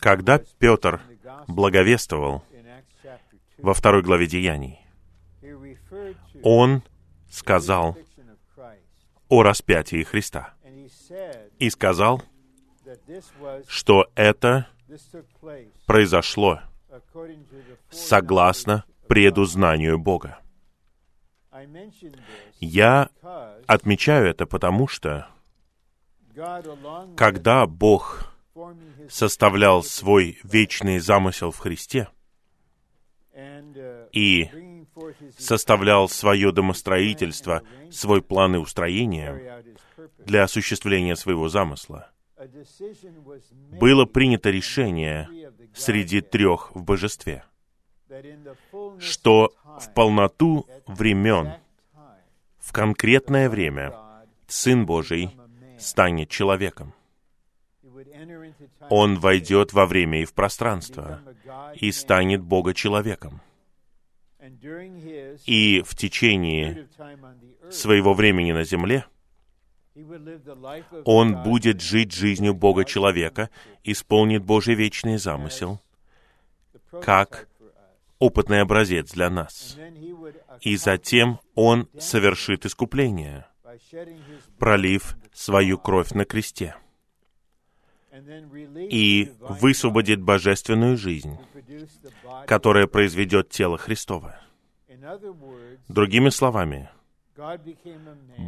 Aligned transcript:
Когда 0.00 0.40
Петр 0.58 1.00
благовествовал 1.46 2.44
во 3.58 3.74
второй 3.74 4.02
главе 4.02 4.26
Деяний, 4.26 4.80
он 6.42 6.82
сказал 7.30 7.96
о 9.28 9.42
распятии 9.42 10.02
Христа 10.02 10.54
и 11.58 11.70
сказал, 11.70 12.22
что 13.66 14.10
это 14.14 14.68
произошло 15.86 16.60
согласно 17.90 18.84
предузнанию 19.08 19.98
Бога. 19.98 20.38
Я 22.60 23.10
отмечаю 23.66 24.28
это 24.28 24.46
потому, 24.46 24.88
что 24.88 25.28
когда 27.16 27.66
Бог 27.66 28.31
составлял 29.08 29.82
свой 29.82 30.38
вечный 30.42 30.98
замысел 30.98 31.50
в 31.50 31.58
Христе 31.58 32.08
и 34.12 34.48
составлял 35.38 36.08
свое 36.08 36.52
домостроительство, 36.52 37.62
свой 37.90 38.22
план 38.22 38.56
и 38.56 38.58
устроение 38.58 39.64
для 40.18 40.44
осуществления 40.44 41.16
своего 41.16 41.48
замысла, 41.48 42.10
было 43.80 44.04
принято 44.04 44.50
решение 44.50 45.28
среди 45.74 46.20
трех 46.20 46.74
в 46.74 46.82
божестве, 46.82 47.44
что 48.98 49.54
в 49.80 49.94
полноту 49.94 50.66
времен, 50.86 51.54
в 52.58 52.72
конкретное 52.72 53.48
время, 53.48 53.94
Сын 54.46 54.84
Божий 54.84 55.30
станет 55.78 56.28
человеком. 56.28 56.92
Он 58.88 59.18
войдет 59.18 59.72
во 59.72 59.86
время 59.86 60.22
и 60.22 60.24
в 60.24 60.32
пространство 60.34 61.20
и 61.74 61.92
станет 61.92 62.42
Бога-человеком. 62.42 63.40
И 65.46 65.82
в 65.86 65.94
течение 65.96 66.88
своего 67.70 68.14
времени 68.14 68.52
на 68.52 68.64
земле 68.64 69.06
он 71.04 71.42
будет 71.42 71.80
жить 71.80 72.12
жизнью 72.12 72.54
Бога-человека, 72.54 73.50
исполнит 73.84 74.42
Божий 74.42 74.74
вечный 74.74 75.18
замысел, 75.18 75.80
как 76.90 77.48
опытный 78.18 78.62
образец 78.62 79.12
для 79.12 79.30
нас. 79.30 79.76
И 80.60 80.76
затем 80.76 81.40
он 81.54 81.88
совершит 81.98 82.64
искупление, 82.64 83.46
пролив 84.58 85.16
свою 85.32 85.78
кровь 85.78 86.12
на 86.12 86.24
кресте 86.24 86.76
и 88.12 89.32
высвободит 89.40 90.20
божественную 90.20 90.96
жизнь, 90.96 91.38
которая 92.46 92.86
произведет 92.86 93.48
тело 93.48 93.78
Христово. 93.78 94.38
Другими 95.88 96.28
словами, 96.28 96.90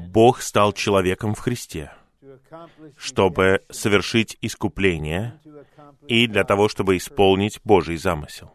Бог 0.08 0.42
стал 0.42 0.72
человеком 0.72 1.34
в 1.34 1.40
Христе, 1.40 1.92
чтобы 2.96 3.62
совершить 3.70 4.36
искупление 4.40 5.40
и 6.06 6.26
для 6.26 6.44
того, 6.44 6.68
чтобы 6.68 6.96
исполнить 6.96 7.60
Божий 7.64 7.96
замысел. 7.96 8.52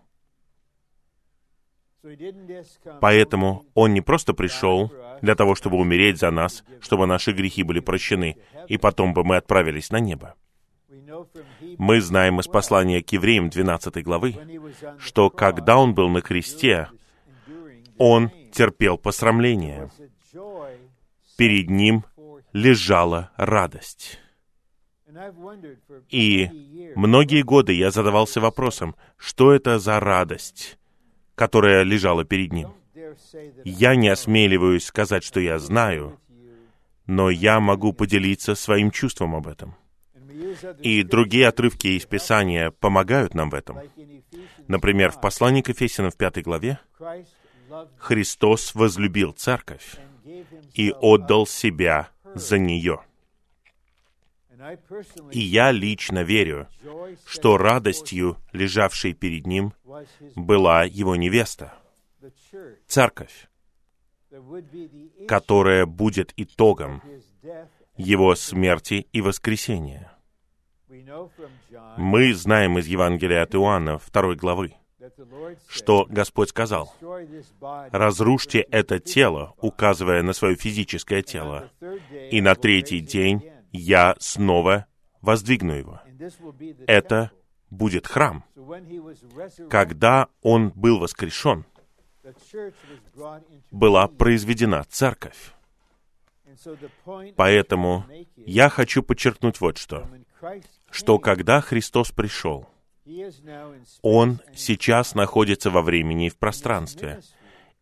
Поэтому 3.02 3.66
Он 3.74 3.94
не 3.94 4.02
просто 4.02 4.34
пришел 4.34 4.92
для 5.22 5.36
того, 5.36 5.56
чтобы 5.56 5.78
умереть 5.78 6.20
за 6.20 6.32
нас, 6.32 6.64
чтобы 6.80 7.08
наши 7.08 7.32
грехи 7.32 7.64
были 7.64 7.80
прощены, 7.80 8.38
и 8.68 8.78
потом 8.78 9.14
бы 9.14 9.24
мы 9.24 9.36
отправились 9.38 9.90
на 9.90 10.00
небо. 10.00 10.36
Мы 11.78 12.02
знаем 12.02 12.40
из 12.40 12.48
послания 12.48 13.02
к 13.02 13.12
евреям 13.12 13.50
12 13.50 14.04
главы, 14.04 14.36
что 14.98 15.30
когда 15.30 15.78
Он 15.78 15.94
был 15.94 16.10
на 16.10 16.22
кресте, 16.22 16.90
Он 17.98 18.30
терпел 18.52 18.98
посрамление. 18.98 19.90
Перед 21.38 21.70
Ним 21.70 22.04
лежала 22.54 23.32
радость. 23.38 24.20
И 26.10 26.50
многие 26.96 27.42
годы 27.42 27.74
я 27.74 27.92
задавался 27.92 28.40
вопросом, 28.42 28.96
что 29.18 29.52
это 29.52 29.80
за 29.80 30.00
радость, 30.00 30.78
которая 31.36 31.84
лежала 31.84 32.24
перед 32.24 32.54
ним. 32.54 32.74
Я 33.66 33.96
не 33.96 34.10
осмеливаюсь 34.10 34.86
сказать, 34.86 35.24
что 35.24 35.40
я 35.40 35.58
знаю, 35.60 36.20
но 37.06 37.30
я 37.30 37.60
могу 37.60 37.92
поделиться 37.92 38.56
своим 38.56 38.92
чувством 38.92 39.36
об 39.36 39.48
этом. 39.48 39.76
И 40.82 41.04
другие 41.04 41.48
отрывки 41.48 41.88
из 41.88 42.06
Писания 42.06 42.72
помогают 42.72 43.34
нам 43.34 43.50
в 43.50 43.56
этом. 43.56 43.80
Например, 44.68 45.12
в 45.12 45.22
послании 45.22 45.62
к 45.62 45.70
Ефесянам 45.70 46.12
в 46.12 46.18
пятой 46.18 46.44
главе 46.44 46.80
Христос 47.98 48.76
возлюбил 48.76 49.32
церковь 49.32 49.98
и 50.74 50.92
отдал 50.92 51.46
себя 51.46 52.10
за 52.36 52.58
нее. 52.58 53.02
И 55.32 55.40
я 55.40 55.72
лично 55.72 56.24
верю, 56.24 56.68
что 57.26 57.58
радостью, 57.58 58.38
лежавшей 58.52 59.14
перед 59.14 59.48
ним, 59.48 59.74
была 60.36 60.84
его 60.84 61.16
невеста, 61.16 61.74
церковь, 62.88 63.50
которая 65.28 65.86
будет 65.86 66.34
итогом 66.36 67.02
его 67.96 68.36
смерти 68.36 69.08
и 69.14 69.22
воскресения. 69.22 70.12
Мы 71.98 72.34
знаем 72.34 72.78
из 72.78 72.88
Евангелия 72.88 73.44
от 73.44 73.56
Иоанна, 73.56 73.98
второй 73.98 74.36
главы, 74.36 74.74
что 75.68 76.06
Господь 76.10 76.50
сказал, 76.50 76.94
«Разрушьте 77.92 78.60
это 78.60 79.00
тело», 79.00 79.54
указывая 79.58 80.22
на 80.24 80.34
свое 80.34 80.56
физическое 80.56 81.22
тело, 81.22 81.72
«и 82.32 82.42
на 82.42 82.56
третий 82.56 83.00
день 83.00 83.52
я 83.72 84.16
снова 84.20 84.86
воздвигну 85.22 85.74
его». 85.74 86.02
Это 86.88 87.32
будет 87.70 88.08
храм. 88.08 88.44
Когда 89.70 90.28
он 90.42 90.72
был 90.76 91.00
воскрешен, 91.00 91.66
была 93.72 94.08
произведена 94.08 94.84
церковь. 94.90 95.54
Поэтому 97.36 98.06
я 98.36 98.70
хочу 98.70 99.04
подчеркнуть 99.04 99.62
вот 99.62 99.78
что, 99.78 100.10
что 100.92 101.20
когда 101.20 101.62
Христос 101.62 102.12
пришел, 102.12 102.68
Он 104.02 104.40
сейчас 104.56 105.16
находится 105.16 105.70
во 105.70 105.82
времени 105.82 106.28
и 106.28 106.30
в 106.30 106.38
пространстве, 106.38 107.22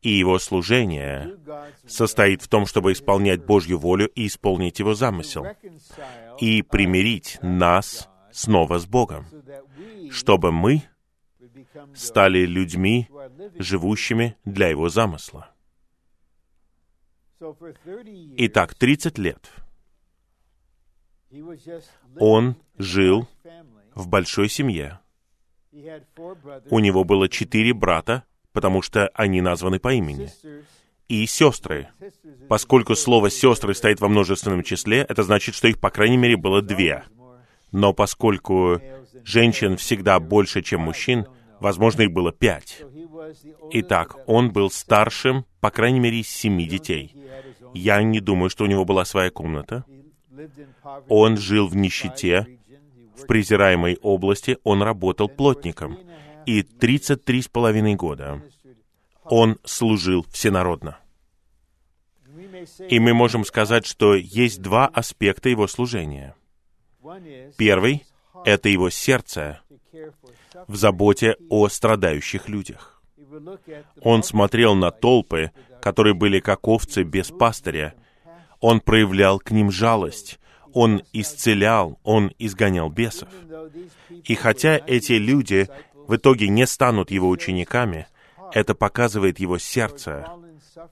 и 0.02 0.10
Его 0.10 0.40
служение 0.40 1.38
состоит 1.86 2.42
в 2.42 2.48
том, 2.48 2.66
чтобы 2.66 2.94
исполнять 2.94 3.44
Божью 3.44 3.78
волю 3.78 4.08
и 4.10 4.28
исполнить 4.28 4.80
Его 4.80 4.94
замысел, 4.94 5.46
и 6.40 6.62
примирить 6.62 7.40
нас 7.42 8.10
снова 8.32 8.78
с 8.78 8.86
Богом, 8.86 9.26
чтобы 10.12 10.52
мы 10.52 10.84
стали 11.94 12.46
людьми, 12.46 13.10
живущими 13.58 14.38
для 14.46 14.70
Его 14.70 14.90
замысла. 14.90 15.52
Итак, 18.38 18.74
30 18.76 19.18
лет 19.18 19.52
он 22.20 22.56
жил 22.78 23.28
в 23.96 24.08
большой 24.08 24.50
семье. 24.50 25.00
У 26.70 26.80
него 26.80 27.04
было 27.04 27.30
четыре 27.30 27.74
брата, 27.74 28.24
потому 28.52 28.82
что 28.82 29.10
они 29.14 29.42
названы 29.42 29.80
по 29.80 29.94
имени. 29.94 30.30
И 31.08 31.26
сестры. 31.26 31.90
Поскольку 32.50 32.96
слово 32.96 33.30
«сестры» 33.30 33.74
стоит 33.74 34.02
во 34.02 34.10
множественном 34.10 34.64
числе, 34.64 35.06
это 35.08 35.24
значит, 35.24 35.56
что 35.56 35.68
их, 35.68 35.80
по 35.80 35.90
крайней 35.90 36.18
мере, 36.18 36.36
было 36.36 36.62
две. 36.62 37.04
Но 37.72 37.94
поскольку 37.94 38.82
женщин 39.24 39.78
всегда 39.78 40.20
больше, 40.20 40.62
чем 40.62 40.82
мужчин, 40.82 41.28
возможно, 41.60 42.02
их 42.02 42.12
было 42.12 42.32
пять. 42.32 42.84
Итак, 43.72 44.18
он 44.26 44.52
был 44.52 44.70
старшим, 44.70 45.46
по 45.60 45.70
крайней 45.70 46.00
мере, 46.00 46.20
из 46.20 46.30
семи 46.30 46.66
детей. 46.66 47.16
Я 47.74 48.02
не 48.02 48.20
думаю, 48.20 48.50
что 48.50 48.64
у 48.64 48.68
него 48.68 48.86
была 48.86 49.06
своя 49.06 49.30
комната. 49.30 49.86
Он 51.10 51.38
жил 51.38 51.68
в 51.68 51.76
нищете, 51.76 52.60
в 53.16 53.26
презираемой 53.26 53.98
области 54.02 54.58
он 54.64 54.82
работал 54.82 55.28
плотником. 55.28 55.98
И 56.46 56.64
33 56.64 57.42
с 57.42 57.48
половиной 57.48 57.96
года 57.96 58.42
он 59.24 59.58
служил 59.64 60.26
всенародно. 60.32 61.00
И 62.90 63.00
мы 63.00 63.14
можем 63.14 63.44
сказать, 63.46 63.86
что 63.86 64.16
есть 64.16 64.62
два 64.62 64.88
аспекта 64.88 65.50
его 65.50 65.68
служения. 65.68 66.36
Первый— 67.58 68.06
это 68.46 68.70
его 68.70 68.90
сердце 68.90 69.62
в 70.68 70.76
заботе 70.76 71.38
о 71.50 71.68
страдающих 71.70 72.50
людях. 72.50 73.02
Он 74.02 74.24
смотрел 74.24 74.76
на 74.76 74.92
толпы, 74.92 75.52
которые 75.82 76.14
были 76.14 76.40
как 76.40 76.68
овцы 76.68 77.04
без 77.04 77.30
пастыря. 77.30 77.94
Он 78.60 78.80
проявлял 78.80 79.40
к 79.40 79.52
ним 79.52 79.72
жалость. 79.72 80.40
Он 80.74 81.02
исцелял, 81.14 82.00
Он 82.04 82.32
изгонял 82.40 82.90
бесов. 82.90 83.30
И 84.24 84.36
хотя 84.36 84.80
эти 84.86 85.14
люди 85.14 85.70
в 86.08 86.16
итоге 86.16 86.50
не 86.50 86.68
станут 86.68 87.12
Его 87.12 87.30
учениками, 87.30 88.08
это 88.54 88.76
показывает 88.76 89.40
Его 89.40 89.58
сердце 89.58 90.28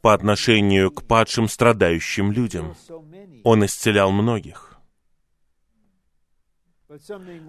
по 0.02 0.14
отношению 0.14 0.92
к 0.92 1.04
падшим 1.04 1.48
страдающим 1.48 2.32
людям. 2.32 2.76
Он 3.44 3.66
исцелял 3.66 4.12
многих. 4.12 4.78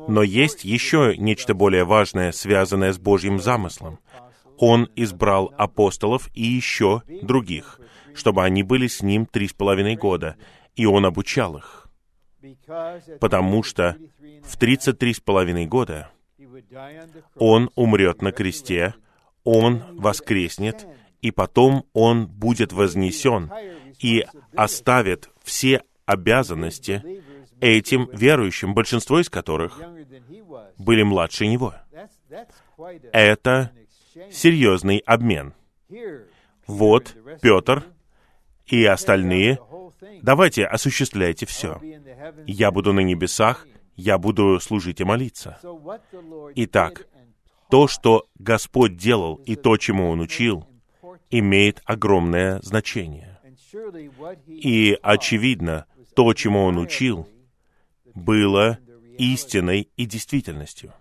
Но 0.08 0.22
есть 0.22 0.64
еще 0.64 1.14
нечто 1.16 1.54
более 1.54 1.84
важное, 1.84 2.32
связанное 2.32 2.92
с 2.92 2.98
Божьим 2.98 3.38
замыслом. 3.38 3.98
Он 4.58 4.88
избрал 4.96 5.52
апостолов 5.58 6.30
и 6.34 6.42
еще 6.42 7.02
других, 7.22 7.78
чтобы 8.16 8.44
они 8.44 8.62
были 8.62 8.86
с 8.86 9.02
ним 9.02 9.26
три 9.26 9.48
с 9.48 9.52
половиной 9.52 9.96
года, 9.96 10.36
и 10.74 10.86
он 10.86 11.04
обучал 11.06 11.58
их. 11.58 11.88
Потому 13.20 13.62
что 13.62 13.96
в 14.42 14.56
тридцать 14.56 14.98
три 14.98 15.12
с 15.12 15.20
половиной 15.20 15.66
года 15.66 16.10
он 17.36 17.70
умрет 17.74 18.22
на 18.22 18.32
кресте, 18.32 18.94
он 19.44 19.82
воскреснет, 19.96 20.86
и 21.20 21.30
потом 21.30 21.84
он 21.92 22.26
будет 22.26 22.72
вознесен 22.72 23.50
и 24.00 24.24
оставит 24.54 25.30
все 25.42 25.82
обязанности 26.04 27.02
этим 27.60 28.08
верующим, 28.12 28.74
большинство 28.74 29.20
из 29.20 29.28
которых 29.28 29.80
были 30.78 31.02
младше 31.02 31.46
него. 31.46 31.74
Это 33.12 33.72
серьезный 34.30 34.98
обмен. 34.98 35.54
Вот 36.66 37.16
Петр 37.40 37.84
и 38.66 38.84
остальные, 38.84 39.58
давайте 40.22 40.64
осуществляйте 40.64 41.46
все. 41.46 41.80
Я 42.46 42.70
буду 42.70 42.92
на 42.92 43.00
небесах, 43.00 43.66
я 43.96 44.18
буду 44.18 44.60
служить 44.60 45.00
и 45.00 45.04
молиться. 45.04 45.58
Итак, 46.54 47.06
то, 47.70 47.88
что 47.88 48.26
Господь 48.38 48.96
делал 48.96 49.36
и 49.46 49.56
то, 49.56 49.76
чему 49.76 50.10
Он 50.10 50.20
учил, 50.20 50.66
имеет 51.30 51.82
огромное 51.84 52.60
значение. 52.62 53.38
И, 54.46 54.98
очевидно, 55.02 55.86
то, 56.14 56.32
чему 56.34 56.64
Он 56.64 56.78
учил, 56.78 57.28
было 58.14 58.78
истиной 59.18 59.90
и 59.96 60.06
действительностью. 60.06 60.92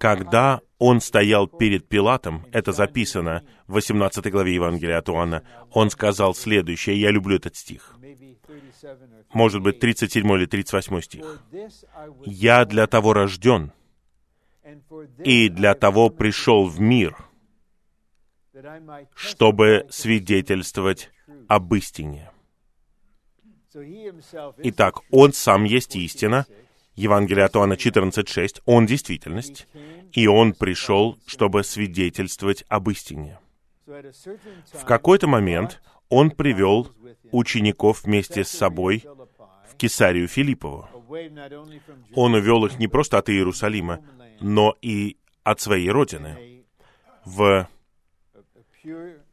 Когда 0.00 0.60
он 0.78 1.00
стоял 1.00 1.46
перед 1.46 1.88
Пилатом, 1.88 2.46
это 2.52 2.72
записано 2.72 3.44
в 3.66 3.74
18 3.74 4.30
главе 4.30 4.54
Евангелия 4.54 4.98
от 4.98 5.08
Иоанна, 5.08 5.42
он 5.70 5.90
сказал 5.90 6.34
следующее, 6.34 7.00
я 7.00 7.10
люблю 7.10 7.36
этот 7.36 7.56
стих. 7.56 7.96
Может 9.32 9.62
быть, 9.62 9.78
37 9.78 10.30
или 10.32 10.46
38 10.46 11.00
стих. 11.00 11.42
«Я 12.24 12.64
для 12.64 12.86
того 12.86 13.12
рожден, 13.12 13.72
и 15.24 15.48
для 15.48 15.74
того 15.74 16.10
пришел 16.10 16.66
в 16.66 16.80
мир, 16.80 17.16
чтобы 19.14 19.86
свидетельствовать 19.90 21.10
об 21.48 21.74
истине». 21.74 22.30
Итак, 24.58 25.00
Он 25.10 25.32
сам 25.32 25.64
есть 25.64 25.96
истина, 25.96 26.46
Евангелие 26.94 27.44
от 27.44 27.56
Иоанна 27.56 27.74
14.6, 27.74 28.62
Он 28.66 28.86
действительность, 28.86 29.66
и 30.12 30.26
Он 30.26 30.52
пришел, 30.52 31.18
чтобы 31.26 31.64
свидетельствовать 31.64 32.64
об 32.68 32.90
истине. 32.90 33.38
В 33.86 34.84
какой-то 34.84 35.26
момент 35.26 35.82
Он 36.08 36.30
привел 36.30 36.88
учеников 37.30 38.04
вместе 38.04 38.44
с 38.44 38.48
собой 38.48 39.04
в 39.70 39.76
Кесарию 39.76 40.28
Филиппову. 40.28 40.88
Он 42.14 42.34
увел 42.34 42.66
их 42.66 42.78
не 42.78 42.88
просто 42.88 43.18
от 43.18 43.30
Иерусалима, 43.30 44.00
но 44.40 44.76
и 44.82 45.16
от 45.42 45.60
своей 45.60 45.90
родины 45.90 46.64
в 47.24 47.68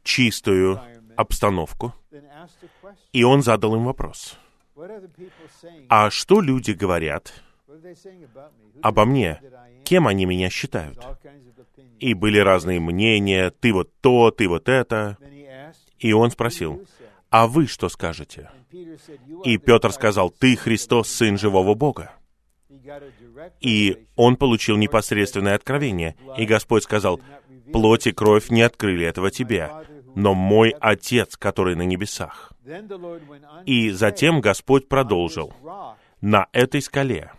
чистую 0.02 0.80
обстановку, 1.16 1.94
и 3.12 3.24
он 3.24 3.42
задал 3.42 3.74
им 3.74 3.84
вопрос. 3.84 4.38
А 5.88 6.10
что 6.10 6.40
люди 6.40 6.72
говорят 6.72 7.34
обо 8.82 9.04
мне? 9.04 9.40
Кем 9.84 10.06
они 10.06 10.24
меня 10.26 10.50
считают? 10.50 10.98
И 11.98 12.14
были 12.14 12.38
разные 12.38 12.80
мнения, 12.80 13.50
ты 13.50 13.72
вот 13.72 13.90
то, 14.00 14.30
ты 14.30 14.48
вот 14.48 14.68
это. 14.68 15.16
И 15.98 16.12
он 16.12 16.30
спросил, 16.30 16.84
а 17.28 17.46
вы 17.46 17.66
что 17.66 17.88
скажете? 17.88 18.50
И 19.44 19.58
Петр 19.58 19.92
сказал, 19.92 20.30
ты 20.30 20.56
Христос, 20.56 21.08
Сын 21.08 21.38
живого 21.38 21.74
Бога. 21.74 22.12
И 23.60 24.06
он 24.16 24.36
получил 24.36 24.76
непосредственное 24.76 25.54
откровение. 25.54 26.16
И 26.36 26.46
Господь 26.46 26.84
сказал, 26.84 27.20
плоть 27.72 28.06
и 28.06 28.12
кровь 28.12 28.50
не 28.50 28.62
открыли 28.62 29.06
этого 29.06 29.30
тебе, 29.30 29.70
но 30.14 30.34
мой 30.34 30.74
Отец, 30.80 31.36
который 31.36 31.76
на 31.76 31.82
небесах. 31.82 32.52
И 33.66 33.90
затем 33.90 34.40
Господь 34.40 34.88
продолжил, 34.88 35.52
на 36.20 36.48
этой 36.52 36.82
скале, 36.82 37.32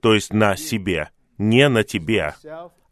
то 0.00 0.14
есть 0.14 0.32
на 0.32 0.56
себе, 0.56 1.10
не 1.38 1.68
на 1.68 1.84
тебе, 1.84 2.34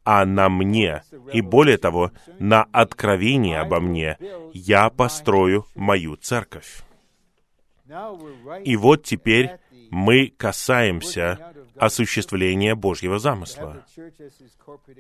а 0.05 0.25
на 0.25 0.49
мне, 0.49 1.03
и 1.33 1.41
более 1.41 1.77
того, 1.77 2.13
на 2.39 2.65
откровение 2.73 3.61
обо 3.61 3.81
мне, 3.81 4.17
я 4.53 4.89
построю 4.91 5.67
мою 5.75 6.17
церковь. 6.17 6.83
И 8.65 8.77
вот 8.77 9.05
теперь 9.05 9.51
мы 9.91 10.33
касаемся 10.37 11.55
осуществления 11.77 12.75
Божьего 12.75 13.19
замысла. 13.19 13.85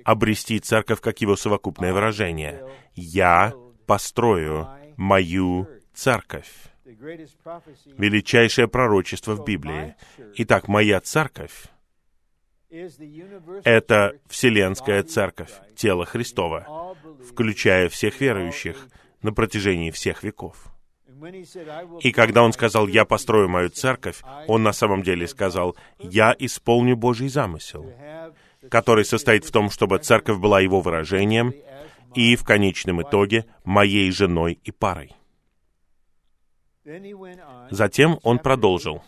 Обрести 0.04 0.58
церковь 0.60 1.00
как 1.00 1.20
его 1.20 1.36
совокупное 1.36 1.92
выражение. 1.92 2.64
«Я 2.94 3.52
построю 3.86 4.68
мою 4.96 5.68
церковь». 5.94 6.50
Величайшее 7.98 8.66
пророчество 8.66 9.34
в 9.34 9.44
Библии. 9.44 9.94
Итак, 10.36 10.68
моя 10.68 11.00
церковь— 11.00 11.64
это 13.64 14.16
Вселенская 14.26 15.02
Церковь, 15.02 15.52
тело 15.76 16.06
Христова, 16.06 16.96
включая 17.28 17.88
всех 17.90 18.20
верующих 18.20 18.88
на 19.20 19.32
протяжении 19.32 19.90
всех 19.90 20.22
веков. 20.22 20.56
И 22.00 22.12
когда 22.12 22.42
он 22.42 22.52
сказал, 22.52 22.86
«Я 22.86 23.04
построю 23.04 23.48
мою 23.48 23.68
церковь», 23.68 24.22
он 24.46 24.62
на 24.62 24.72
самом 24.72 25.02
деле 25.02 25.26
сказал, 25.28 25.76
«Я 25.98 26.34
исполню 26.38 26.96
Божий 26.96 27.28
замысел», 27.28 27.92
который 28.70 29.04
состоит 29.04 29.44
в 29.44 29.50
том, 29.50 29.68
чтобы 29.68 29.98
церковь 29.98 30.38
была 30.38 30.60
его 30.60 30.80
выражением 30.80 31.52
и, 32.14 32.36
в 32.36 32.44
конечном 32.44 33.02
итоге, 33.02 33.44
моей 33.64 34.10
женой 34.10 34.58
и 34.64 34.70
парой. 34.70 35.12
Затем 37.70 38.18
он 38.22 38.38
продолжил, 38.38 39.02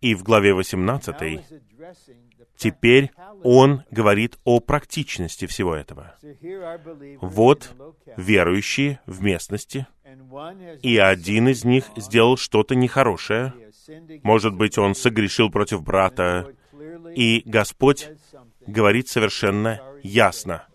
и 0.00 0.14
в 0.14 0.22
главе 0.22 0.54
18 0.54 1.40
теперь 2.56 3.10
он 3.42 3.82
говорит 3.90 4.38
о 4.44 4.60
практичности 4.60 5.46
всего 5.46 5.74
этого. 5.74 6.16
Вот 7.20 7.74
верующие 8.16 9.00
в 9.06 9.22
местности— 9.22 9.86
и 10.82 10.98
один 10.98 11.48
из 11.48 11.64
них 11.64 11.84
сделал 11.96 12.36
что-то 12.36 12.74
нехорошее. 12.74 13.54
Может 14.22 14.54
быть, 14.54 14.78
он 14.78 14.94
согрешил 14.94 15.50
против 15.50 15.82
брата, 15.82 16.52
и 17.14 17.42
Господь 17.44 18.08
говорит 18.66 19.08
совершенно 19.08 19.80
ясно. 20.02 20.66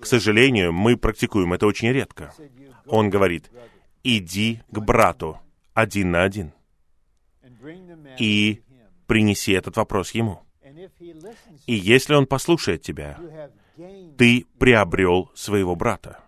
К 0.00 0.06
сожалению, 0.06 0.72
мы 0.72 0.96
практикуем 0.96 1.52
это 1.52 1.66
очень 1.66 1.92
редко. 1.92 2.32
Он 2.86 3.10
говорит, 3.10 3.50
иди 4.02 4.60
к 4.70 4.78
брату 4.78 5.38
один 5.74 6.10
на 6.10 6.22
один 6.22 6.52
и 8.18 8.62
принеси 9.06 9.52
этот 9.52 9.76
вопрос 9.76 10.12
ему. 10.12 10.42
И 11.66 11.74
если 11.74 12.14
он 12.14 12.26
послушает 12.26 12.82
тебя, 12.82 13.18
ты 14.18 14.46
приобрел 14.58 15.30
своего 15.34 15.74
брата. 15.76 16.20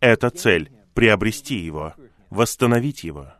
Это 0.00 0.30
цель— 0.30 0.72
приобрести 0.94 1.56
его, 1.56 1.94
восстановить 2.30 3.04
его. 3.04 3.32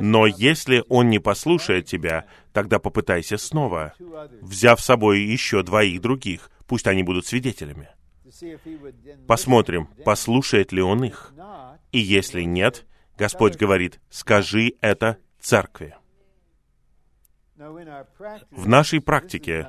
Но 0.00 0.26
если 0.26 0.84
он 0.88 1.08
не 1.08 1.18
послушает 1.18 1.86
тебя, 1.86 2.26
тогда 2.52 2.78
попытайся 2.78 3.36
снова, 3.36 3.94
взяв 4.40 4.80
с 4.80 4.84
собой 4.84 5.22
еще 5.22 5.62
двоих 5.62 6.00
других, 6.00 6.50
пусть 6.66 6.86
они 6.86 7.02
будут 7.02 7.26
свидетелями. 7.26 7.88
Посмотрим, 9.26 9.88
послушает 10.04 10.72
ли 10.72 10.82
он 10.82 11.04
их. 11.04 11.32
И 11.92 11.98
если 11.98 12.42
нет, 12.42 12.86
Господь 13.16 13.56
говорит, 13.56 14.00
скажи 14.10 14.74
это 14.80 15.18
церкви. 15.40 15.94
В 17.56 18.66
нашей 18.66 19.00
практике 19.00 19.68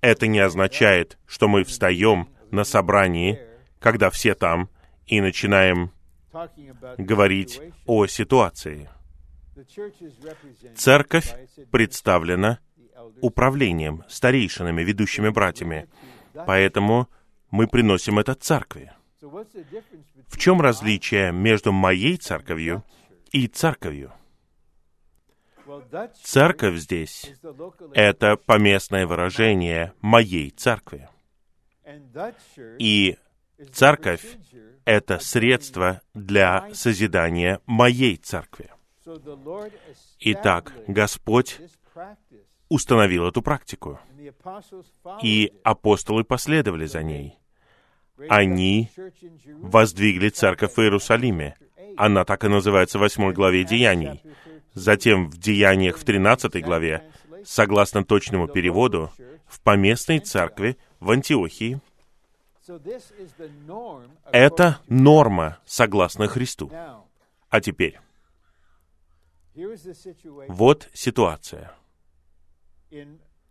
это 0.00 0.26
не 0.26 0.38
означает, 0.38 1.18
что 1.26 1.48
мы 1.48 1.64
встаем 1.64 2.28
на 2.50 2.64
собрании, 2.64 3.40
когда 3.80 4.10
все 4.10 4.34
там, 4.34 4.68
и 5.06 5.20
начинаем 5.20 5.92
говорить 6.98 7.60
о 7.86 8.06
ситуации. 8.06 8.88
Церковь 10.76 11.34
представлена 11.70 12.60
управлением, 13.20 14.04
старейшинами, 14.08 14.82
ведущими 14.82 15.28
братьями. 15.28 15.88
Поэтому 16.46 17.08
мы 17.52 17.68
приносим 17.68 18.18
это 18.18 18.34
церкви. 18.34 18.92
В 19.20 20.38
чем 20.38 20.60
различие 20.60 21.30
между 21.30 21.70
моей 21.70 22.16
церковью 22.16 22.82
и 23.30 23.46
церковью? 23.46 24.12
Церковь 26.22 26.76
здесь— 26.78 27.30
это 27.94 28.36
поместное 28.36 29.06
выражение 29.06 29.92
моей 30.00 30.50
церкви. 30.50 31.08
И 32.78 33.16
церковь— 33.72 34.24
это 34.84 35.18
средство 35.20 36.00
для 36.14 36.68
созидания 36.72 37.60
моей 37.66 38.16
церкви. 38.16 38.70
Итак, 40.20 40.72
Господь 40.88 41.60
установил 42.68 43.28
эту 43.28 43.42
практику, 43.42 44.00
и 45.22 45.52
апостолы 45.62 46.24
последовали 46.24 46.86
за 46.86 47.02
ней. 47.02 47.38
Они 48.28 48.90
воздвигли 49.60 50.28
церковь 50.28 50.74
в 50.76 50.80
Иерусалиме. 50.80 51.56
Она 51.96 52.24
так 52.24 52.44
и 52.44 52.48
называется 52.48 52.98
в 52.98 53.02
8 53.02 53.32
главе 53.32 53.64
Деяний. 53.64 54.22
Затем 54.74 55.28
в 55.28 55.38
Деяниях 55.38 55.98
в 55.98 56.04
13 56.04 56.62
главе, 56.62 57.04
согласно 57.44 58.04
точному 58.04 58.48
переводу, 58.48 59.12
в 59.46 59.60
поместной 59.60 60.18
церкви 60.18 60.78
в 61.00 61.10
Антиохии. 61.10 61.80
Это 64.32 64.78
норма, 64.88 65.58
согласно 65.66 66.28
Христу. 66.28 66.70
А 67.50 67.60
теперь, 67.60 67.98
вот 70.48 70.88
ситуация. 70.94 71.74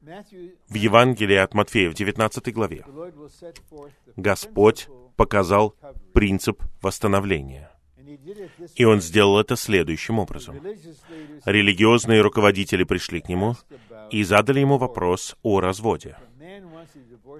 В 0.01 0.75
Евангелии 0.75 1.36
от 1.36 1.53
Матфея 1.53 1.89
в 1.89 1.93
19 1.93 2.53
главе 2.53 2.84
Господь 4.15 4.88
показал 5.15 5.75
принцип 6.13 6.63
восстановления. 6.81 7.72
И 8.75 8.84
он 8.84 9.00
сделал 9.00 9.39
это 9.39 9.55
следующим 9.55 10.20
образом. 10.20 10.60
Религиозные 11.46 12.22
руководители 12.22 12.84
пришли 12.84 13.22
к 13.22 13.29
нему 13.29 13.55
и 14.10 14.24
задали 14.24 14.60
ему 14.60 14.77
вопрос 14.77 15.38
о 15.43 15.60
разводе. 15.60 16.17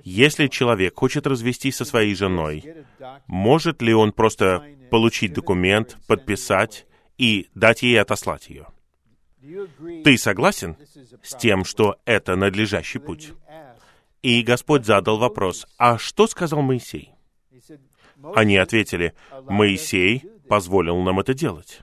Если 0.03 0.48
человек 0.48 0.98
хочет 0.98 1.27
развестись 1.27 1.75
со 1.75 1.86
своей 1.86 2.15
женой, 2.15 2.63
может 3.27 3.82
ли 3.82 3.94
он 3.94 4.13
просто 4.13 4.65
получить 4.89 5.34
документ, 5.34 5.98
подписать 6.08 6.86
и 7.18 7.50
дать 7.56 7.84
ей 7.84 8.00
отослать 8.00 8.50
ее? 8.50 8.68
Ты 10.03 10.17
согласен 10.17 10.77
с 11.24 11.36
тем, 11.36 11.65
что 11.65 12.00
это 12.05 12.36
надлежащий 12.36 13.00
путь? 13.00 13.33
И 14.21 14.43
Господь 14.43 14.86
задал 14.86 15.17
вопрос, 15.17 15.65
а 15.77 15.98
что 15.98 16.27
сказал 16.27 16.62
Моисей? 16.62 17.13
Они 18.36 18.57
ответили, 18.57 19.13
Моисей 19.48 20.24
позволил 20.48 20.98
нам 21.01 21.19
это 21.19 21.33
делать. 21.33 21.81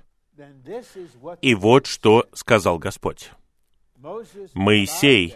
И 1.42 1.54
вот 1.54 1.86
что 1.86 2.28
сказал 2.32 2.78
Господь. 2.78 3.32
Моисей 4.54 5.34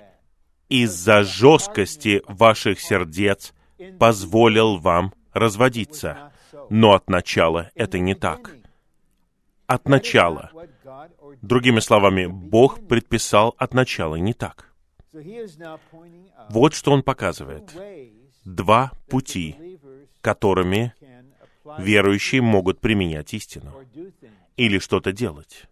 из-за 0.68 1.24
жесткости 1.24 2.22
ваших 2.28 2.80
сердец 2.80 3.52
позволил 3.98 4.76
вам 4.76 5.12
разводиться. 5.32 6.32
Но 6.70 6.92
от 6.92 7.08
начала 7.10 7.70
это 7.74 7.98
не 7.98 8.14
так. 8.14 8.54
От 9.72 9.88
начала. 9.88 10.50
Другими 11.40 11.80
словами, 11.80 12.26
Бог 12.26 12.86
предписал 12.86 13.54
от 13.56 13.72
начала 13.72 14.16
не 14.16 14.34
так. 14.34 14.70
Вот 16.50 16.74
что 16.74 16.92
Он 16.92 17.02
показывает. 17.02 17.74
Два 18.44 18.92
пути, 19.08 19.78
которыми 20.20 20.92
верующие 21.78 22.42
могут 22.42 22.80
применять 22.80 23.32
истину 23.32 23.72
или 24.58 24.78
что-то 24.78 25.12
делать. 25.12 25.64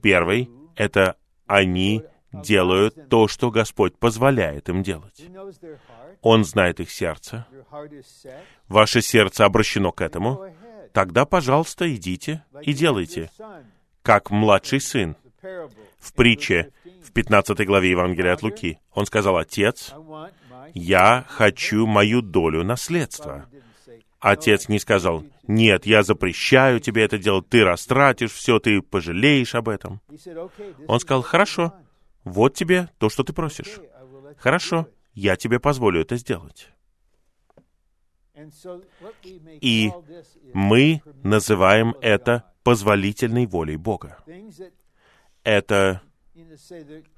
Первый— 0.00 0.48
это 0.76 1.16
они 1.46 2.04
делают 2.32 3.08
то, 3.08 3.26
что 3.26 3.50
Господь 3.50 3.98
позволяет 3.98 4.68
им 4.68 4.84
делать. 4.84 5.26
Он 6.20 6.44
знает 6.44 6.78
их 6.78 6.90
сердце. 6.90 7.46
Ваше 8.68 9.02
сердце 9.02 9.44
обращено 9.44 9.90
к 9.90 10.00
этому. 10.00 10.52
Тогда, 10.92 11.24
пожалуйста, 11.24 11.92
идите 11.94 12.44
и 12.62 12.72
делайте. 12.72 13.30
Как 14.02 14.30
младший 14.30 14.80
сын. 14.80 15.16
В 15.98 16.12
притче, 16.14 16.72
в 17.04 17.12
15 17.12 17.66
главе 17.66 17.90
Евангелия 17.90 18.34
от 18.34 18.42
Луки, 18.42 18.78
он 18.92 19.06
сказал, 19.06 19.36
«Отец, 19.36 19.92
я 20.74 21.24
хочу 21.28 21.86
мою 21.86 22.22
долю 22.22 22.64
наследства». 22.64 23.46
Отец 24.20 24.68
не 24.68 24.78
сказал, 24.78 25.24
«Нет, 25.48 25.84
я 25.84 26.04
запрещаю 26.04 26.78
тебе 26.78 27.04
это 27.04 27.18
делать, 27.18 27.48
ты 27.48 27.64
растратишь 27.64 28.30
все, 28.32 28.60
ты 28.60 28.80
пожалеешь 28.80 29.54
об 29.54 29.68
этом». 29.68 30.00
Он 30.86 31.00
сказал, 31.00 31.22
«Хорошо, 31.22 31.74
вот 32.22 32.54
тебе 32.54 32.88
то, 32.98 33.08
что 33.08 33.24
ты 33.24 33.32
просишь. 33.32 33.80
Хорошо, 34.38 34.86
я 35.14 35.36
тебе 35.36 35.58
позволю 35.58 36.00
это 36.00 36.16
сделать». 36.16 36.68
И 39.60 39.92
мы 40.54 41.02
называем 41.22 41.94
это 42.00 42.44
позволительной 42.62 43.46
волей 43.46 43.76
Бога. 43.76 44.18
Это 45.44 46.02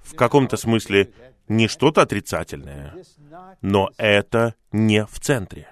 в 0.03 0.15
каком-то 0.17 0.57
смысле 0.57 1.13
не 1.49 1.69
что-то 1.69 2.03
отрицательное, 2.03 2.97
но 3.61 3.91
это 3.97 4.55
не 4.73 5.05
в 5.05 5.21
центре. 5.21 5.69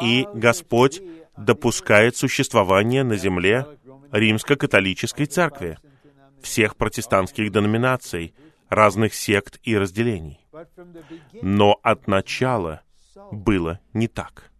И 0.00 0.26
Господь 0.34 1.02
допускает 1.36 2.16
существование 2.16 3.04
на 3.04 3.16
земле 3.16 3.66
римско-католической 4.10 5.26
церкви, 5.26 5.78
всех 6.40 6.76
протестантских 6.76 7.50
деноминаций, 7.50 8.34
разных 8.68 9.14
сект 9.14 9.60
и 9.62 9.76
разделений. 9.76 10.46
Но 11.42 11.78
от 11.82 12.06
начала 12.06 12.82
было 13.30 13.80
не 13.92 14.08
так. 14.08 14.50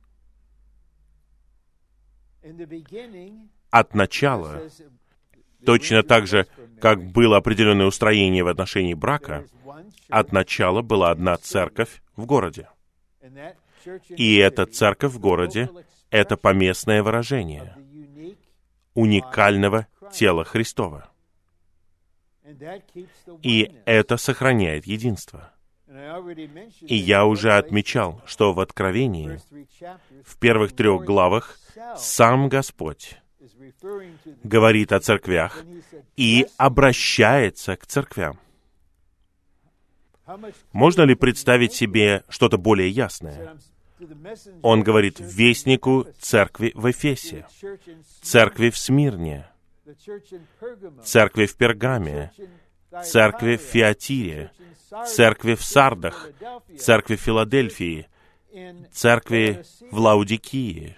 От 3.71 3.95
начала, 3.95 4.69
точно 5.65 6.03
так 6.03 6.27
же, 6.27 6.47
как 6.81 7.03
было 7.05 7.37
определенное 7.37 7.87
устроение 7.87 8.43
в 8.43 8.49
отношении 8.49 8.95
брака, 8.95 9.47
от 10.09 10.33
начала 10.33 10.83
была 10.83 11.11
одна 11.11 11.37
церковь 11.37 12.03
в 12.17 12.27
городе. 12.27 12.69
И 14.09 14.37
эта 14.37 14.67
церковь 14.67 15.13
в 15.13 15.19
городе— 15.19 15.71
это 16.11 16.37
поместное 16.37 17.03
выражение 17.03 17.77
уникального 18.95 19.87
тела 20.13 20.45
Христова. 20.45 21.11
И 23.43 23.73
это 23.87 24.17
сохраняет 24.17 24.87
единство. 24.87 25.52
И 26.81 26.97
я 26.97 27.27
уже 27.27 27.53
отмечал, 27.53 28.23
что 28.27 28.53
в 28.53 28.61
Откровении, 28.61 29.39
в 30.25 30.39
первых 30.39 30.75
трех 30.75 31.05
главах, 31.05 31.59
сам 31.97 32.49
Господь 32.49 33.17
говорит 34.43 34.93
о 34.93 35.01
церквях 35.01 35.65
и 36.17 36.47
обращается 36.57 37.77
к 37.77 37.87
церквям. 37.87 38.39
Можно 40.73 41.03
ли 41.03 41.15
представить 41.15 41.75
себе 41.75 42.25
что-то 42.29 42.57
более 42.57 42.89
ясное? 42.89 43.57
Он 44.63 44.83
говорит 44.83 45.21
вестнику 45.21 46.07
церкви 46.19 46.73
в 46.75 46.91
Эфесе, 46.91 47.47
церкви 48.23 48.71
в 48.71 48.79
Смирне, 48.79 49.47
церкви 51.05 51.47
в 51.47 51.57
Пергаме, 51.57 52.33
церкви 53.05 53.57
в 53.57 53.61
Фиатире, 53.61 54.51
церкви 55.07 55.55
в 55.55 55.65
Сардах, 55.65 56.29
церкви 56.79 57.17
в 57.17 57.21
Филадельфии, 57.21 58.09
церкви 58.93 59.65
в 59.91 59.99
Лаудикии. 59.99 60.97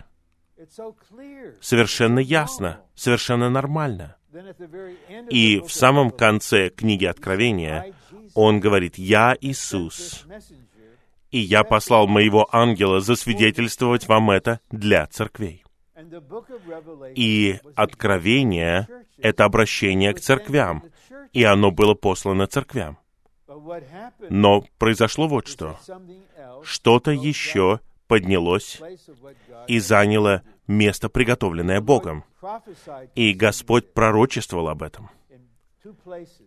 Совершенно 1.60 2.18
ясно, 2.18 2.80
совершенно 2.94 3.50
нормально. 3.50 4.16
И 5.30 5.60
в 5.60 5.70
самом 5.70 6.10
конце 6.10 6.70
книги 6.70 7.04
Откровения 7.04 7.94
он 8.34 8.58
говорит, 8.58 8.98
«Я 8.98 9.36
Иисус, 9.40 10.26
и 11.30 11.38
я 11.38 11.62
послал 11.62 12.08
моего 12.08 12.48
ангела 12.50 13.00
засвидетельствовать 13.00 14.08
вам 14.08 14.30
это 14.30 14.60
для 14.70 15.06
церквей». 15.06 15.64
И 17.14 17.58
Откровение— 17.76 18.88
это 19.18 19.44
обращение 19.44 20.12
к 20.12 20.20
церквям, 20.20 20.84
и 21.34 21.42
оно 21.44 21.70
было 21.70 21.94
послано 21.94 22.46
церквям. 22.46 22.98
Но 24.30 24.64
произошло 24.78 25.28
вот 25.28 25.46
что. 25.46 25.78
Что-то 26.62 27.10
еще 27.10 27.80
поднялось 28.06 28.80
и 29.68 29.78
заняло 29.78 30.42
место, 30.66 31.08
приготовленное 31.08 31.80
Богом. 31.80 32.24
И 33.14 33.34
Господь 33.34 33.92
пророчествовал 33.92 34.68
об 34.68 34.82
этом 34.82 35.10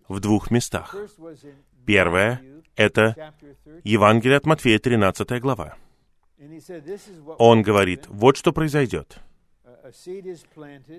в 0.08 0.20
двух 0.20 0.52
местах. 0.52 0.96
Первое— 1.86 2.42
это 2.76 3.34
Евангелие 3.84 4.38
от 4.38 4.46
Матфея, 4.46 4.80
13 4.80 5.40
глава. 5.40 5.76
Он 7.38 7.62
говорит, 7.62 8.06
вот 8.08 8.38
что 8.38 8.52
произойдет. 8.52 9.20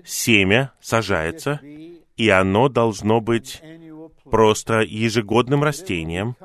Семя 0.05 0.73
сажается, 0.81 1.59
и 2.19 2.27
оно 2.27 2.67
должно 2.67 3.21
быть 3.21 3.61
просто 4.25 4.81
ежегодным 4.81 5.63
растением, 5.63 6.35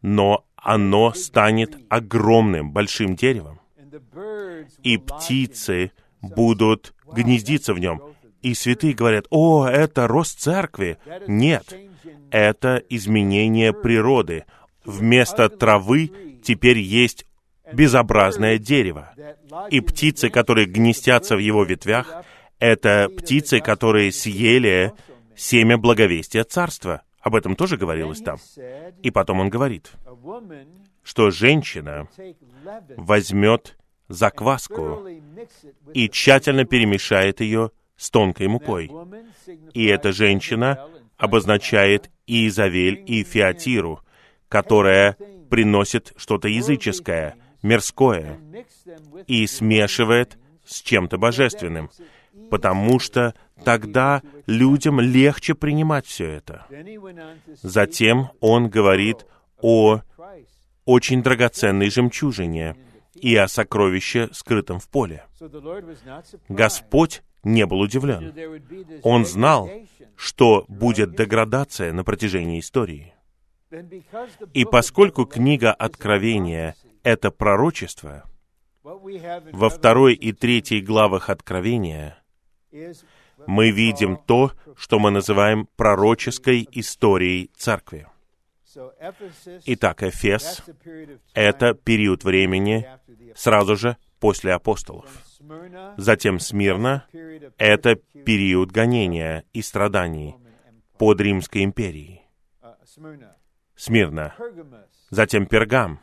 но 0.00 0.46
оно 0.56 1.12
станет 1.12 1.76
огромным, 1.90 2.72
большим 2.72 3.14
деревом. 3.14 3.60
И 4.82 4.96
птицы 4.96 5.92
будут 6.22 6.94
гнездиться 7.12 7.74
в 7.74 7.78
нем. 7.78 8.00
И 8.40 8.54
святые 8.54 8.94
говорят, 8.94 9.26
о, 9.28 9.66
это 9.66 10.06
рост 10.06 10.40
церкви. 10.40 10.96
Нет, 11.26 11.76
это 12.30 12.82
изменение 12.88 13.74
природы. 13.74 14.46
Вместо 14.86 15.50
травы 15.50 16.10
теперь 16.42 16.78
есть 16.78 17.26
безобразное 17.70 18.56
дерево. 18.56 19.12
И 19.68 19.80
птицы, 19.80 20.30
которые 20.30 20.66
гнездятся 20.66 21.36
в 21.36 21.40
его 21.40 21.64
ветвях, 21.64 22.24
это 22.58 23.10
птицы, 23.14 23.60
которые 23.60 24.10
съели 24.10 24.94
семя 25.38 25.78
благовестия 25.78 26.44
царства. 26.44 27.02
Об 27.20 27.34
этом 27.34 27.56
тоже 27.56 27.76
говорилось 27.76 28.20
там. 28.20 28.38
И 29.02 29.10
потом 29.10 29.40
он 29.40 29.48
говорит, 29.48 29.92
что 31.02 31.30
женщина 31.30 32.08
возьмет 32.96 33.78
закваску 34.08 35.06
и 35.94 36.08
тщательно 36.08 36.64
перемешает 36.64 37.40
ее 37.40 37.70
с 37.96 38.10
тонкой 38.10 38.48
мукой. 38.48 38.90
И 39.74 39.86
эта 39.86 40.12
женщина 40.12 40.86
обозначает 41.16 42.10
Иезавель 42.26 43.02
и 43.06 43.24
Феатиру, 43.24 44.00
которая 44.48 45.16
приносит 45.50 46.12
что-то 46.16 46.48
языческое, 46.48 47.36
мирское, 47.62 48.38
и 49.26 49.46
смешивает 49.46 50.38
с 50.64 50.82
чем-то 50.82 51.18
божественным, 51.18 51.90
потому 52.50 52.98
что 52.98 53.34
тогда 53.64 54.22
людям 54.46 55.00
легче 55.00 55.54
принимать 55.54 56.06
все 56.06 56.26
это. 56.26 56.66
Затем 57.62 58.30
он 58.40 58.68
говорит 58.68 59.26
о 59.60 60.00
очень 60.84 61.22
драгоценной 61.22 61.90
жемчужине 61.90 62.76
и 63.14 63.36
о 63.36 63.48
сокровище, 63.48 64.28
скрытом 64.32 64.80
в 64.80 64.88
поле. 64.88 65.24
Господь 66.48 67.22
не 67.42 67.66
был 67.66 67.80
удивлен. 67.80 68.32
Он 69.02 69.26
знал, 69.26 69.70
что 70.16 70.64
будет 70.68 71.14
деградация 71.14 71.92
на 71.92 72.04
протяжении 72.04 72.60
истории. 72.60 73.14
И 74.54 74.64
поскольку 74.64 75.26
книга 75.26 75.72
Откровения— 75.72 76.74
это 77.02 77.30
пророчество, 77.30 78.24
во 78.82 79.68
второй 79.68 80.14
и 80.14 80.32
третьей 80.32 80.80
главах 80.80 81.28
Откровения 81.28 82.17
мы 83.46 83.70
видим 83.70 84.16
то, 84.16 84.52
что 84.76 84.98
мы 84.98 85.10
называем 85.10 85.68
пророческой 85.76 86.68
историей 86.72 87.50
Церкви. 87.56 88.06
Итак, 89.64 90.02
Эфес— 90.02 90.62
это 91.34 91.74
период 91.74 92.24
времени 92.24 92.86
сразу 93.34 93.76
же 93.76 93.96
после 94.20 94.52
апостолов. 94.52 95.10
Затем 95.96 96.38
Смирна— 96.38 97.06
это 97.58 97.96
период 97.96 98.70
гонения 98.70 99.44
и 99.52 99.62
страданий 99.62 100.36
под 100.98 101.20
Римской 101.20 101.64
империей. 101.64 102.22
Смирна. 103.78 104.34
Затем 105.10 105.46
Пергам. 105.46 106.00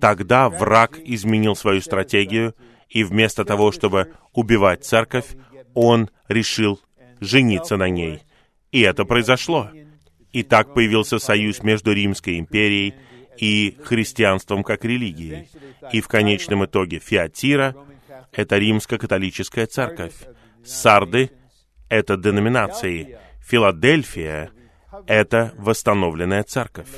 Тогда 0.00 0.48
враг 0.48 0.98
изменил 0.98 1.54
свою 1.54 1.82
стратегию, 1.82 2.54
и 2.88 3.04
вместо 3.04 3.44
того, 3.44 3.70
чтобы 3.70 4.14
убивать 4.32 4.84
церковь, 4.84 5.36
он 5.74 6.08
решил 6.26 6.80
жениться 7.20 7.76
на 7.76 7.90
ней. 7.90 8.22
И 8.72 8.80
это 8.80 9.04
произошло. 9.04 9.70
И 10.32 10.42
так 10.42 10.72
появился 10.72 11.18
союз 11.18 11.62
между 11.62 11.92
Римской 11.92 12.38
империей 12.38 12.94
и 13.36 13.76
христианством 13.84 14.64
как 14.64 14.84
религией. 14.84 15.48
И 15.92 16.00
в 16.00 16.08
конечном 16.08 16.64
итоге 16.64 16.98
Фиатира— 16.98 17.76
это 18.32 18.56
римско-католическая 18.56 19.66
церковь. 19.66 20.14
Сарды— 20.64 21.30
это 21.90 22.16
деноминации. 22.16 23.18
Филадельфия— 23.40 24.50
это 25.06 25.52
восстановленная 25.56 26.42
церковь. 26.42 26.88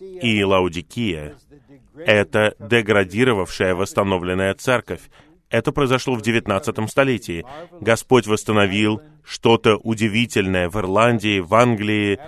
И 0.00 0.42
Лаудикия— 0.42 1.36
это 1.96 2.54
деградировавшая 2.58 3.74
восстановленная 3.74 4.54
церковь. 4.54 5.02
Это 5.50 5.72
произошло 5.72 6.14
в 6.14 6.22
XIX 6.22 6.88
столетии. 6.88 7.44
Господь 7.80 8.26
восстановил 8.26 9.00
что-то 9.24 9.76
удивительное 9.76 10.68
в 10.68 10.76
Ирландии, 10.76 11.40
в 11.40 11.54
Англии, 11.54 12.18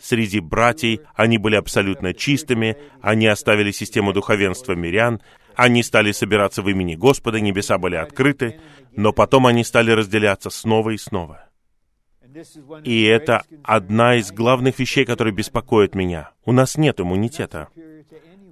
среди 0.00 0.40
братьев, 0.40 1.00
они 1.14 1.38
были 1.38 1.56
абсолютно 1.56 2.12
чистыми, 2.12 2.76
они 3.00 3.26
оставили 3.26 3.70
систему 3.70 4.12
духовенства 4.12 4.72
мирян, 4.72 5.20
они 5.54 5.82
стали 5.82 6.12
собираться 6.12 6.62
в 6.62 6.68
имени 6.68 6.94
Господа, 6.94 7.40
небеса 7.40 7.78
были 7.78 7.96
открыты, 7.96 8.60
но 8.92 9.12
потом 9.12 9.46
они 9.46 9.64
стали 9.64 9.92
разделяться 9.92 10.50
снова 10.50 10.90
и 10.90 10.98
снова. 10.98 11.48
И 12.84 13.04
это 13.04 13.44
одна 13.62 14.16
из 14.16 14.32
главных 14.32 14.78
вещей, 14.78 15.04
которые 15.04 15.34
беспокоят 15.34 15.94
меня. 15.94 16.30
У 16.44 16.52
нас 16.52 16.76
нет 16.76 17.00
иммунитета. 17.00 17.68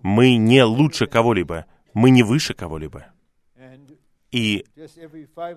Мы 0.02 0.36
не 0.36 0.64
лучше 0.64 1.06
кого-либо, 1.06 1.66
мы 1.94 2.10
не 2.10 2.22
выше 2.22 2.54
кого-либо. 2.54 3.06
И 4.30 4.64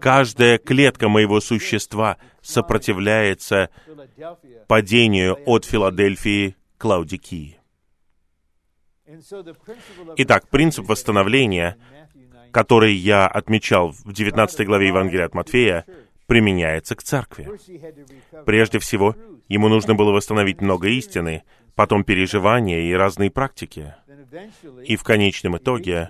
каждая 0.02 0.58
клетка 0.58 1.08
моего 1.08 1.40
существа 1.40 2.18
сопротивляется 2.42 3.70
падению 4.68 5.38
от 5.46 5.66
Филадельфии 5.66 6.58
к 6.78 6.84
Лаудикии. 6.84 7.58
Итак, 10.18 10.50
принцип 10.50 10.90
восстановления, 10.90 11.78
который 12.52 12.94
я 12.94 13.28
отмечал 13.28 13.92
в 13.92 14.12
19 14.12 14.66
главе 14.66 14.88
Евангелия 14.88 15.26
от 15.26 15.34
Матфея, 15.34 15.86
применяется 16.28 16.96
к 16.96 17.04
церкви. 17.04 17.50
Прежде 18.46 18.80
всего, 18.80 19.16
ему 19.48 19.70
нужно 19.70 19.96
было 19.96 20.12
восстановить 20.12 20.62
много 20.62 20.90
истины, 20.90 21.44
потом 21.76 22.04
переживания 22.04 22.82
и 22.82 22.94
разные 22.94 23.30
практики. 23.30 23.94
И 24.84 24.96
в 24.96 25.04
конечном 25.04 25.58
итоге 25.58 26.10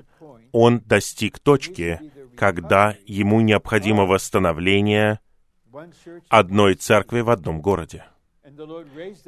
он 0.52 0.80
достиг 0.80 1.40
точки, 1.40 2.00
когда 2.36 2.96
ему 3.06 3.42
необходимо 3.42 4.06
восстановление 4.06 5.20
одной 6.30 6.76
церкви 6.76 7.22
в 7.22 7.30
одном 7.30 7.62
городе. 7.62 8.06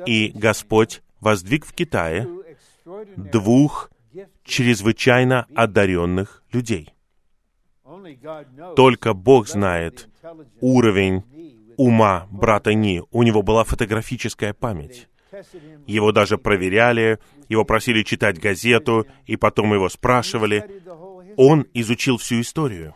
И 0.06 0.32
Господь 0.34 1.02
воздвиг 1.19 1.65
в 1.65 1.73
Китае 1.73 2.28
двух 3.15 3.91
чрезвычайно 4.43 5.45
одаренных 5.54 6.43
людей. 6.52 6.93
Только 8.76 9.13
Бог 9.13 9.47
знает 9.47 10.10
уровень 10.62 11.23
ума 11.78 12.28
брата 12.32 12.73
Ни. 12.73 13.02
У 13.12 13.23
него 13.23 13.41
была 13.43 13.63
фотографическая 13.63 14.54
память. 14.54 15.08
Его 15.86 16.12
даже 16.12 16.38
проверяли, 16.38 17.19
его 17.50 17.63
просили 17.65 18.04
читать 18.04 18.39
газету, 18.39 19.06
и 19.26 19.36
потом 19.36 19.73
его 19.73 19.89
спрашивали, 19.89 20.65
он 21.36 21.67
изучил 21.73 22.17
всю 22.17 22.41
историю 22.41 22.95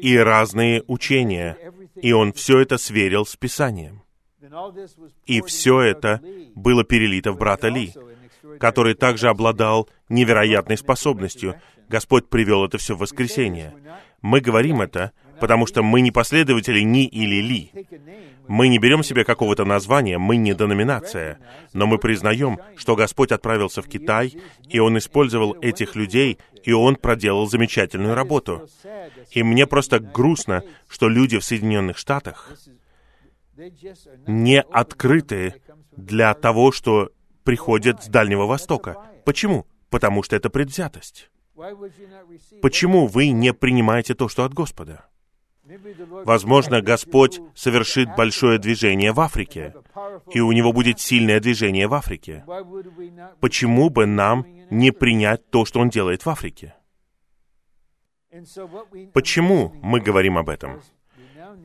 и 0.00 0.16
разные 0.16 0.82
учения, 0.86 1.58
и 1.96 2.12
он 2.12 2.32
все 2.32 2.60
это 2.60 2.78
сверил 2.78 3.26
с 3.26 3.36
Писанием. 3.36 4.02
И 5.26 5.40
все 5.42 5.80
это 5.80 6.20
было 6.54 6.84
перелито 6.84 7.32
в 7.32 7.38
брата 7.38 7.68
Ли, 7.68 7.92
который 8.58 8.94
также 8.94 9.28
обладал 9.28 9.88
невероятной 10.08 10.76
способностью. 10.76 11.60
Господь 11.88 12.28
привел 12.28 12.64
это 12.64 12.78
все 12.78 12.94
в 12.94 13.00
воскресенье. 13.00 13.74
Мы 14.22 14.40
говорим 14.40 14.80
это, 14.80 15.12
потому 15.40 15.66
что 15.66 15.82
мы 15.82 16.00
не 16.00 16.10
последователи 16.12 16.80
Ни 16.80 17.06
или 17.06 17.40
Ли. 17.40 17.72
Мы 18.48 18.68
не 18.68 18.78
берем 18.78 19.02
себе 19.02 19.24
какого-то 19.24 19.64
названия, 19.64 20.18
мы 20.18 20.36
не 20.36 20.54
деноминация, 20.54 21.38
но 21.72 21.86
мы 21.86 21.98
признаем, 21.98 22.58
что 22.76 22.96
Господь 22.96 23.32
отправился 23.32 23.82
в 23.82 23.88
Китай, 23.88 24.34
и 24.68 24.78
Он 24.78 24.98
использовал 24.98 25.56
этих 25.60 25.96
людей, 25.96 26.38
и 26.62 26.72
Он 26.72 26.96
проделал 26.96 27.46
замечательную 27.48 28.14
работу. 28.14 28.68
И 29.30 29.42
мне 29.42 29.66
просто 29.66 29.98
грустно, 29.98 30.62
что 30.88 31.08
люди 31.08 31.38
в 31.38 31.44
Соединенных 31.44 31.98
Штатах 31.98 32.52
не 34.26 34.60
открыты 34.60 35.54
для 35.96 36.34
того, 36.34 36.72
что 36.72 37.10
приходит 37.44 38.02
с 38.02 38.06
Дальнего 38.06 38.46
Востока. 38.46 38.96
Почему? 39.24 39.66
Потому 39.90 40.22
что 40.22 40.36
это 40.36 40.50
предвзятость. 40.50 41.30
Почему 42.62 43.06
вы 43.06 43.28
не 43.28 43.52
принимаете 43.52 44.14
то, 44.14 44.28
что 44.28 44.44
от 44.44 44.54
Господа? 44.54 45.06
Возможно, 46.24 46.80
Господь 46.80 47.40
совершит 47.54 48.08
большое 48.16 48.58
движение 48.58 49.12
в 49.12 49.20
Африке, 49.20 49.74
и 50.32 50.40
у 50.40 50.50
Него 50.52 50.72
будет 50.72 50.98
сильное 50.98 51.40
движение 51.40 51.86
в 51.86 51.94
Африке. 51.94 52.44
Почему 53.40 53.88
бы 53.90 54.06
нам 54.06 54.44
не 54.70 54.90
принять 54.90 55.48
то, 55.50 55.64
что 55.64 55.80
Он 55.80 55.88
делает 55.88 56.24
в 56.24 56.30
Африке? 56.30 56.74
Почему 59.12 59.72
мы 59.82 60.00
говорим 60.00 60.38
об 60.38 60.48
этом? 60.48 60.80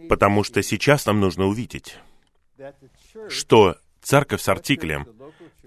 Потому 0.10 0.44
что 0.44 0.62
сейчас 0.62 1.06
нам 1.06 1.20
нужно 1.20 1.46
увидеть, 1.46 1.98
что 3.30 3.78
церковь 4.02 4.42
с 4.42 4.50
артиклем, 4.50 5.08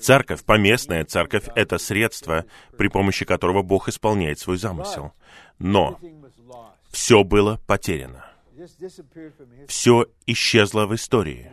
церковь, 0.01 0.45
поместная 0.45 1.05
церковь— 1.05 1.45
это 1.55 1.79
средство, 1.79 2.45
при 2.77 2.89
помощи 2.89 3.25
которого 3.25 3.63
Бог 3.63 3.89
исполняет 3.89 4.39
свой 4.39 4.57
замысел. 4.57 5.13
Но 5.59 5.99
все 6.91 7.25
было 7.25 7.61
потеряно. 7.67 8.27
Все 9.69 10.07
исчезло 10.27 10.87
в 10.87 10.95
истории. 10.95 11.51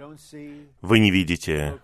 Вы 0.82 1.00
не 1.00 1.12
видите 1.12 1.80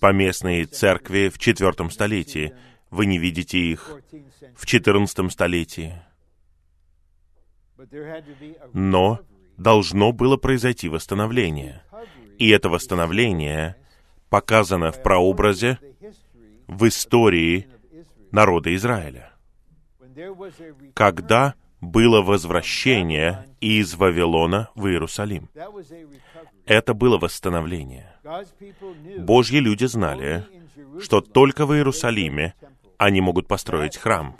поместные 0.00 0.64
церкви 0.64 1.28
в 1.28 1.38
четвертом 1.38 1.90
столетии. 1.90 2.54
Вы 2.90 3.06
не 3.06 3.18
видите 3.18 3.58
их 3.58 3.90
в 4.56 4.66
четырнадцатом 4.66 5.30
столетии. 5.30 6.00
Но 8.72 9.20
должно 9.58 10.12
было 10.12 10.36
произойти 10.36 10.88
восстановление. 10.88 11.82
И 12.38 12.48
это 12.48 12.68
восстановление 12.68 13.76
показано 14.34 14.90
в 14.90 15.00
прообразе 15.00 15.78
в 16.66 16.88
истории 16.88 17.68
народа 18.32 18.74
Израиля. 18.74 19.30
Когда 20.92 21.54
было 21.80 22.20
возвращение 22.20 23.46
из 23.60 23.94
Вавилона 23.94 24.70
в 24.74 24.88
Иерусалим. 24.88 25.48
Это 26.66 26.94
было 26.94 27.16
восстановление. 27.16 28.12
Божьи 29.18 29.58
люди 29.58 29.84
знали, 29.84 30.44
что 31.00 31.20
только 31.20 31.64
в 31.64 31.72
Иерусалиме 31.72 32.54
они 32.98 33.20
могут 33.20 33.46
построить 33.46 33.96
храм. 33.96 34.36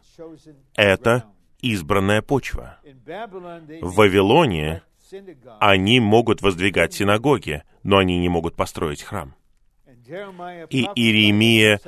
Это 0.74 1.24
избранная 1.61 2.20
почва. 2.20 2.78
В 3.80 3.94
Вавилоне 3.94 4.83
они 5.61 6.00
могут 6.00 6.42
воздвигать 6.42 6.94
синагоги, 6.94 7.62
но 7.85 7.98
они 7.98 8.18
не 8.18 8.28
могут 8.28 8.57
построить 8.57 9.04
храм. 9.04 9.37
И 10.06 10.88
Иеремия 10.94 11.80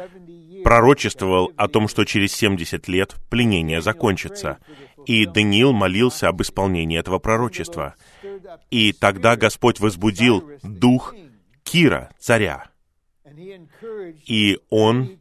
пророчествовал 0.64 1.52
о 1.56 1.68
том, 1.68 1.88
что 1.88 2.04
через 2.04 2.32
70 2.32 2.88
лет 2.88 3.16
пленение 3.28 3.80
закончится. 3.80 4.58
И 5.04 5.26
Даниил 5.26 5.72
молился 5.72 6.28
об 6.28 6.42
исполнении 6.42 6.98
этого 6.98 7.18
пророчества. 7.18 7.94
И 8.70 8.92
тогда 8.92 9.36
Господь 9.36 9.80
возбудил 9.80 10.50
дух 10.62 11.14
Кира, 11.62 12.10
царя. 12.18 12.70
И 14.26 14.58
он 14.70 15.18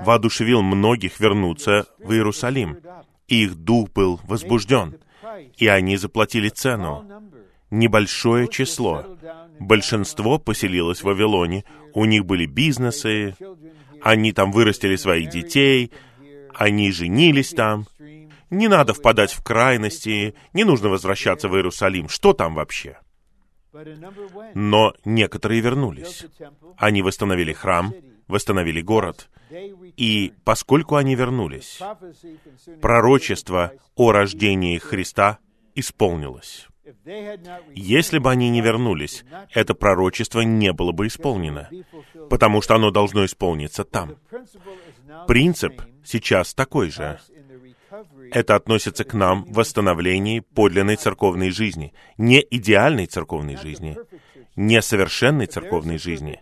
воодушевил 0.00 0.62
многих 0.62 1.20
вернуться 1.20 1.86
в 1.98 2.12
Иерусалим. 2.12 2.78
Их 3.28 3.54
дух 3.54 3.90
был 3.92 4.20
возбужден. 4.24 4.98
И 5.56 5.66
они 5.66 5.96
заплатили 5.96 6.48
цену. 6.50 7.04
Небольшое 7.70 8.48
число. 8.48 9.16
Большинство 9.60 10.38
поселилось 10.38 11.00
в 11.00 11.04
Вавилоне, 11.04 11.64
у 11.92 12.04
них 12.04 12.24
были 12.24 12.46
бизнесы, 12.46 13.36
они 14.02 14.32
там 14.32 14.52
вырастили 14.52 14.96
своих 14.96 15.30
детей, 15.30 15.92
они 16.54 16.90
женились 16.92 17.50
там. 17.50 17.86
Не 18.50 18.68
надо 18.68 18.94
впадать 18.94 19.32
в 19.32 19.42
крайности, 19.42 20.34
не 20.52 20.64
нужно 20.64 20.88
возвращаться 20.88 21.48
в 21.48 21.56
Иерусалим. 21.56 22.08
Что 22.08 22.32
там 22.32 22.54
вообще? 22.54 22.98
Но 24.54 24.94
некоторые 25.04 25.60
вернулись. 25.60 26.26
Они 26.76 27.02
восстановили 27.02 27.52
храм, 27.52 27.94
восстановили 28.28 28.80
город. 28.80 29.28
И 29.96 30.32
поскольку 30.44 30.96
они 30.96 31.14
вернулись, 31.14 31.80
пророчество 32.80 33.72
о 33.94 34.12
рождении 34.12 34.78
Христа 34.78 35.38
исполнилось. 35.74 36.68
Если 37.74 38.18
бы 38.18 38.30
они 38.30 38.50
не 38.50 38.60
вернулись, 38.60 39.24
это 39.52 39.74
пророчество 39.74 40.40
не 40.40 40.72
было 40.72 40.92
бы 40.92 41.06
исполнено, 41.06 41.70
потому 42.28 42.62
что 42.62 42.74
оно 42.74 42.90
должно 42.90 43.24
исполниться 43.24 43.84
там. 43.84 44.16
Принцип 45.26 45.80
сейчас 46.04 46.54
такой 46.54 46.90
же. 46.90 47.18
Это 48.32 48.56
относится 48.56 49.04
к 49.04 49.14
нам 49.14 49.44
в 49.44 49.54
восстановлении 49.54 50.40
подлинной 50.40 50.96
церковной 50.96 51.50
жизни, 51.50 51.94
не 52.18 52.44
идеальной 52.50 53.06
церковной 53.06 53.56
жизни, 53.56 53.96
несовершенной 54.56 55.46
церковной 55.46 55.98
жизни. 55.98 56.40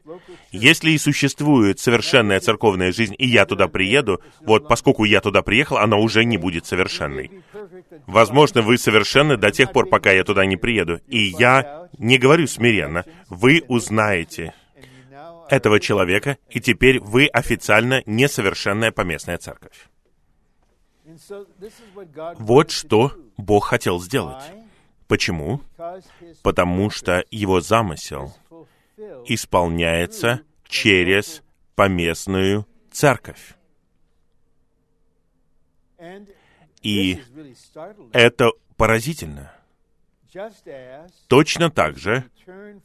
Если 0.50 0.90
и 0.90 0.98
существует 0.98 1.78
совершенная 1.78 2.40
церковная 2.40 2.92
жизнь, 2.92 3.14
и 3.18 3.26
я 3.26 3.46
туда 3.46 3.68
приеду, 3.68 4.20
вот 4.40 4.68
поскольку 4.68 5.04
я 5.04 5.20
туда 5.20 5.42
приехал, 5.42 5.78
она 5.78 5.96
уже 5.96 6.24
не 6.24 6.36
будет 6.36 6.66
совершенной. 6.66 7.30
Возможно, 8.06 8.62
вы 8.62 8.78
совершенны 8.78 9.36
до 9.36 9.50
тех 9.50 9.72
пор, 9.72 9.88
пока 9.88 10.12
я 10.12 10.24
туда 10.24 10.44
не 10.44 10.56
приеду. 10.56 11.00
И 11.08 11.34
я 11.38 11.88
не 11.98 12.18
говорю 12.18 12.46
смиренно. 12.46 13.04
Вы 13.28 13.62
узнаете 13.68 14.54
этого 15.48 15.80
человека, 15.80 16.38
и 16.48 16.60
теперь 16.60 17.00
вы 17.00 17.26
официально 17.26 18.02
несовершенная 18.06 18.90
поместная 18.90 19.38
церковь. 19.38 19.88
Вот 22.38 22.70
что 22.70 23.12
Бог 23.36 23.66
хотел 23.66 24.00
сделать. 24.00 24.44
Почему? 25.08 25.60
Потому 26.42 26.90
что 26.90 27.24
его 27.30 27.60
замысел 27.60 28.34
исполняется 29.26 30.42
через 30.66 31.42
поместную 31.74 32.66
церковь. 32.90 33.54
И 36.82 37.22
это 38.12 38.50
поразительно. 38.76 39.52
Точно 41.28 41.70
так 41.70 41.98
же, 41.98 42.24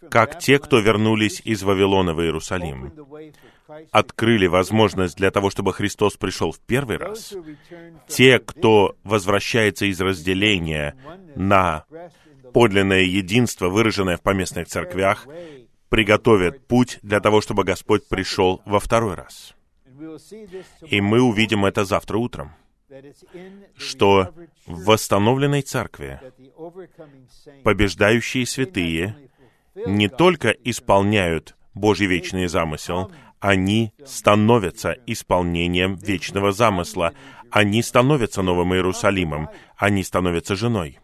как 0.10 0.40
те, 0.40 0.60
кто 0.60 0.80
вернулись 0.80 1.42
из 1.44 1.64
Вавилона 1.64 2.14
в 2.14 2.22
Иерусалим, 2.22 2.94
открыли 3.92 4.48
возможность 4.48 5.18
для 5.18 5.32
того, 5.32 5.50
чтобы 5.50 5.74
Христос 5.74 6.18
пришел 6.18 6.52
в 6.52 6.60
первый 6.60 6.98
раз, 6.98 7.34
те, 8.08 8.40
кто 8.40 8.96
возвращается 9.04 9.86
из 9.86 10.00
разделения 10.02 10.96
на 11.36 11.86
подлинное 12.54 13.02
единство, 13.04 13.70
выраженное 13.70 14.18
в 14.18 14.22
поместных 14.22 14.68
церквях, 14.68 15.28
приготовят 15.90 16.66
путь 16.68 17.00
для 17.02 17.20
того, 17.20 17.42
чтобы 17.42 17.64
Господь 17.64 18.08
пришел 18.08 18.62
во 18.66 18.80
второй 18.80 19.16
раз. 19.16 19.54
И 20.88 21.02
мы 21.02 21.22
увидим 21.22 21.66
это 21.66 21.86
завтра 21.86 22.18
утром, 22.18 22.52
что 23.76 24.34
в 24.66 24.86
восстановленной 24.86 25.62
церкви 25.62 26.22
побеждающие 27.64 28.46
святые 28.46 29.30
не 29.76 30.08
только 30.08 30.50
исполняют 30.50 31.56
Божий 31.74 32.08
вечный 32.08 32.48
замысел, 32.48 33.12
они 33.40 33.94
становятся 34.06 34.98
исполнением 35.06 35.96
вечного 35.96 36.52
замысла. 36.52 37.14
Они 37.52 37.84
становятся 37.84 38.42
Новым 38.42 38.74
Иерусалимом. 38.74 39.50
Они 39.76 40.04
становятся 40.04 40.56
женой. 40.56 41.00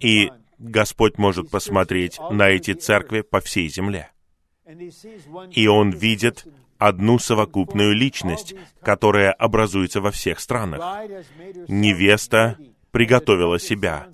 И 0.00 0.30
Господь 0.58 1.18
может 1.18 1.50
посмотреть 1.50 2.18
на 2.30 2.48
эти 2.48 2.72
церкви 2.72 3.20
по 3.20 3.40
всей 3.40 3.68
земле. 3.68 4.10
И 5.52 5.66
Он 5.66 5.90
видит 5.90 6.46
одну 6.80 7.18
совокупную 7.18 7.94
личность, 7.94 8.54
которая 8.82 9.32
образуется 9.32 10.00
во 10.00 10.10
всех 10.10 10.40
странах. 10.40 10.82
Невеста 11.68 12.56
приготовила 12.90 13.60
себя. 13.60 14.08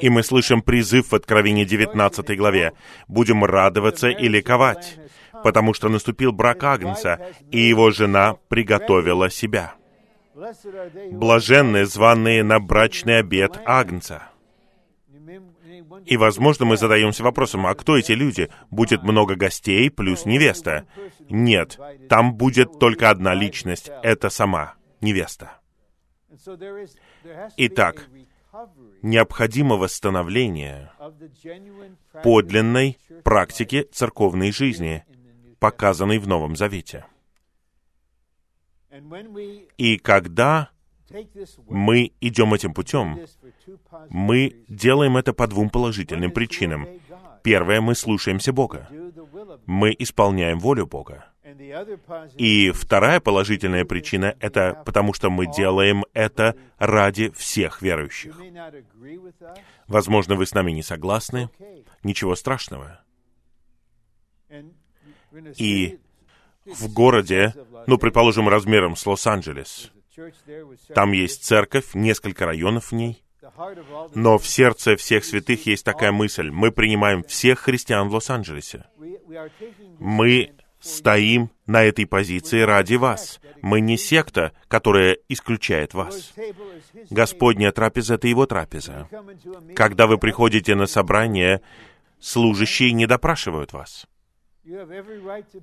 И 0.00 0.08
мы 0.08 0.22
слышим 0.22 0.62
призыв 0.62 1.12
в 1.12 1.14
Откровении 1.14 1.64
19 1.64 2.36
главе. 2.36 2.72
«Будем 3.06 3.44
радоваться 3.44 4.08
и 4.08 4.26
ликовать, 4.26 4.98
потому 5.44 5.74
что 5.74 5.88
наступил 5.88 6.32
брак 6.32 6.64
Агнца, 6.64 7.20
и 7.50 7.60
его 7.60 7.90
жена 7.90 8.36
приготовила 8.48 9.30
себя». 9.30 9.74
Блаженные, 11.10 11.84
званные 11.84 12.44
на 12.44 12.60
брачный 12.60 13.18
обед 13.18 13.60
Агнца. 13.64 14.28
И, 16.04 16.16
возможно, 16.16 16.64
мы 16.64 16.76
задаемся 16.76 17.22
вопросом, 17.22 17.66
а 17.66 17.74
кто 17.74 17.96
эти 17.96 18.12
люди? 18.12 18.50
Будет 18.70 19.02
много 19.02 19.36
гостей 19.36 19.90
плюс 19.90 20.24
невеста? 20.26 20.86
Нет, 21.28 21.78
там 22.08 22.34
будет 22.34 22.78
только 22.78 23.10
одна 23.10 23.34
личность, 23.34 23.90
это 24.02 24.30
сама 24.30 24.74
невеста. 25.00 25.58
Итак, 27.56 28.08
необходимо 29.02 29.76
восстановление 29.76 30.92
подлинной 32.22 32.98
практики 33.24 33.86
церковной 33.92 34.52
жизни, 34.52 35.04
показанной 35.58 36.18
в 36.18 36.26
Новом 36.26 36.56
Завете. 36.56 37.06
И 39.76 39.98
когда 39.98 40.70
мы 41.68 42.12
идем 42.20 42.54
этим 42.54 42.74
путем, 42.74 43.20
мы 44.10 44.64
делаем 44.68 45.16
это 45.16 45.32
по 45.32 45.46
двум 45.46 45.70
положительным 45.70 46.30
причинам. 46.30 46.86
Первое, 47.42 47.80
мы 47.80 47.94
слушаемся 47.94 48.52
Бога. 48.52 48.88
Мы 49.66 49.94
исполняем 49.98 50.58
волю 50.58 50.86
Бога. 50.86 51.26
И 52.36 52.70
вторая 52.70 53.20
положительная 53.20 53.84
причина— 53.84 54.36
это 54.40 54.82
потому, 54.84 55.12
что 55.12 55.30
мы 55.30 55.46
делаем 55.46 56.04
это 56.12 56.56
ради 56.78 57.30
всех 57.30 57.82
верующих. 57.82 58.38
Возможно, 59.86 60.34
вы 60.34 60.46
с 60.46 60.54
нами 60.54 60.72
не 60.72 60.82
согласны. 60.82 61.50
Ничего 62.02 62.34
страшного. 62.36 63.00
И 65.56 65.98
в 66.66 66.92
городе, 66.92 67.54
ну, 67.86 67.98
предположим, 67.98 68.48
размером 68.48 68.94
с 68.94 69.06
Лос-Анджелес, 69.06 69.90
там 70.94 71.12
есть 71.12 71.44
церковь, 71.44 71.94
несколько 71.94 72.46
районов 72.46 72.90
в 72.90 72.94
ней, 72.94 73.22
но 74.14 74.38
в 74.38 74.46
сердце 74.46 74.96
всех 74.96 75.24
святых 75.24 75.66
есть 75.66 75.84
такая 75.84 76.12
мысль. 76.12 76.50
Мы 76.50 76.70
принимаем 76.70 77.22
всех 77.24 77.60
христиан 77.60 78.08
в 78.08 78.14
Лос-Анджелесе. 78.14 78.84
Мы 79.98 80.52
стоим 80.80 81.50
на 81.66 81.82
этой 81.82 82.06
позиции 82.06 82.60
ради 82.60 82.94
вас. 82.94 83.40
Мы 83.62 83.80
не 83.80 83.96
секта, 83.96 84.52
которая 84.68 85.18
исключает 85.28 85.94
вас. 85.94 86.32
Господня 87.10 87.72
трапеза— 87.72 88.14
это 88.16 88.28
Его 88.28 88.46
трапеза. 88.46 89.08
Когда 89.74 90.06
вы 90.06 90.18
приходите 90.18 90.74
на 90.74 90.86
собрание, 90.86 91.62
служащие 92.20 92.92
не 92.92 93.06
допрашивают 93.06 93.72
вас. 93.72 94.06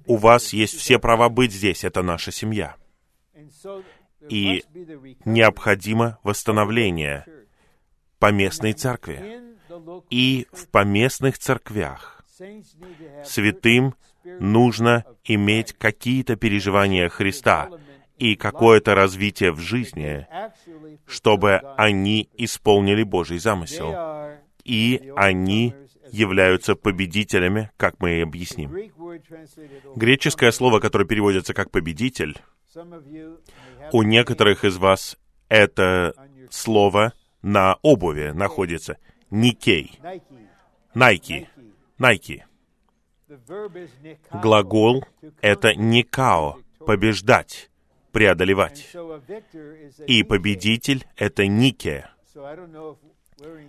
У 0.08 0.18
вас 0.18 0.54
есть 0.54 0.78
все 0.78 1.00
права 1.00 1.30
быть 1.30 1.54
здесь, 1.54 1.84
это 1.84 2.02
наша 2.02 2.32
семья. 2.32 2.76
И 4.30 4.64
необходимо 5.26 6.20
восстановление 6.24 7.26
поместной 8.20 8.74
церкви. 8.74 9.42
И 10.10 10.48
в 10.52 10.68
поместных 10.70 11.38
церквях 11.38 12.24
святым 13.24 13.96
нужно 14.24 15.06
иметь 15.24 15.74
какие-то 15.74 16.36
переживания 16.36 17.10
Христа 17.10 17.70
и 18.18 18.36
какое-то 18.36 18.96
развитие 18.96 19.52
в 19.52 19.60
жизни, 19.60 20.28
чтобы 21.06 21.58
они 21.78 22.30
исполнили 22.38 23.04
Божий 23.04 23.40
замысел. 23.40 23.94
И 24.64 25.12
они 25.16 25.76
являются 26.12 26.76
победителями, 26.76 27.72
как 27.78 28.00
мы 28.00 28.20
и 28.20 28.22
объясним. 28.22 28.72
Греческое 29.96 30.52
слово, 30.52 30.80
которое 30.80 31.06
переводится 31.06 31.54
как 31.54 31.72
«победитель», 31.72 32.38
у 33.92 34.04
некоторых 34.04 34.64
из 34.64 34.78
вас 34.78 35.18
это 35.50 36.14
слово 36.50 37.14
на 37.42 37.76
обуви 37.82 38.32
находится. 38.32 38.98
Никей. 39.30 40.00
Найки. 40.94 41.50
Найки. 41.98 42.46
Глагол— 44.32 45.04
это 45.42 45.76
никао, 45.76 46.60
побеждать, 46.80 47.70
преодолевать. 48.12 48.96
И 50.08 50.24
победитель— 50.24 51.06
это 51.16 51.48
нике. 51.48 52.10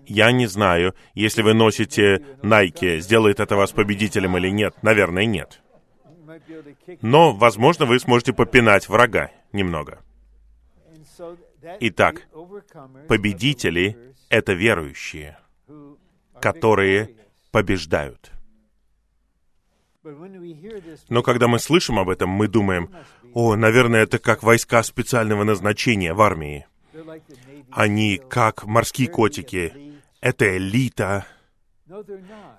Я 0.06 0.30
не 0.32 0.46
знаю, 0.46 0.94
если 1.14 1.42
вы 1.42 1.54
носите 1.54 2.24
Nike, 2.42 2.98
сделает 3.00 3.40
это 3.40 3.56
вас 3.56 3.72
победителем 3.72 4.36
или 4.36 4.50
нет. 4.50 4.74
Наверное, 4.82 5.24
нет. 5.24 5.60
Но, 7.00 7.32
возможно, 7.32 7.86
вы 7.86 7.98
сможете 7.98 8.32
попинать 8.32 8.88
врага 8.88 9.30
немного. 9.52 10.00
Итак, 11.80 12.28
победители— 13.08 14.14
это 14.28 14.52
верующие, 14.52 15.38
которые 16.40 17.16
побеждают. 17.50 18.32
Но 21.08 21.22
когда 21.22 21.48
мы 21.48 21.58
слышим 21.58 21.98
об 21.98 22.08
этом, 22.08 22.30
мы 22.30 22.48
думаем, 22.48 22.90
о, 23.34 23.56
наверное, 23.56 24.02
это 24.02 24.18
как 24.18 24.42
войска 24.42 24.82
специального 24.82 25.44
назначения 25.44 26.14
в 26.14 26.22
армии. 26.22 26.66
Они 27.70 28.20
как 28.30 28.64
морские 28.64 29.08
котики. 29.08 29.72
Это 30.20 30.56
элита. 30.56 31.26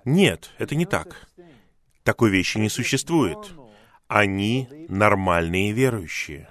Нет, 0.05 0.51
это 0.57 0.75
не 0.75 0.85
так. 0.85 1.27
Такой 2.03 2.29
вещи 2.29 2.57
не 2.57 2.69
существует. 2.69 3.37
Они 4.07 4.69
нормальные 4.87 5.71
верующие, 5.71 6.47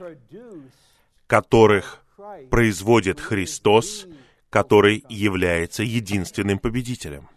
которых 1.27 2.05
производит 2.51 3.21
Христос, 3.21 4.07
который 4.51 5.05
является 5.09 5.83
единственным 5.83 6.59
победителем. 6.59 7.29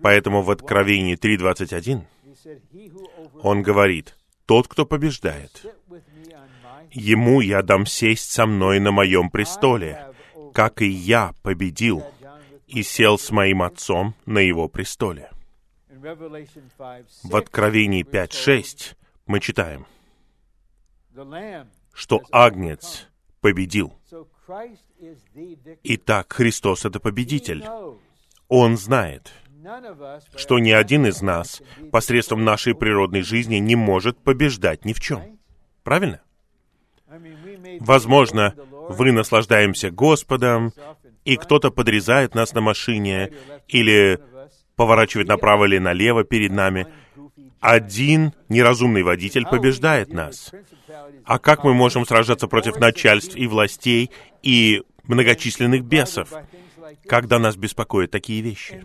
Поэтому 0.00 0.42
в 0.42 0.50
Откровении 0.50 1.16
3.21 1.16 2.04
он 3.42 3.62
говорит, 3.62 4.16
«Тот, 4.46 4.68
кто 4.68 4.86
побеждает, 4.86 5.64
ему 6.90 7.40
я 7.40 7.62
дам 7.62 7.86
сесть 7.86 8.30
со 8.30 8.46
мной 8.46 8.80
на 8.80 8.90
моем 8.90 9.30
престоле, 9.30 10.14
как 10.52 10.82
и 10.82 10.88
я 10.88 11.34
победил 11.42 12.04
и 12.66 12.82
сел 12.82 13.18
с 13.18 13.30
моим 13.30 13.62
отцом 13.62 14.14
на 14.24 14.38
его 14.38 14.68
престоле». 14.68 15.30
В 17.22 17.36
Откровении 17.36 18.04
5.6 18.04 18.94
мы 19.26 19.40
читаем, 19.40 19.86
что 21.96 22.22
Агнец 22.30 23.08
победил. 23.40 23.98
Итак, 25.82 26.32
Христос— 26.32 26.84
это 26.84 27.00
победитель. 27.00 27.64
Он 28.48 28.76
знает, 28.76 29.32
что 30.36 30.58
ни 30.58 30.70
один 30.70 31.06
из 31.06 31.22
нас 31.22 31.62
посредством 31.90 32.44
нашей 32.44 32.74
природной 32.74 33.22
жизни 33.22 33.56
не 33.56 33.76
может 33.76 34.18
побеждать 34.18 34.84
ни 34.84 34.92
в 34.92 35.00
чем. 35.00 35.38
Правильно? 35.82 36.20
Возможно, 37.80 38.54
вы 38.90 39.10
наслаждаемся 39.12 39.90
Господом, 39.90 40.72
и 41.24 41.36
кто-то 41.36 41.70
подрезает 41.70 42.34
нас 42.34 42.52
на 42.52 42.60
машине, 42.60 43.32
или 43.68 44.20
поворачивает 44.76 45.28
направо 45.28 45.64
или 45.64 45.78
налево 45.78 46.24
перед 46.24 46.52
нами. 46.52 46.86
Один 47.60 48.32
неразумный 48.48 49.02
водитель 49.02 49.46
побеждает 49.46 50.12
нас. 50.12 50.52
А 51.24 51.38
как 51.38 51.64
мы 51.64 51.74
можем 51.74 52.06
сражаться 52.06 52.46
против 52.48 52.76
начальств 52.76 53.34
и 53.36 53.46
властей 53.46 54.10
и 54.42 54.82
многочисленных 55.04 55.84
бесов? 55.84 56.32
когда 57.06 57.38
нас 57.38 57.56
беспокоят 57.56 58.10
такие 58.10 58.40
вещи. 58.42 58.84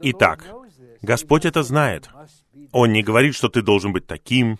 Итак, 0.00 0.44
Господь 1.02 1.44
это 1.44 1.62
знает. 1.62 2.08
Он 2.72 2.92
не 2.92 3.02
говорит, 3.02 3.34
что 3.34 3.48
ты 3.48 3.62
должен 3.62 3.92
быть 3.92 4.06
таким. 4.06 4.58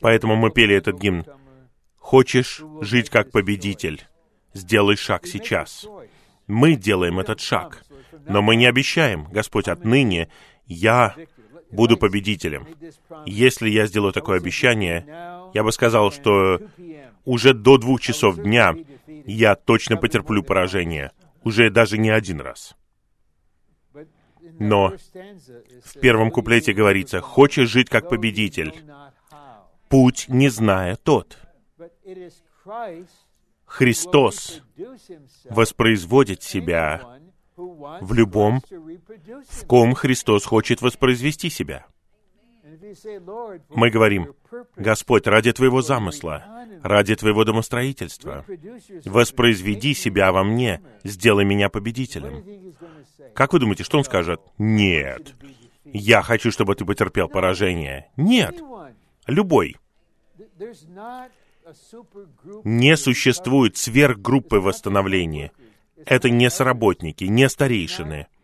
Поэтому 0.00 0.36
мы 0.36 0.50
пели 0.50 0.74
этот 0.74 0.98
гимн. 0.98 1.24
Хочешь 1.96 2.62
жить 2.80 3.10
как 3.10 3.30
победитель? 3.30 4.06
Сделай 4.54 4.96
шаг 4.96 5.26
сейчас. 5.26 5.86
Мы 6.46 6.74
делаем 6.74 7.18
этот 7.20 7.40
шаг. 7.40 7.84
Но 8.26 8.42
мы 8.42 8.56
не 8.56 8.66
обещаем, 8.66 9.24
Господь, 9.24 9.68
отныне 9.68 10.28
я 10.66 11.14
буду 11.72 11.96
победителем. 11.96 12.66
Если 13.26 13.68
я 13.68 13.86
сделаю 13.86 14.12
такое 14.12 14.38
обещание, 14.38 15.06
я 15.54 15.62
бы 15.62 15.72
сказал, 15.72 16.12
что 16.12 16.60
уже 17.24 17.54
до 17.54 17.78
двух 17.78 18.00
часов 18.00 18.36
дня 18.36 18.74
я 19.06 19.54
точно 19.54 19.96
потерплю 19.96 20.42
поражение 20.42 21.12
уже 21.42 21.70
даже 21.70 21.98
не 21.98 22.10
один 22.10 22.40
раз. 22.40 22.74
Но 24.58 24.92
в 25.84 25.98
первом 26.00 26.30
куплете 26.30 26.72
говорится, 26.72 27.20
«Хочешь 27.20 27.70
жить 27.70 27.88
как 27.88 28.08
победитель, 28.08 28.74
путь 29.88 30.26
не 30.28 30.48
зная 30.48 30.96
тот». 30.96 31.38
Христос 33.64 34.62
воспроизводит 35.48 36.42
себя 36.42 37.19
в 38.00 38.12
любом, 38.12 38.62
в 39.48 39.66
ком 39.66 39.94
Христос 39.94 40.44
хочет 40.44 40.82
воспроизвести 40.82 41.50
себя. 41.50 41.86
Мы 43.70 43.90
говорим, 43.90 44.34
Господь, 44.76 45.26
ради 45.26 45.52
Твоего 45.52 45.82
замысла, 45.82 46.66
ради 46.82 47.14
Твоего 47.14 47.44
домостроительства, 47.44 48.44
воспроизведи 49.04 49.94
себя 49.94 50.32
во 50.32 50.44
мне, 50.44 50.80
сделай 51.04 51.44
меня 51.44 51.68
победителем. 51.68 52.74
Как 53.34 53.52
вы 53.52 53.58
думаете, 53.58 53.84
что 53.84 53.98
он 53.98 54.04
скажет? 54.04 54.40
Нет. 54.58 55.34
Я 55.84 56.22
хочу, 56.22 56.50
чтобы 56.50 56.74
ты 56.74 56.84
потерпел 56.84 57.28
поражение. 57.28 58.10
Нет. 58.16 58.60
Любой. 59.26 59.76
Не 62.64 62.96
существует 62.96 63.76
сверхгруппы 63.76 64.58
восстановления. 64.58 65.52
Это 66.06 66.30
не 66.30 66.50
сработники, 66.50 67.24
не 67.24 67.48
старейшины— 67.48 68.26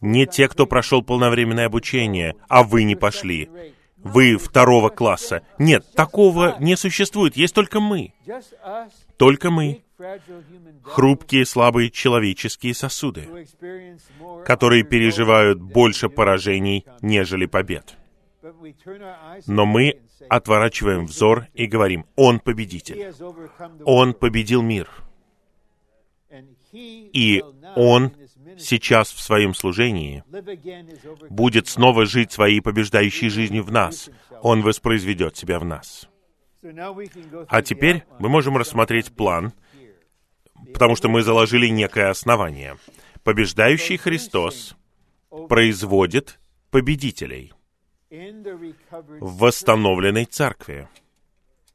не 0.00 0.26
те, 0.26 0.48
кто 0.48 0.66
прошел 0.66 1.02
полновременное 1.02 1.66
обучение, 1.66 2.36
а 2.48 2.62
вы 2.62 2.84
не 2.84 2.96
пошли. 2.96 3.50
вы 4.02 4.38
второго 4.38 4.88
класса. 4.88 5.42
Нет, 5.58 5.84
такого 5.94 6.56
не 6.58 6.76
существует. 6.76 7.36
Есть 7.36 7.54
только 7.54 7.80
мы. 7.80 8.14
Только 9.18 9.50
мы. 9.50 9.82
Хрупкие, 10.82 11.44
слабые 11.44 11.90
человеческие 11.90 12.74
сосуды, 12.74 13.28
которые 14.46 14.84
переживают 14.84 15.60
больше 15.60 16.08
поражений, 16.08 16.86
нежели 17.02 17.44
побед. 17.44 17.94
Но 19.46 19.66
мы 19.66 20.00
отворачиваем 20.30 21.04
взор 21.04 21.48
и 21.52 21.66
говорим, 21.66 22.06
Он 22.16 22.40
победитель. 22.40 23.12
Он 23.84 24.14
победил 24.14 24.62
мир. 24.62 24.88
И 26.72 27.42
Он 27.76 28.12
сейчас 28.58 29.10
в 29.10 29.20
своем 29.20 29.54
служении 29.54 30.22
будет 31.28 31.68
снова 31.68 32.06
жить 32.06 32.32
своей 32.32 32.60
побеждающей 32.60 33.28
жизнью 33.28 33.64
в 33.64 33.72
нас. 33.72 34.10
Он 34.42 34.62
воспроизведет 34.62 35.36
себя 35.36 35.58
в 35.58 35.64
нас. 35.64 36.08
А 37.48 37.62
теперь 37.62 38.04
мы 38.18 38.28
можем 38.28 38.56
рассмотреть 38.56 39.14
план, 39.14 39.52
потому 40.72 40.96
что 40.96 41.08
мы 41.08 41.22
заложили 41.22 41.68
некое 41.68 42.10
основание. 42.10 42.76
Побеждающий 43.24 43.96
Христос 43.96 44.76
производит 45.48 46.38
победителей 46.70 47.52
в 48.10 49.38
восстановленной 49.38 50.24
церкви 50.24 50.88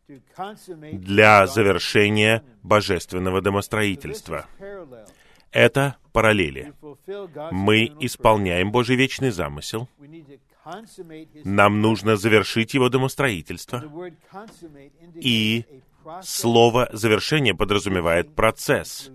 для 0.08 1.48
завершения 1.48 2.44
божественного 2.64 3.42
домостроительства. 3.42 4.46
Это 5.52 5.98
параллели. 6.12 6.74
Мы 7.52 7.86
исполняем 8.00 8.72
Божий 8.72 8.96
вечный 8.96 9.32
замысел. 9.32 9.90
Нам 11.44 11.82
нужно 11.82 12.18
завершить 12.18 12.74
его 12.74 12.90
домостроительство. 12.90 13.84
И 15.16 15.66
слово 16.24 16.90
«завершение» 16.92 17.56
подразумевает 17.56 18.36
процесс, 18.36 19.12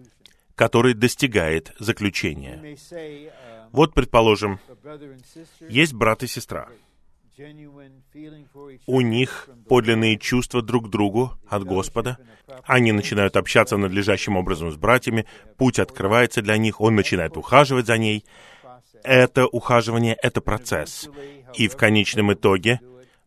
который 0.55 0.95
достигает 0.95 1.73
заключения. 1.79 2.77
Вот, 3.73 3.95
предположим, 3.95 4.59
есть 5.69 5.93
брат 5.93 6.23
и 6.23 6.27
сестра— 6.27 6.69
у 8.87 9.01
них 9.01 9.49
подлинные 9.69 10.19
чувства 10.19 10.63
друг 10.63 10.87
к 10.87 10.91
другу 10.91 11.33
от 11.49 11.65
Господа. 11.65 12.19
Они 12.65 12.93
начинают 12.93 13.37
общаться 13.37 13.77
надлежащим 13.77 14.37
образом 14.37 14.71
с 14.71 14.77
братьями, 14.77 15.27
путь 15.57 15.79
открывается 15.79 16.43
для 16.43 16.57
них, 16.57 16.81
он 16.81 16.97
начинает 16.97 17.37
ухаживать 17.37 17.87
за 17.87 17.99
ней. 17.99 18.25
Это 19.03 19.47
ухаживание— 19.47 20.17
это 20.23 20.41
процесс. 20.41 21.09
И 21.55 21.69
в 21.69 21.77
конечном 21.77 22.33
итоге 22.33 22.81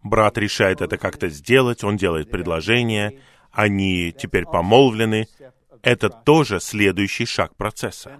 брат 0.03 0.37
решает 0.37 0.81
это 0.81 0.97
как-то 0.97 1.29
сделать, 1.29 1.83
он 1.83 1.97
делает 1.97 2.29
предложение, 2.29 3.19
они 3.51 4.11
теперь 4.11 4.45
помолвлены. 4.45 5.27
Это 5.83 6.09
тоже 6.09 6.61
следующий 6.61 7.25
шаг 7.25 7.55
процесса. 7.55 8.17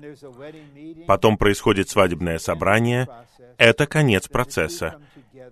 Потом 1.08 1.38
происходит 1.38 1.90
свадебное 1.90 2.38
собрание. 2.38 3.08
Это 3.58 3.88
конец 3.88 4.28
процесса 4.28 5.02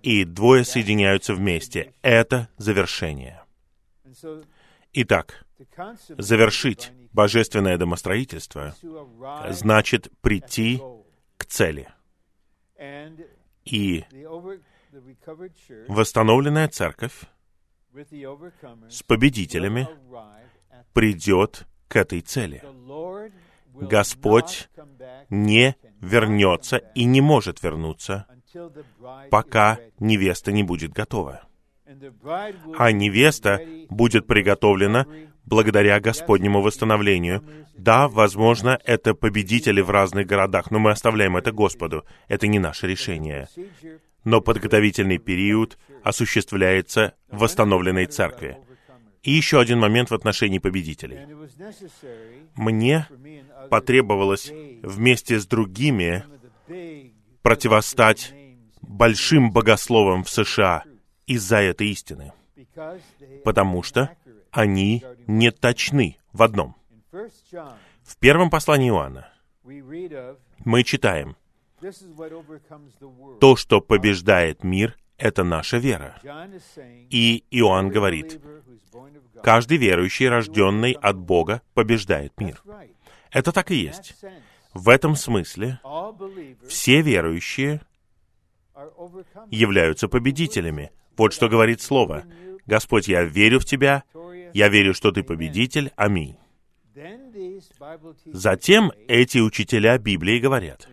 и 0.02 0.24
двое 0.24 0.64
соединяются 0.64 1.34
вместе. 1.34 1.94
Это 2.02 2.48
завершение. 2.58 3.42
Итак, 4.92 5.46
завершить 6.18 6.92
божественное 7.12 7.78
домостроительство 7.78 8.74
значит 9.48 10.10
прийти 10.20 10.82
к 11.38 11.46
цели. 11.46 11.88
И 13.64 14.04
восстановленная 15.88 16.68
церковь 16.68 17.22
с 18.90 19.02
победителями 19.02 19.88
придет 20.92 21.66
к 21.92 21.96
этой 21.96 22.22
цели. 22.22 22.62
Господь 23.74 24.70
не 25.28 25.76
вернется 26.00 26.78
и 26.94 27.04
не 27.04 27.20
может 27.20 27.62
вернуться 27.62 28.26
пока 29.30 29.78
невеста 29.98 30.52
не 30.52 30.62
будет 30.62 30.92
готова. 30.92 31.42
А 32.78 32.92
невеста 32.92 33.60
будет 33.90 34.26
приготовлена 34.26 35.06
благодаря 35.44 36.00
Господнему 36.00 36.62
восстановлению. 36.62 37.42
Да, 37.76 38.08
возможно, 38.08 38.78
это 38.84 39.14
победители 39.14 39.80
в 39.80 39.90
разных 39.90 40.26
городах, 40.26 40.70
но 40.70 40.78
мы 40.78 40.90
оставляем 40.90 41.36
это 41.36 41.52
Господу. 41.52 42.04
Это 42.28 42.46
не 42.46 42.58
наше 42.58 42.86
решение. 42.86 43.48
Но 44.24 44.40
подготовительный 44.40 45.18
период 45.18 45.78
осуществляется 46.02 47.14
в 47.28 47.38
восстановленной 47.38 48.06
церкви. 48.06 48.58
И 49.22 49.30
еще 49.30 49.60
один 49.60 49.78
момент 49.78 50.10
в 50.10 50.14
отношении 50.14 50.58
победителей. 50.58 51.20
Мне 52.56 53.06
потребовалось 53.70 54.50
вместе 54.82 55.38
с 55.38 55.46
другими 55.46 56.24
противостать 57.42 58.34
большим 58.80 59.52
богословом 59.52 60.24
в 60.24 60.30
США 60.30 60.84
из-за 61.26 61.58
этой 61.58 61.88
истины, 61.88 62.32
потому 63.44 63.82
что 63.82 64.10
они 64.50 65.04
не 65.26 65.50
точны 65.50 66.18
в 66.32 66.42
одном. 66.42 66.76
В 67.10 68.16
первом 68.18 68.50
послании 68.50 68.90
Иоанна 68.90 69.28
мы 70.64 70.82
читаем, 70.82 71.36
то, 73.40 73.56
что 73.56 73.80
побеждает 73.80 74.62
мир, 74.62 74.96
это 75.22 75.44
наша 75.44 75.78
вера. 75.78 76.20
И 77.10 77.44
Иоанн 77.52 77.90
говорит, 77.90 78.40
каждый 79.42 79.78
верующий, 79.78 80.28
рожденный 80.28 80.92
от 80.92 81.16
Бога, 81.16 81.62
побеждает 81.74 82.32
мир. 82.40 82.60
Это 83.30 83.52
так 83.52 83.70
и 83.70 83.76
есть. 83.76 84.16
В 84.74 84.88
этом 84.88 85.14
смысле 85.14 85.80
все 86.66 87.02
верующие 87.02 87.80
являются 89.50 90.08
победителями. 90.08 90.90
Вот 91.16 91.32
что 91.32 91.48
говорит 91.48 91.80
Слово. 91.80 92.24
Господь, 92.66 93.06
я 93.06 93.22
верю 93.22 93.60
в 93.60 93.64
Тебя, 93.64 94.02
я 94.52 94.68
верю, 94.68 94.92
что 94.92 95.12
Ты 95.12 95.22
победитель. 95.22 95.92
Аминь. 95.94 96.36
Затем 98.26 98.92
эти 99.08 99.38
учителя 99.38 99.98
Библии 99.98 100.38
говорят, 100.38 100.88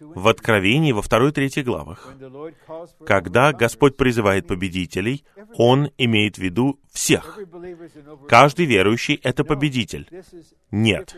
в 0.00 0.28
Откровении 0.28 0.92
во 0.92 1.02
второй 1.02 1.30
и 1.30 1.32
третьей 1.32 1.62
главах, 1.62 2.14
когда 3.06 3.52
Господь 3.52 3.96
призывает 3.96 4.46
победителей, 4.46 5.24
Он 5.54 5.90
имеет 5.98 6.36
в 6.36 6.38
виду 6.38 6.78
всех. 6.92 7.38
Каждый 8.28 8.66
верующий— 8.66 9.14
это 9.22 9.44
победитель. 9.44 10.08
Нет, 10.70 11.16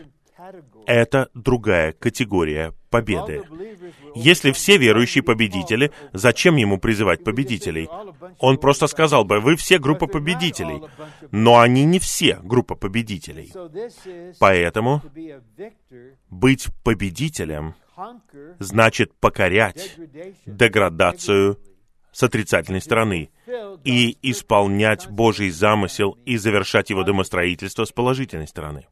это 0.85 1.29
другая 1.33 1.91
категория 1.93 2.73
победы. 2.89 3.43
Если 4.15 4.51
все 4.51 4.77
верующие 4.77 5.23
победители, 5.23 5.91
зачем 6.13 6.55
ему 6.55 6.77
призывать 6.77 7.23
победителей? 7.23 7.89
Он 8.39 8.57
просто 8.57 8.87
сказал 8.87 9.25
бы, 9.25 9.39
вы 9.39 9.55
все 9.55 9.79
группа 9.79 10.07
победителей. 10.07 10.81
Но 11.31 11.59
они 11.59 11.85
не 11.85 11.99
все 11.99 12.39
группа 12.43 12.75
победителей. 12.75 13.51
Поэтому 14.39 15.01
быть 16.29 16.67
победителем 16.83 17.75
значит 18.59 19.13
покорять 19.19 19.95
деградацию 20.45 21.59
с 22.11 22.23
отрицательной 22.23 22.81
стороны 22.81 23.29
и 23.83 24.17
исполнять 24.21 25.09
Божий 25.09 25.49
замысел 25.49 26.17
и 26.25 26.37
завершать 26.37 26.89
его 26.89 27.03
домостроительство 27.03 27.85
с 27.85 27.91
положительной 27.91 28.47
стороны. 28.47 28.87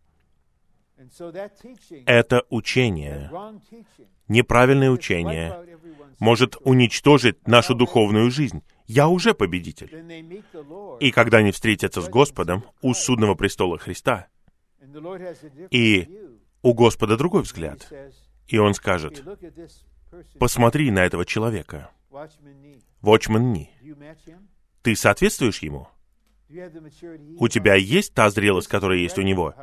Это 2.05 2.43
учение, 2.49 3.29
неправильное 4.27 4.89
учение, 4.89 5.55
может 6.19 6.55
уничтожить 6.61 7.47
нашу 7.47 7.75
духовную 7.75 8.31
жизнь. 8.31 8.63
Я 8.87 9.07
уже 9.07 9.33
победитель. 9.33 9.91
И 10.99 11.11
когда 11.11 11.37
они 11.37 11.51
встретятся 11.51 12.01
с 12.01 12.09
Господом 12.09 12.63
у 12.81 12.93
судного 12.93 13.35
престола 13.35 13.77
Христа, 13.77 14.27
и 15.71 16.09
у 16.61 16.73
Господа 16.73 17.17
другой 17.17 17.43
взгляд, 17.43 17.91
и 18.47 18.57
Он 18.57 18.73
скажет, 18.73 19.23
посмотри 20.39 20.91
на 20.91 21.05
этого 21.05 21.25
человека, 21.25 21.91
Watchman 23.01 23.39
Ни. 23.39 23.69
Ты 24.81 24.95
соответствуешь 24.95 25.59
ему? 25.59 25.87
У 27.39 27.47
тебя 27.47 27.75
есть 27.75 28.13
та 28.13 28.29
зрелость, 28.29 28.67
которая 28.67 28.99
есть 28.99 29.17
у 29.17 29.21
него? 29.21 29.55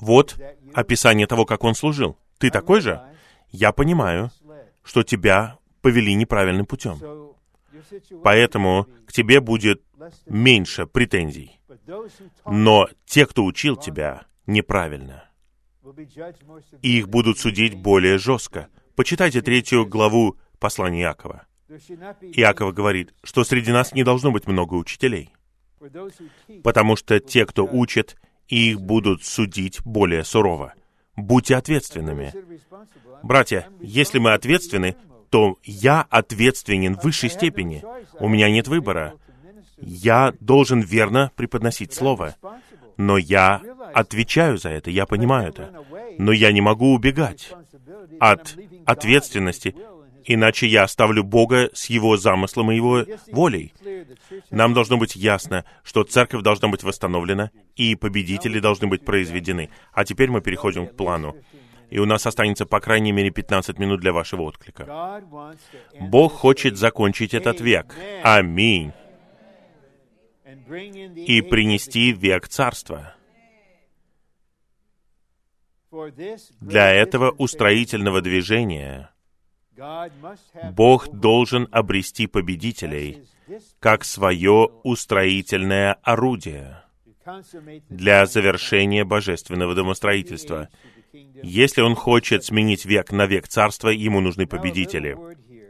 Вот 0.00 0.36
описание 0.72 1.26
того, 1.26 1.44
как 1.44 1.64
он 1.64 1.74
служил. 1.74 2.16
Ты 2.38 2.50
такой 2.50 2.80
же? 2.80 3.00
Я 3.50 3.72
понимаю, 3.72 4.30
что 4.82 5.02
тебя 5.02 5.58
повели 5.80 6.14
неправильным 6.14 6.66
путем. 6.66 6.98
Поэтому 8.22 8.86
к 9.06 9.12
тебе 9.12 9.40
будет 9.40 9.82
меньше 10.26 10.86
претензий. 10.86 11.60
Но 12.46 12.88
те, 13.04 13.26
кто 13.26 13.44
учил 13.44 13.76
тебя 13.76 14.26
неправильно, 14.46 15.24
их 16.82 17.08
будут 17.08 17.38
судить 17.38 17.74
более 17.74 18.18
жестко. 18.18 18.68
Почитайте 18.96 19.42
третью 19.42 19.86
главу 19.86 20.36
послания 20.58 21.02
Якова. 21.02 21.46
Иаков 21.68 22.74
говорит, 22.74 23.14
что 23.22 23.44
среди 23.44 23.72
нас 23.72 23.92
не 23.92 24.04
должно 24.04 24.30
быть 24.30 24.46
много 24.46 24.74
учителей, 24.74 25.30
потому 26.62 26.96
что 26.96 27.20
те, 27.20 27.46
кто 27.46 27.64
учит, 27.64 28.16
их 28.48 28.80
будут 28.80 29.24
судить 29.24 29.80
более 29.84 30.24
сурово. 30.24 30.74
Будьте 31.16 31.56
ответственными. 31.56 32.32
Братья, 33.22 33.68
если 33.80 34.18
мы 34.18 34.34
ответственны, 34.34 34.96
то 35.30 35.56
я 35.64 36.02
ответственен 36.10 36.96
в 36.96 37.04
высшей 37.04 37.30
степени. 37.30 37.82
У 38.18 38.28
меня 38.28 38.50
нет 38.50 38.68
выбора. 38.68 39.14
Я 39.78 40.32
должен 40.40 40.80
верно 40.80 41.30
преподносить 41.36 41.92
Слово. 41.92 42.36
Но 42.96 43.18
я 43.18 43.60
отвечаю 43.92 44.58
за 44.58 44.70
это, 44.70 44.90
я 44.90 45.06
понимаю 45.06 45.48
это. 45.48 45.84
Но 46.18 46.32
я 46.32 46.52
не 46.52 46.60
могу 46.60 46.94
убегать 46.94 47.52
от 48.20 48.56
ответственности, 48.84 49.74
иначе 50.24 50.66
я 50.66 50.84
оставлю 50.84 51.22
Бога 51.22 51.70
с 51.72 51.86
Его 51.86 52.16
замыслом 52.16 52.72
и 52.72 52.76
Его 52.76 53.04
волей. 53.30 53.72
Нам 54.50 54.74
должно 54.74 54.96
быть 54.96 55.16
ясно, 55.16 55.64
что 55.82 56.04
церковь 56.04 56.42
должна 56.42 56.68
быть 56.68 56.82
восстановлена, 56.82 57.50
и 57.76 57.94
победители 57.94 58.58
должны 58.60 58.86
быть 58.86 59.04
произведены. 59.04 59.70
А 59.92 60.04
теперь 60.04 60.30
мы 60.30 60.40
переходим 60.40 60.86
к 60.86 60.96
плану. 60.96 61.36
И 61.90 61.98
у 61.98 62.06
нас 62.06 62.26
останется 62.26 62.66
по 62.66 62.80
крайней 62.80 63.12
мере 63.12 63.30
15 63.30 63.78
минут 63.78 64.00
для 64.00 64.12
вашего 64.12 64.42
отклика. 64.42 65.22
Бог 66.00 66.32
хочет 66.32 66.76
закончить 66.76 67.34
этот 67.34 67.60
век. 67.60 67.94
Аминь. 68.22 68.92
И 71.16 71.42
принести 71.42 72.12
век 72.12 72.48
царства. 72.48 73.14
Для 76.60 76.92
этого 76.92 77.30
устроительного 77.30 78.20
движения 78.20 79.13
Бог 80.72 81.08
должен 81.08 81.68
обрести 81.70 82.26
победителей 82.26 83.24
как 83.80 84.04
свое 84.04 84.70
устроительное 84.82 85.94
орудие 86.02 86.82
для 87.88 88.26
завершения 88.26 89.04
божественного 89.04 89.74
домостроительства. 89.74 90.68
Если 91.12 91.80
он 91.80 91.94
хочет 91.94 92.44
сменить 92.44 92.84
век 92.84 93.12
на 93.12 93.26
век 93.26 93.48
царства, 93.48 93.88
ему 93.88 94.20
нужны 94.20 94.46
победители. 94.46 95.16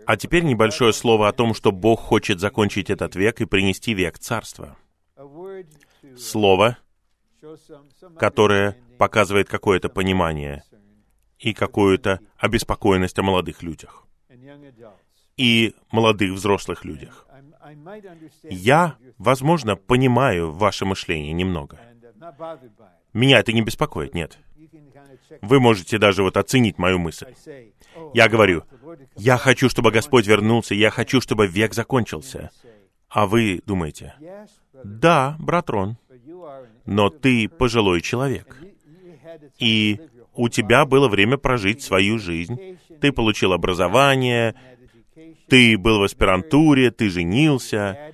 А 0.07 0.17
теперь 0.17 0.45
небольшое 0.45 0.93
слово 0.93 1.29
о 1.29 1.33
том, 1.33 1.55
что 1.55 1.73
Бог 1.73 2.01
хочет 2.01 2.41
закончить 2.41 2.91
этот 2.91 3.17
век 3.17 3.41
и 3.41 3.47
принести 3.47 3.95
век 3.95 4.19
царства. 4.19 4.77
Слово, 6.17 6.77
которое 8.19 8.77
показывает 8.99 9.49
какое-то 9.49 9.89
понимание 9.89 10.63
и 11.39 11.53
какую-то 11.53 12.21
обеспокоенность 12.39 13.19
о 13.19 13.23
молодых 13.23 13.63
людях 13.63 14.05
и 15.37 15.75
молодых 15.91 16.33
взрослых 16.33 16.85
людях. 16.85 17.27
Я, 18.45 18.97
возможно, 19.19 19.77
понимаю 19.77 20.53
ваше 20.53 20.85
мышление 20.85 21.33
немного. 21.33 21.79
Меня 23.13 23.41
это 23.41 23.53
не 23.53 23.63
беспокоит, 23.63 24.15
нет. 24.15 24.39
Вы 25.41 25.61
можете 25.61 25.99
даже 25.99 26.23
вот 26.23 26.37
оценить 26.37 26.79
мою 26.79 26.99
мысль. 26.99 27.35
Я 28.13 28.29
говорю, 28.29 28.65
я 29.17 29.39
хочу, 29.39 29.69
чтобы 29.69 29.91
Господь 29.91 30.27
вернулся, 30.27 30.75
я 30.75 30.91
хочу, 30.91 31.21
чтобы 31.21 31.47
век 31.47 31.75
закончился. 31.75 32.51
А 33.09 33.27
вы 33.27 33.63
думаете, 33.65 34.15
да, 34.85 35.37
брат 35.39 35.71
Рон, 35.71 35.97
но 36.85 37.11
ты 37.11 37.49
пожилой 37.49 38.01
человек. 38.01 38.57
И 39.59 40.01
у 40.35 40.49
тебя 40.49 40.85
было 40.85 41.09
время 41.09 41.37
прожить 41.37 41.83
свою 41.83 42.19
жизнь. 42.19 42.79
Ты 43.01 43.13
получил 43.13 43.53
образование, 43.53 44.55
ты 45.49 45.77
был 45.79 46.01
в 46.01 46.05
аспирантуре, 46.05 46.91
ты 46.91 47.11
женился, 47.11 48.13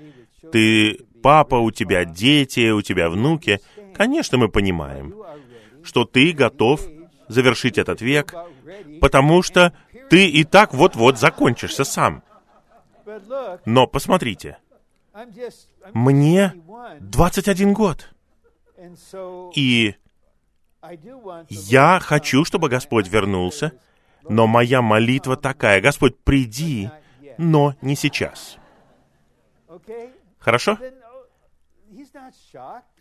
ты 0.53 0.99
папа, 1.23 1.57
у 1.57 1.71
тебя 1.71 2.05
дети, 2.05 2.71
у 2.71 2.83
тебя 2.83 3.09
внуки. 3.09 3.61
Конечно, 3.95 4.39
мы 4.39 4.49
понимаем, 4.49 5.15
что 5.83 6.05
ты 6.05 6.33
готов 6.33 6.81
завершить 7.29 7.79
этот 7.79 8.01
век, 8.01 8.35
потому 9.01 9.43
что 9.43 9.73
ты 10.09 10.29
и 10.29 10.45
так 10.45 10.75
вот-вот 10.75 11.19
закончишься 11.19 11.85
сам. 11.85 12.23
Но 13.65 13.87
посмотрите, 13.87 14.59
мне 15.93 16.55
21 17.01 17.73
год. 17.73 18.11
И 19.55 19.95
я 21.49 22.01
хочу, 22.01 22.45
чтобы 22.45 22.69
Господь 22.69 23.09
вернулся, 23.09 23.73
но 24.29 24.47
моя 24.47 24.83
молитва 24.83 25.37
такая, 25.37 25.81
Господь, 25.81 26.19
приди, 26.19 26.91
но 27.39 27.75
не 27.83 27.97
сейчас. 27.97 28.57
Хорошо? 30.39 30.79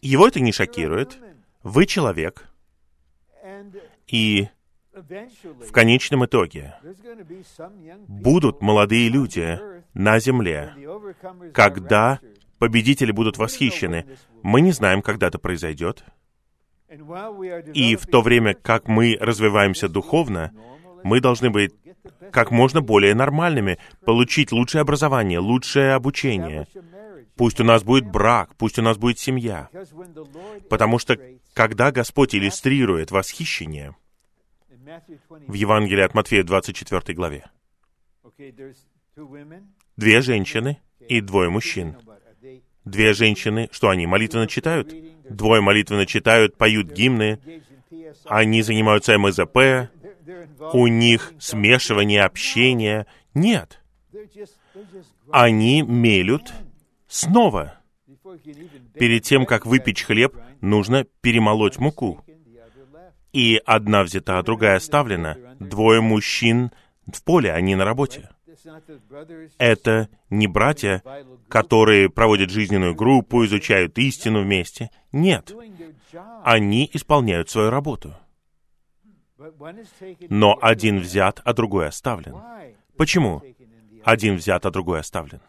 Его 0.02 0.28
это 0.28 0.40
не 0.40 0.52
шокирует. 0.52 1.20
Вы 1.64 1.86
человек. 1.86 2.50
И 4.08 4.48
в 4.92 5.72
конечном 5.72 6.26
итоге 6.26 6.76
будут 8.08 8.62
молодые 8.62 9.10
люди 9.10 9.60
на 9.94 10.20
земле, 10.20 10.74
когда 11.54 12.20
победители 12.58 13.12
будут 13.12 13.38
восхищены. 13.38 14.06
Мы 14.44 14.62
не 14.62 14.72
знаем, 14.72 15.02
когда 15.02 15.28
это 15.28 15.40
произойдет. 15.40 16.04
И 17.74 17.96
в 17.96 18.06
то 18.08 18.22
время, 18.22 18.54
как 18.56 18.88
мы 18.88 19.18
развиваемся 19.20 19.88
духовно, 19.88 20.52
мы 21.04 21.22
должны 21.22 21.50
быть 21.50 21.74
как 22.32 22.52
можно 22.52 22.82
более 22.82 23.16
нормальными, 23.16 23.78
получить 24.06 24.52
лучшее 24.52 24.82
образование, 24.82 25.40
лучшее 25.40 25.94
обучение. 25.94 26.68
Пусть 27.36 27.60
у 27.60 27.64
нас 27.64 27.84
будет 27.84 28.06
брак, 28.06 28.56
пусть 28.58 28.80
у 28.80 28.82
нас 28.82 28.98
будет 28.98 29.20
семья. 29.20 29.70
Потому 30.70 31.00
что, 31.00 31.18
когда 31.54 31.92
Господь 31.92 32.36
иллюстрирует 32.36 33.12
восхищение, 33.12 33.96
в 35.48 35.54
Евангелии 35.54 36.04
от 36.04 36.14
Матфея 36.14 36.44
24 36.44 37.16
главе, 37.16 37.46
две 39.96 40.22
женщины 40.22 40.80
и 41.08 41.22
двое 41.22 41.50
мужчин. 41.50 41.96
Две 42.86 43.14
женщины, 43.14 43.70
что 43.72 43.90
они 43.90 44.08
молитвенно 44.08 44.48
читают? 44.48 44.94
Двое 45.30 45.62
молитвенно 45.62 46.06
читают, 46.06 46.58
поют 46.58 46.92
гимны, 46.92 47.40
они 48.26 48.62
занимаются 48.62 49.18
МЗП, 49.18 49.90
у 50.74 50.88
них 50.88 51.34
смешивание 51.40 52.24
общения. 52.24 53.08
Нет. 53.34 53.82
Они 55.32 55.82
мелют 55.82 56.54
снова. 57.08 57.76
Перед 58.94 59.24
тем, 59.24 59.46
как 59.46 59.66
выпечь 59.66 60.04
хлеб, 60.04 60.36
нужно 60.62 61.06
перемолоть 61.22 61.80
муку. 61.80 62.24
И 63.32 63.62
одна 63.66 64.04
взята, 64.04 64.40
а 64.40 64.44
другая 64.44 64.78
оставлена. 64.78 65.38
Двое 65.60 66.02
мужчин 66.02 66.72
в 67.06 67.24
поле, 67.24 67.54
они 67.54 67.76
на 67.76 67.86
работе. 67.86 68.30
Это 69.58 70.10
не 70.30 70.48
братья, 70.48 71.04
которые 71.48 72.10
проводят 72.10 72.50
жизненную 72.50 72.96
группу, 72.96 73.46
изучают 73.46 73.98
истину 73.98 74.44
вместе. 74.44 74.90
Нет. 75.12 75.52
Они 76.44 76.90
исполняют 76.94 77.50
свою 77.50 77.70
работу. 77.70 78.16
Но 80.30 80.58
один 80.62 81.00
взят, 81.00 81.42
а 81.44 81.54
другой 81.54 81.88
оставлен. 81.88 82.36
Почему? 82.98 83.42
Один 84.04 84.36
взят, 84.36 84.66
а 84.66 84.72
другой 84.72 85.00
оставлен. 85.00 85.42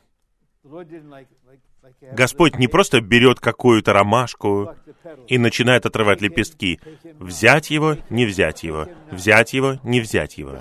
Господь 2.13 2.57
не 2.59 2.69
просто 2.69 3.01
берет 3.01 3.41
какую-то 3.41 3.93
ромашку 3.93 4.75
и 5.27 5.39
начинает 5.39 5.87
отрывать 5.87 6.21
лепестки. 6.21 6.81
Взять 7.19 7.71
его, 7.71 7.97
не 8.11 8.27
взять 8.27 8.63
его. 8.63 8.87
Взять 9.11 9.53
его, 9.53 9.81
не 9.83 10.01
взять 10.01 10.39
его. 10.39 10.59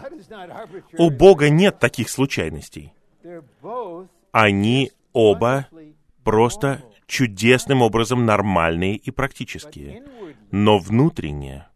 У 0.97 1.09
Бога 1.09 1.49
нет 1.49 1.79
таких 1.79 2.09
случайностей. 2.09 2.93
Они 4.31 4.91
оба 5.13 5.67
просто 6.23 6.83
чудесным 7.05 7.81
образом 7.81 8.25
нормальные 8.25 8.95
и 8.95 9.11
практические. 9.11 10.03
Но 10.51 10.77
внутренне, 10.77 11.67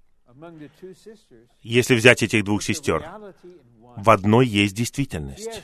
если 1.61 1.95
взять 1.95 2.23
этих 2.23 2.43
двух 2.43 2.63
сестер, 2.63 3.03
в 3.97 4.09
одной 4.09 4.47
есть 4.47 4.75
действительность. 4.75 5.63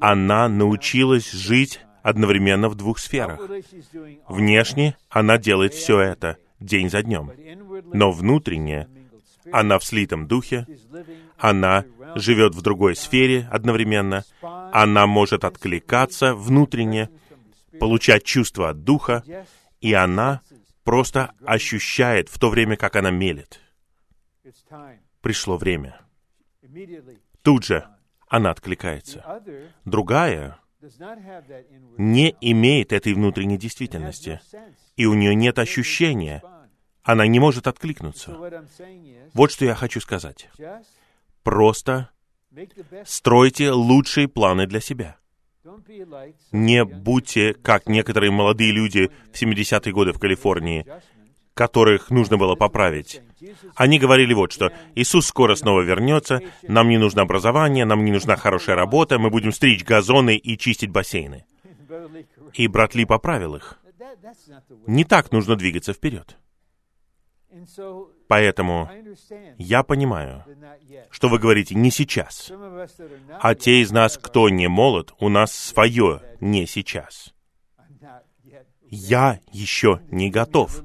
Она 0.00 0.48
научилась 0.48 1.30
жить 1.32 1.80
одновременно 2.02 2.68
в 2.68 2.74
двух 2.74 2.98
сферах. 2.98 3.40
Внешне 4.28 4.96
она 5.08 5.38
делает 5.38 5.74
все 5.74 6.00
это 6.00 6.36
день 6.60 6.90
за 6.90 7.02
днем, 7.02 7.32
но 7.92 8.12
внутренне 8.12 8.88
она 9.52 9.78
в 9.78 9.84
слитом 9.84 10.26
духе, 10.26 10.66
она 11.38 11.84
живет 12.14 12.54
в 12.54 12.62
другой 12.62 12.96
сфере 12.96 13.48
одновременно, 13.50 14.24
она 14.72 15.06
может 15.06 15.44
откликаться 15.44 16.34
внутренне, 16.34 17.10
получать 17.78 18.24
чувство 18.24 18.70
от 18.70 18.84
духа, 18.84 19.22
и 19.80 19.92
она 19.92 20.40
просто 20.84 21.32
ощущает 21.44 22.28
в 22.28 22.38
то 22.38 22.48
время, 22.48 22.76
как 22.76 22.96
она 22.96 23.10
мелет. 23.10 23.60
Пришло 25.20 25.56
время. 25.56 26.00
Тут 27.46 27.62
же 27.62 27.86
она 28.26 28.50
откликается. 28.50 29.24
Другая 29.84 30.58
не 31.96 32.36
имеет 32.40 32.92
этой 32.92 33.14
внутренней 33.14 33.56
действительности, 33.56 34.40
и 34.96 35.06
у 35.06 35.14
нее 35.14 35.32
нет 35.36 35.60
ощущения, 35.60 36.42
она 37.04 37.24
не 37.28 37.38
может 37.38 37.68
откликнуться. 37.68 38.36
Вот 39.32 39.52
что 39.52 39.64
я 39.64 39.76
хочу 39.76 40.00
сказать. 40.00 40.50
Просто 41.44 42.10
стройте 43.04 43.70
лучшие 43.70 44.26
планы 44.26 44.66
для 44.66 44.80
себя. 44.80 45.16
Не 46.50 46.84
будьте, 46.84 47.54
как 47.54 47.86
некоторые 47.86 48.32
молодые 48.32 48.72
люди 48.72 49.12
в 49.32 49.40
70-е 49.40 49.92
годы 49.92 50.12
в 50.12 50.18
Калифорнии, 50.18 50.84
которых 51.56 52.10
нужно 52.10 52.36
было 52.36 52.54
поправить. 52.54 53.22
Они 53.74 53.98
говорили 53.98 54.34
вот 54.34 54.52
что. 54.52 54.70
Иисус 54.94 55.26
скоро 55.26 55.54
снова 55.54 55.80
вернется, 55.80 56.40
нам 56.62 56.90
не 56.90 56.98
нужно 56.98 57.22
образование, 57.22 57.86
нам 57.86 58.04
не 58.04 58.12
нужна 58.12 58.36
хорошая 58.36 58.76
работа, 58.76 59.18
мы 59.18 59.30
будем 59.30 59.52
стричь 59.52 59.82
газоны 59.82 60.36
и 60.36 60.58
чистить 60.58 60.90
бассейны. 60.90 61.46
И 62.52 62.68
брат 62.68 62.94
Ли 62.94 63.06
поправил 63.06 63.56
их. 63.56 63.78
Не 64.86 65.04
так 65.04 65.32
нужно 65.32 65.56
двигаться 65.56 65.94
вперед. 65.94 66.36
Поэтому 68.28 68.90
я 69.56 69.82
понимаю, 69.82 70.44
что 71.10 71.30
вы 71.30 71.38
говорите 71.38 71.74
не 71.74 71.90
сейчас. 71.90 72.52
А 73.40 73.54
те 73.54 73.80
из 73.80 73.90
нас, 73.92 74.18
кто 74.18 74.50
не 74.50 74.68
молод, 74.68 75.14
у 75.20 75.30
нас 75.30 75.52
свое 75.54 76.20
не 76.38 76.66
сейчас. 76.66 77.32
Я 78.90 79.40
еще 79.52 80.02
не 80.10 80.30
готов. 80.30 80.82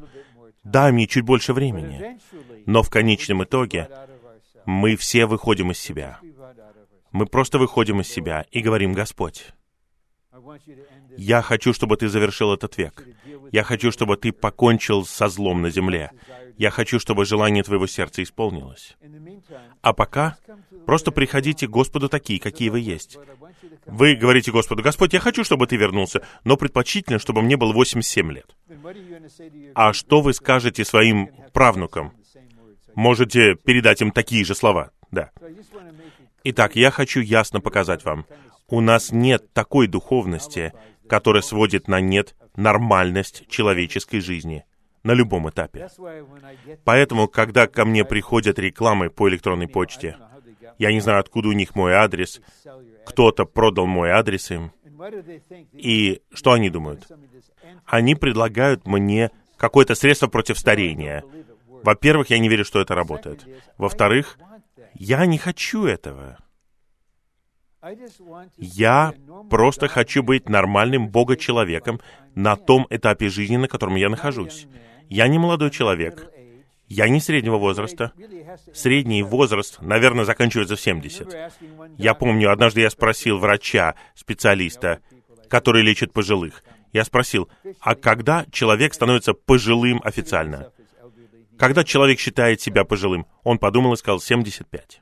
Дай 0.63 0.91
мне 0.91 1.07
чуть 1.07 1.25
больше 1.25 1.53
времени. 1.53 2.19
Но 2.65 2.83
в 2.83 2.89
конечном 2.89 3.43
итоге 3.43 3.89
мы 4.65 4.95
все 4.95 5.25
выходим 5.25 5.71
из 5.71 5.79
себя. 5.79 6.19
Мы 7.11 7.25
просто 7.25 7.59
выходим 7.59 8.01
из 8.01 8.07
себя 8.07 8.45
и 8.51 8.61
говорим, 8.61 8.93
Господь, 8.93 9.47
я 11.17 11.41
хочу, 11.41 11.73
чтобы 11.73 11.97
ты 11.97 12.07
завершил 12.07 12.53
этот 12.53 12.77
век. 12.77 13.03
Я 13.51 13.63
хочу, 13.63 13.91
чтобы 13.91 14.17
ты 14.17 14.31
покончил 14.31 15.05
со 15.05 15.27
злом 15.27 15.61
на 15.61 15.69
земле. 15.69 16.11
Я 16.57 16.69
хочу, 16.69 16.99
чтобы 16.99 17.25
желание 17.25 17.63
твоего 17.63 17.87
сердца 17.87 18.23
исполнилось. 18.23 18.95
А 19.81 19.93
пока 19.93 20.37
просто 20.85 21.11
приходите 21.11 21.67
к 21.67 21.71
Господу 21.71 22.07
такие, 22.07 22.39
какие 22.39 22.69
вы 22.69 22.79
есть. 22.79 23.17
Вы 23.85 24.15
говорите 24.15 24.51
Господу, 24.51 24.83
Господь, 24.83 25.13
я 25.13 25.19
хочу, 25.19 25.43
чтобы 25.43 25.67
ты 25.67 25.75
вернулся, 25.75 26.25
но 26.43 26.55
предпочтительно, 26.55 27.19
чтобы 27.19 27.41
мне 27.41 27.57
было 27.57 27.73
87 27.73 28.31
лет. 28.31 28.55
А 29.75 29.93
что 29.93 30.21
вы 30.21 30.33
скажете 30.33 30.85
своим 30.85 31.29
правнукам? 31.53 32.13
Можете 32.95 33.55
передать 33.55 34.01
им 34.01 34.11
такие 34.11 34.45
же 34.45 34.55
слова. 34.55 34.91
Да. 35.11 35.31
Итак, 36.43 36.75
я 36.75 36.91
хочу 36.91 37.19
ясно 37.19 37.59
показать 37.59 38.03
вам, 38.03 38.25
у 38.67 38.81
нас 38.81 39.11
нет 39.11 39.53
такой 39.53 39.87
духовности, 39.87 40.73
которая 41.11 41.41
сводит 41.41 41.89
на 41.89 41.99
нет 41.99 42.37
нормальность 42.55 43.43
человеческой 43.49 44.21
жизни 44.21 44.63
на 45.03 45.11
любом 45.11 45.49
этапе. 45.49 45.89
Поэтому, 46.85 47.27
когда 47.27 47.67
ко 47.67 47.83
мне 47.83 48.05
приходят 48.05 48.57
рекламы 48.57 49.09
по 49.09 49.27
электронной 49.27 49.67
почте, 49.67 50.15
я 50.79 50.93
не 50.93 51.01
знаю, 51.01 51.19
откуда 51.19 51.49
у 51.49 51.51
них 51.51 51.75
мой 51.75 51.95
адрес, 51.95 52.39
кто-то 53.05 53.43
продал 53.43 53.87
мой 53.87 54.11
адрес 54.11 54.51
им, 54.51 54.71
и 55.73 56.21
что 56.33 56.53
они 56.53 56.69
думают? 56.69 57.05
Они 57.85 58.15
предлагают 58.15 58.87
мне 58.87 59.31
какое-то 59.57 59.95
средство 59.95 60.27
против 60.27 60.57
старения. 60.57 61.25
Во-первых, 61.67 62.29
я 62.29 62.39
не 62.39 62.47
верю, 62.47 62.63
что 62.63 62.79
это 62.79 62.95
работает. 62.95 63.45
Во-вторых, 63.77 64.37
я 64.93 65.25
не 65.25 65.37
хочу 65.37 65.83
этого. 65.83 66.37
Я 68.57 69.13
просто 69.49 69.87
хочу 69.87 70.23
быть 70.23 70.49
нормальным 70.49 71.09
Бога-человеком 71.09 71.99
на 72.35 72.55
том 72.55 72.85
этапе 72.89 73.29
жизни, 73.29 73.57
на 73.57 73.67
котором 73.67 73.95
я 73.95 74.09
нахожусь. 74.09 74.67
Я 75.09 75.27
не 75.27 75.39
молодой 75.39 75.71
человек. 75.71 76.31
Я 76.87 77.07
не 77.09 77.19
среднего 77.19 77.57
возраста. 77.57 78.11
Средний 78.73 79.23
возраст, 79.23 79.81
наверное, 79.81 80.25
заканчивается 80.25 80.75
в 80.75 80.81
70. 80.81 81.35
Я 81.97 82.13
помню, 82.13 82.51
однажды 82.51 82.81
я 82.81 82.89
спросил 82.89 83.37
врача, 83.37 83.95
специалиста, 84.13 84.99
который 85.47 85.83
лечит 85.83 86.13
пожилых. 86.13 86.63
Я 86.93 87.05
спросил, 87.05 87.49
а 87.79 87.95
когда 87.95 88.45
человек 88.51 88.93
становится 88.93 89.33
пожилым 89.33 90.01
официально? 90.03 90.71
Когда 91.57 91.83
человек 91.83 92.19
считает 92.19 92.59
себя 92.59 92.83
пожилым? 92.83 93.25
Он 93.43 93.57
подумал 93.57 93.93
и 93.93 93.97
сказал 93.97 94.19
75. 94.19 95.01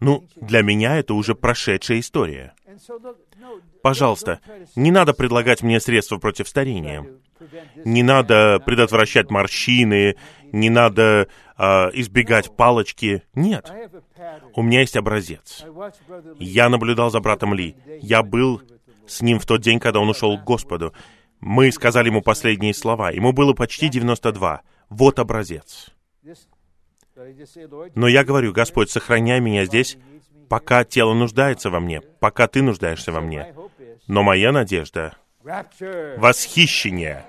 Ну, 0.00 0.24
для 0.36 0.62
меня 0.62 0.98
это 0.98 1.14
уже 1.14 1.34
прошедшая 1.34 2.00
история. 2.00 2.54
Пожалуйста, 3.82 4.40
не 4.74 4.90
надо 4.90 5.14
предлагать 5.14 5.62
мне 5.62 5.80
средства 5.80 6.18
против 6.18 6.48
старения. 6.48 7.06
Не 7.84 8.02
надо 8.02 8.60
предотвращать 8.64 9.30
морщины, 9.30 10.16
не 10.52 10.70
надо 10.70 11.28
э, 11.56 11.64
избегать 11.94 12.54
палочки. 12.56 13.22
Нет. 13.34 13.70
У 14.54 14.62
меня 14.62 14.80
есть 14.80 14.96
образец. 14.96 15.64
Я 16.38 16.68
наблюдал 16.68 17.10
за 17.10 17.20
братом 17.20 17.54
Ли. 17.54 17.76
Я 18.00 18.22
был 18.22 18.62
с 19.06 19.22
ним 19.22 19.38
в 19.38 19.46
тот 19.46 19.60
день, 19.60 19.78
когда 19.78 20.00
он 20.00 20.08
ушел 20.08 20.36
к 20.38 20.44
Господу. 20.44 20.92
Мы 21.40 21.70
сказали 21.70 22.08
ему 22.08 22.22
последние 22.22 22.74
слова. 22.74 23.10
Ему 23.10 23.32
было 23.32 23.52
почти 23.52 23.88
92. 23.88 24.62
Вот 24.88 25.18
образец. 25.18 25.90
Но 27.94 28.08
я 28.08 28.24
говорю, 28.24 28.52
Господь, 28.52 28.90
сохраняй 28.90 29.40
меня 29.40 29.64
здесь, 29.64 29.96
пока 30.48 30.84
тело 30.84 31.14
нуждается 31.14 31.70
во 31.70 31.80
мне, 31.80 32.00
пока 32.00 32.46
Ты 32.46 32.62
нуждаешься 32.62 33.12
во 33.12 33.20
мне. 33.20 33.54
Но 34.06 34.22
моя 34.22 34.52
надежда— 34.52 35.16
восхищение. 35.42 37.24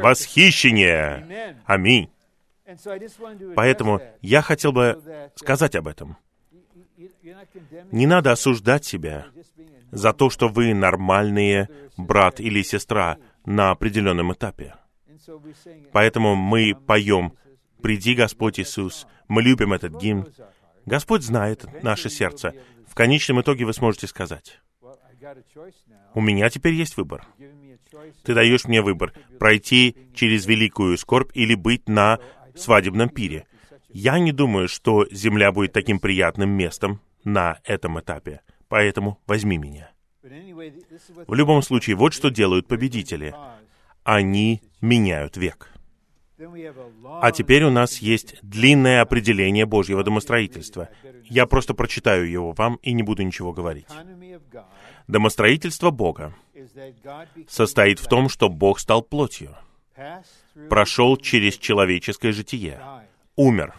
Восхищение. 0.00 1.56
Аминь. 1.64 2.10
Поэтому 3.54 4.00
я 4.20 4.42
хотел 4.42 4.72
бы 4.72 5.30
сказать 5.36 5.74
об 5.76 5.88
этом. 5.88 6.16
Не 7.92 8.06
надо 8.06 8.32
осуждать 8.32 8.84
себя 8.84 9.26
за 9.90 10.12
то, 10.12 10.28
что 10.28 10.48
вы 10.48 10.74
нормальные 10.74 11.68
брат 11.96 12.40
или 12.40 12.62
сестра 12.62 13.18
на 13.44 13.70
определенном 13.70 14.32
этапе. 14.32 14.74
Поэтому 15.92 16.34
мы 16.34 16.74
поем 16.74 17.34
«Приди, 17.82 18.14
Господь 18.14 18.60
Иисус». 18.60 19.06
Мы 19.28 19.42
любим 19.42 19.72
этот 19.72 20.00
гимн. 20.00 20.26
Господь 20.86 21.22
знает 21.22 21.66
наше 21.82 22.08
сердце. 22.08 22.54
В 22.86 22.94
конечном 22.94 23.40
итоге 23.42 23.64
вы 23.66 23.74
сможете 23.74 24.06
сказать, 24.06 24.60
«У 26.14 26.20
меня 26.20 26.48
теперь 26.48 26.72
есть 26.74 26.96
выбор. 26.96 27.26
Ты 28.24 28.34
даешь 28.34 28.64
мне 28.64 28.80
выбор, 28.80 29.12
пройти 29.38 29.96
через 30.14 30.46
великую 30.46 30.96
скорбь 30.96 31.30
или 31.34 31.54
быть 31.54 31.88
на 31.88 32.18
свадебном 32.56 33.08
пире. 33.08 33.46
Я 33.90 34.18
не 34.18 34.32
думаю, 34.32 34.68
что 34.68 35.06
земля 35.10 35.52
будет 35.52 35.72
таким 35.72 35.98
приятным 35.98 36.50
местом 36.50 37.00
на 37.24 37.60
этом 37.64 38.00
этапе, 38.00 38.40
поэтому 38.68 39.20
возьми 39.26 39.58
меня». 39.58 39.90
В 40.22 41.34
любом 41.34 41.62
случае, 41.62 41.96
вот 41.96 42.12
что 42.12 42.30
делают 42.30 42.66
победители. 42.66 43.34
Они 44.04 44.62
меняют 44.80 45.36
век. 45.36 45.70
А 47.20 47.32
теперь 47.32 47.64
у 47.64 47.70
нас 47.70 47.98
есть 47.98 48.36
длинное 48.42 49.00
определение 49.00 49.66
Божьего 49.66 50.04
домостроительства. 50.04 50.88
Я 51.24 51.46
просто 51.46 51.74
прочитаю 51.74 52.30
его 52.30 52.52
вам 52.52 52.76
и 52.82 52.92
не 52.92 53.02
буду 53.02 53.22
ничего 53.22 53.52
говорить. 53.52 53.88
Домостроительство 55.08 55.90
Бога 55.90 56.34
состоит 57.48 57.98
в 57.98 58.08
том, 58.08 58.28
что 58.28 58.48
Бог 58.48 58.78
стал 58.78 59.02
плотью, 59.02 59.56
прошел 60.68 61.16
через 61.16 61.56
человеческое 61.56 62.32
житие, 62.32 62.80
умер, 63.34 63.74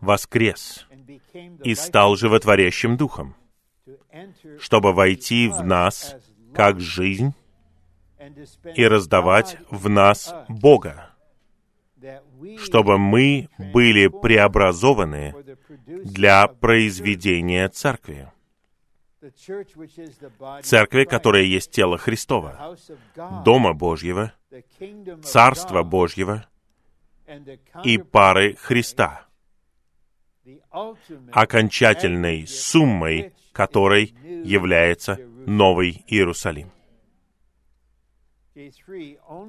воскрес 0.00 0.86
и 1.64 1.74
стал 1.74 2.16
животворящим 2.16 2.96
духом, 2.96 3.34
чтобы 4.58 4.92
войти 4.92 5.48
в 5.48 5.62
нас 5.62 6.16
как 6.52 6.80
жизнь 6.80 7.34
и 8.74 8.86
раздавать 8.86 9.58
в 9.70 9.88
нас 9.88 10.34
Бога 10.48 11.05
чтобы 12.58 12.98
мы 12.98 13.48
были 13.58 14.08
преобразованы 14.08 15.34
для 15.86 16.46
произведения 16.48 17.68
Церкви. 17.68 18.30
Церкви, 20.62 21.04
которая 21.04 21.42
есть 21.42 21.70
тело 21.70 21.98
Христова, 21.98 22.76
Дома 23.44 23.72
Божьего, 23.72 24.32
Царства 25.22 25.82
Божьего 25.82 26.46
и 27.84 27.98
пары 27.98 28.54
Христа, 28.54 29.26
окончательной 31.32 32.46
суммой 32.46 33.32
которой 33.56 34.14
является 34.44 35.18
Новый 35.46 36.04
Иерусалим. 36.08 36.70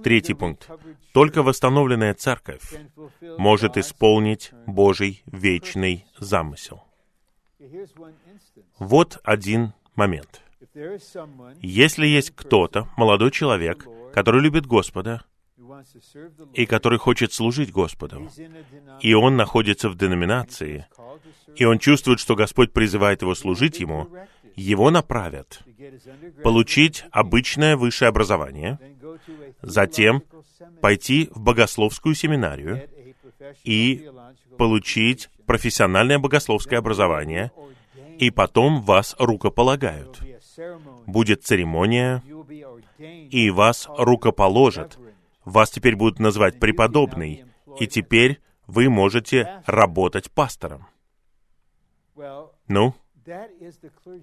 Третий 0.03 0.33
пункт. 0.33 0.69
Только 1.13 1.41
восстановленная 1.41 2.13
церковь 2.13 2.73
может 3.37 3.77
исполнить 3.77 4.51
Божий 4.65 5.23
вечный 5.25 6.05
замысел. 6.19 6.83
Вот 8.79 9.19
один 9.23 9.73
момент. 9.95 10.41
Если 11.61 12.05
есть 12.05 12.31
кто-то, 12.35 12.89
молодой 12.97 13.31
человек, 13.31 13.87
который 14.13 14.41
любит 14.41 14.65
Господа, 14.65 15.23
и 16.53 16.65
который 16.65 16.99
хочет 16.99 17.33
служить 17.33 17.71
Господу, 17.71 18.29
и 19.01 19.13
он 19.13 19.37
находится 19.37 19.89
в 19.89 19.95
деноминации, 19.95 20.85
и 21.55 21.65
он 21.65 21.79
чувствует, 21.79 22.19
что 22.19 22.35
Господь 22.35 22.73
призывает 22.73 23.21
его 23.21 23.35
служить 23.35 23.79
ему, 23.79 24.07
его 24.57 24.89
направят 24.89 25.61
получить 26.43 27.05
обычное 27.11 27.77
высшее 27.77 28.09
образование, 28.09 28.79
затем 29.61 30.23
пойти 30.81 31.29
в 31.33 31.39
богословскую 31.39 32.15
семинарию 32.15 32.89
и 33.63 34.09
получить 34.57 35.29
профессиональное 35.45 36.19
богословское 36.19 36.79
образование, 36.79 37.51
и 38.17 38.31
потом 38.31 38.81
вас 38.81 39.15
рукополагают. 39.19 40.19
Будет 41.05 41.43
церемония, 41.43 42.23
и 42.97 43.51
вас 43.51 43.87
рукоположат. 43.95 44.97
Вас 45.45 45.69
теперь 45.69 45.95
будут 45.95 46.19
называть 46.19 46.59
преподобный, 46.59 47.45
и 47.79 47.85
теперь 47.85 48.41
вы 48.65 48.89
можете 48.89 49.61
работать 49.67 50.31
пастором. 50.31 50.87
Ну, 52.67 52.95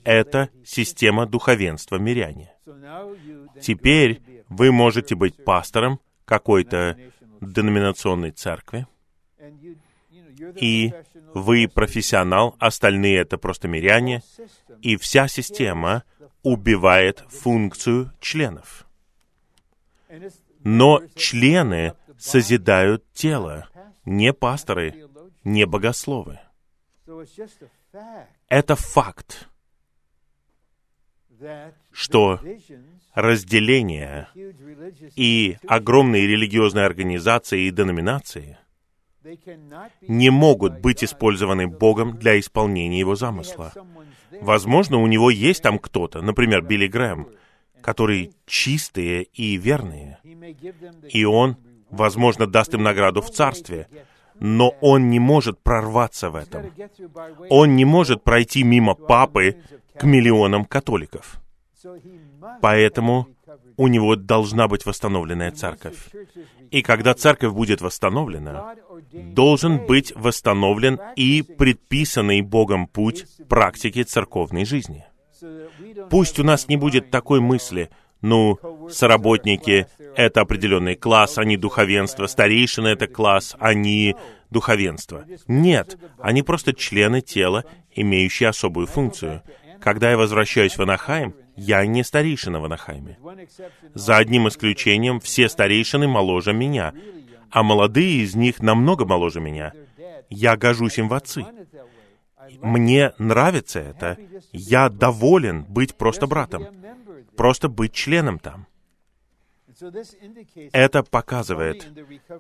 это 0.05 0.51
система 0.65 1.27
духовенства 1.27 1.97
миряне. 1.97 2.53
Теперь 3.61 4.45
вы 4.49 4.73
можете 4.73 5.15
быть 5.15 5.45
пастором 5.45 6.01
какой-то 6.25 6.99
деноминационной 7.41 8.31
церкви, 8.31 8.87
и 10.57 10.93
вы 11.35 11.69
профессионал, 11.69 12.57
остальные 12.59 13.19
это 13.19 13.39
просто 13.39 13.69
миряне, 13.69 14.23
и 14.81 14.97
вся 14.97 15.29
система 15.29 16.05
убивает 16.43 17.21
функцию 17.29 18.13
членов. 18.21 18.87
Но 20.63 21.03
члены 21.15 21.95
созидают 22.19 23.05
тело, 23.13 23.69
не 24.05 24.33
пасторы, 24.33 25.09
не 25.45 25.67
богословы. 25.67 26.41
Это 28.49 28.77
факт, 28.77 29.49
что 31.93 32.41
разделение 33.15 34.29
и 35.17 35.57
огромные 35.67 36.27
религиозные 36.27 36.85
организации 36.85 37.63
и 37.63 37.71
деноминации 37.71 38.59
не 40.03 40.31
могут 40.31 40.81
быть 40.81 41.03
использованы 41.03 41.67
Богом 41.67 42.19
для 42.19 42.39
исполнения 42.39 42.99
Его 42.99 43.15
замысла. 43.15 43.73
Возможно, 44.41 44.99
у 44.99 45.07
него 45.07 45.31
есть 45.31 45.63
там 45.63 45.79
кто-то, 45.79 46.21
например, 46.21 46.63
Билли 46.63 46.89
Грэм, 46.89 47.29
которые 47.81 48.33
чистые 48.47 49.25
и 49.25 49.57
верные. 49.57 50.19
И 51.09 51.25
он, 51.25 51.57
возможно, 51.91 52.47
даст 52.47 52.75
им 52.75 52.83
награду 52.83 53.23
в 53.23 53.31
царстве, 53.31 53.89
но 54.41 54.71
он 54.81 55.11
не 55.11 55.21
может 55.21 55.63
прорваться 55.63 56.31
в 56.31 56.37
этом. 56.37 56.67
Он 57.51 57.77
не 57.77 57.85
может 57.85 58.23
пройти 58.23 58.63
мимо 58.63 58.95
папы 58.95 59.57
к 59.99 60.05
миллионам 60.05 60.65
католиков. 60.65 61.41
Поэтому 62.61 63.29
у 63.77 63.89
него 63.89 64.17
должна 64.17 64.69
быть 64.69 64.87
восстановленная 64.87 65.51
церковь. 65.51 66.11
И 66.71 66.83
когда 66.83 67.15
церковь 67.15 67.53
будет 67.53 67.81
восстановлена, 67.81 68.75
должен 69.13 69.87
быть 69.87 70.13
восстановлен 70.17 70.99
и 71.17 71.43
предписанный 71.43 72.41
Богом 72.41 72.87
путь 72.87 73.27
практики 73.49 74.03
церковной 74.03 74.65
жизни. 74.65 75.05
Пусть 76.11 76.39
у 76.39 76.45
нас 76.45 76.69
не 76.69 76.77
будет 76.77 77.11
такой 77.11 77.41
мысли, 77.41 77.91
ну, 78.25 78.59
соработники— 78.91 79.87
это 80.17 80.41
определенный 80.41 80.95
класс, 80.95 81.37
они 81.37 81.59
духовенство, 81.59 82.27
старейшины— 82.27 82.89
это 82.97 83.07
класс, 83.07 83.55
они 83.59 84.17
духовенство. 84.51 85.27
Нет, 85.47 85.99
они 86.19 86.43
просто 86.43 86.73
члены 86.73 87.21
тела, 87.21 87.65
имеющие 87.95 88.49
особую 88.49 88.87
функцию. 88.87 89.43
Когда 89.79 90.11
я 90.11 90.17
возвращаюсь 90.17 90.79
в 90.79 90.81
Анахайм, 90.81 91.35
я 91.55 91.85
не 91.85 92.03
старейшина 92.03 92.61
в 92.61 92.65
Анахайме. 92.65 93.19
За 93.93 94.17
одним 94.17 94.49
исключением, 94.49 95.21
все 95.21 95.51
старейшины 95.51 96.09
моложе 96.09 96.55
меня, 96.55 96.95
а 97.51 97.63
молодые 97.63 98.23
из 98.23 98.35
них 98.35 98.61
намного 98.61 99.05
моложе 99.05 99.41
меня. 99.41 99.75
Я 100.31 100.57
гожусь 100.57 100.97
им 100.97 101.09
в 101.09 101.15
отцы. 101.15 101.45
Мне 102.63 103.13
нравится 103.19 103.81
это. 103.81 104.17
Я 104.51 104.89
доволен 104.89 105.65
быть 105.65 105.95
просто 105.95 106.27
братом 106.27 106.69
просто 107.37 107.69
быть 107.69 107.93
членом 107.93 108.39
там. 108.39 108.67
Это 110.73 111.03
показывает, 111.03 111.89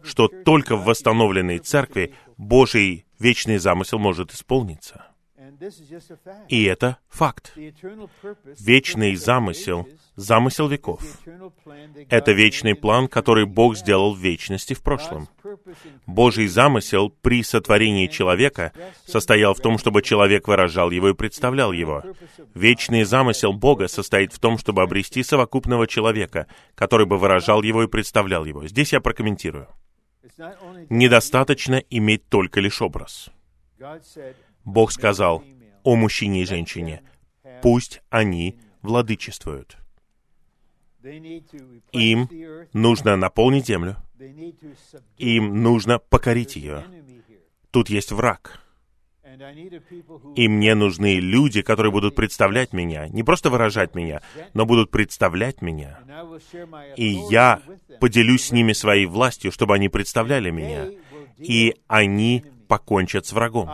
что 0.03 0.29
только 0.29 0.77
в 0.77 0.85
восстановленной 0.85 1.59
церкви 1.59 2.15
Божий 2.37 3.07
вечный 3.19 3.59
замысел 3.59 3.99
может 3.99 4.33
исполниться. 4.33 5.07
И 6.49 6.65
это 6.65 6.99
факт. 7.09 7.57
Вечный 8.59 9.17
замысел, 9.17 9.89
замысел 10.17 10.69
веков. 10.69 11.01
Это 12.09 12.33
вечный 12.33 12.75
план, 12.75 13.09
который 13.09 13.47
Бог 13.47 13.77
сделал 13.77 14.15
в 14.15 14.19
вечности 14.19 14.75
в 14.75 14.83
прошлом. 14.83 15.29
Божий 16.07 16.47
замысел 16.47 17.11
при 17.11 17.43
сотворении 17.43 18.07
человека 18.07 18.73
состоял 19.07 19.55
в 19.55 19.61
том, 19.61 19.79
чтобы 19.79 20.03
человек 20.03 20.49
выражал 20.49 20.91
его 20.91 21.11
и 21.11 21.15
представлял 21.15 21.73
его. 21.73 22.03
Вечный 22.55 23.05
замысел 23.05 23.53
Бога 23.53 23.89
состоит 23.89 24.33
в 24.33 24.39
том, 24.39 24.59
чтобы 24.59 24.83
обрести 24.83 25.23
совокупного 25.23 25.87
человека, 25.87 26.47
который 26.75 27.07
бы 27.07 27.19
выражал 27.19 27.63
его 27.63 27.83
и 27.83 27.89
представлял 27.89 28.45
его. 28.45 28.67
Здесь 28.67 28.93
я 28.93 29.01
прокомментирую. 29.01 29.69
Недостаточно 30.91 31.83
иметь 31.91 32.29
только 32.29 32.61
лишь 32.61 32.83
образ. 32.83 33.31
Бог 34.65 34.93
сказал 34.93 35.45
о 35.83 35.97
мужчине 35.97 36.43
и 36.43 36.47
женщине, 36.47 37.03
пусть 37.63 38.03
они 38.11 38.59
владычествуют. 38.83 39.77
Им 41.93 42.29
нужно 42.73 43.17
наполнить 43.17 43.67
землю. 43.67 43.97
Им 45.19 45.63
нужно 45.63 45.99
покорить 45.99 46.57
ее. 46.57 46.85
Тут 47.71 47.91
есть 47.91 48.13
враг. 48.13 48.61
И 50.37 50.49
мне 50.49 50.75
нужны 50.75 51.19
люди, 51.19 51.63
которые 51.63 51.91
будут 51.91 52.15
представлять 52.15 52.73
меня, 52.73 53.09
не 53.09 53.23
просто 53.23 53.51
выражать 53.51 53.95
меня, 53.95 54.23
но 54.55 54.65
будут 54.65 54.91
представлять 54.91 55.61
меня. 55.61 55.99
И 56.97 57.19
я 57.31 57.61
поделюсь 58.01 58.47
с 58.47 58.53
ними 58.53 58.73
своей 58.73 59.07
властью, 59.07 59.51
чтобы 59.51 59.75
они 59.75 59.89
представляли 59.89 60.51
меня. 60.51 60.89
И 61.39 61.75
они 61.89 62.45
покончат 62.69 63.27
с 63.27 63.33
врагом. 63.33 63.69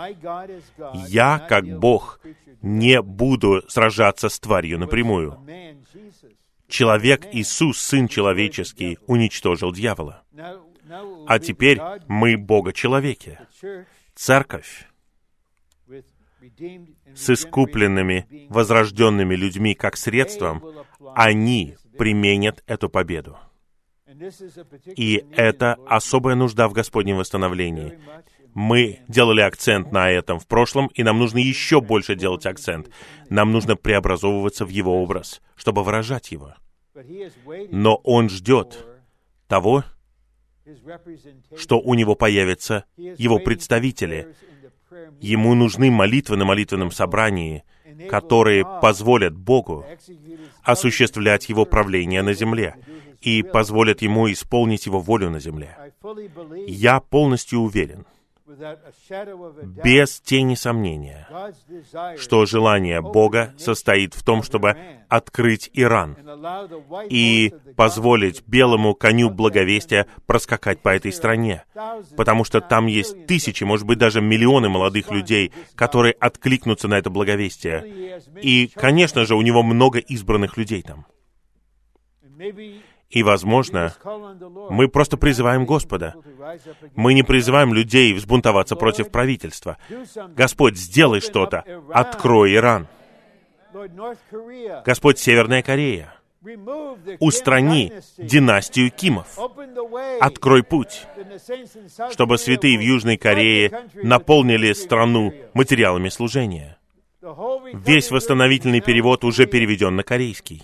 Я, 1.08 1.38
как 1.38 1.66
Бог, 1.78 2.20
не 2.62 3.00
буду 3.02 3.62
сражаться 3.68 4.28
с 4.28 4.40
тварью 4.40 4.78
напрямую. 4.78 5.38
Человек 6.70 7.26
Иисус, 7.32 7.78
Сын 7.78 8.08
Человеческий, 8.08 8.98
уничтожил 9.06 9.72
дьявола. 9.72 10.22
А 11.26 11.38
теперь 11.38 11.80
мы 12.06 12.36
Бога-человеки. 12.36 13.38
Церковь 14.14 14.86
с 17.14 17.30
искупленными, 17.30 18.46
возрожденными 18.48 19.34
людьми 19.34 19.74
как 19.74 19.96
средством, 19.96 20.62
они 21.14 21.76
применят 21.98 22.62
эту 22.66 22.88
победу. 22.88 23.36
И 24.96 25.24
это 25.32 25.74
особая 25.86 26.34
нужда 26.34 26.68
в 26.68 26.72
Господнем 26.72 27.16
восстановлении. 27.16 27.98
Мы 28.54 29.00
делали 29.08 29.40
акцент 29.40 29.92
на 29.92 30.10
этом 30.10 30.38
в 30.38 30.46
прошлом, 30.46 30.88
и 30.88 31.02
нам 31.02 31.18
нужно 31.18 31.38
еще 31.38 31.80
больше 31.80 32.16
делать 32.16 32.46
акцент. 32.46 32.90
Нам 33.28 33.52
нужно 33.52 33.76
преобразовываться 33.76 34.64
в 34.64 34.70
его 34.70 35.02
образ, 35.02 35.40
чтобы 35.56 35.84
выражать 35.84 36.32
его. 36.32 36.54
Но 37.70 37.96
он 37.96 38.28
ждет 38.28 38.84
того, 39.46 39.84
что 41.56 41.80
у 41.80 41.94
него 41.94 42.14
появятся 42.14 42.84
его 42.96 43.38
представители. 43.38 44.34
Ему 45.20 45.54
нужны 45.54 45.90
молитвы 45.90 46.36
на 46.36 46.44
молитвенном 46.44 46.90
собрании, 46.90 47.62
которые 48.08 48.64
позволят 48.82 49.36
Богу 49.36 49.84
осуществлять 50.62 51.48
его 51.48 51.64
правление 51.64 52.22
на 52.22 52.34
земле 52.34 52.76
и 53.20 53.42
позволят 53.42 54.02
ему 54.02 54.30
исполнить 54.32 54.86
его 54.86 55.00
волю 55.00 55.30
на 55.30 55.38
земле. 55.38 55.76
Я 56.66 57.00
полностью 57.00 57.60
уверен— 57.60 58.06
без 59.82 60.20
тени 60.20 60.54
сомнения, 60.54 61.26
что 62.18 62.46
желание 62.46 63.00
Бога 63.00 63.54
состоит 63.58 64.14
в 64.14 64.24
том, 64.24 64.42
чтобы 64.42 64.76
открыть 65.08 65.70
Иран 65.72 66.16
и 67.08 67.54
позволить 67.76 68.42
белому 68.46 68.94
коню 68.94 69.30
благовестия 69.30 70.06
проскакать 70.26 70.80
по 70.80 70.90
этой 70.90 71.12
стране, 71.12 71.64
потому 72.16 72.44
что 72.44 72.60
там 72.60 72.86
есть 72.86 73.26
тысячи, 73.26 73.64
может 73.64 73.86
быть, 73.86 73.98
даже 73.98 74.20
миллионы 74.20 74.68
молодых 74.68 75.10
людей, 75.10 75.52
которые 75.74 76.12
откликнутся 76.12 76.88
на 76.88 76.98
это 76.98 77.10
благовестие. 77.10 78.20
И, 78.42 78.70
конечно 78.74 79.24
же, 79.24 79.34
у 79.34 79.42
него 79.42 79.62
много 79.62 79.98
избранных 79.98 80.56
людей 80.56 80.82
там. 80.82 81.06
И, 83.10 83.24
возможно, 83.24 83.92
мы 84.70 84.88
просто 84.88 85.16
призываем 85.16 85.66
Господа. 85.66 86.14
Мы 86.94 87.14
не 87.14 87.24
призываем 87.24 87.74
людей 87.74 88.14
взбунтоваться 88.14 88.76
против 88.76 89.10
правительства. 89.10 89.78
Господь, 90.36 90.76
сделай 90.76 91.20
что-то. 91.20 91.64
Открой 91.92 92.54
Иран. 92.54 92.86
Господь, 94.84 95.18
Северная 95.18 95.62
Корея. 95.62 96.14
Устрани 97.18 97.92
династию 98.16 98.90
Кимов. 98.90 99.38
Открой 100.20 100.62
путь, 100.62 101.06
чтобы 102.10 102.38
святые 102.38 102.78
в 102.78 102.80
Южной 102.80 103.18
Корее 103.18 103.88
наполнили 104.02 104.72
страну 104.72 105.34
материалами 105.52 106.08
служения. 106.08 106.78
Весь 107.74 108.10
восстановительный 108.10 108.80
перевод 108.80 109.24
уже 109.24 109.46
переведен 109.46 109.96
на 109.96 110.02
корейский. 110.02 110.62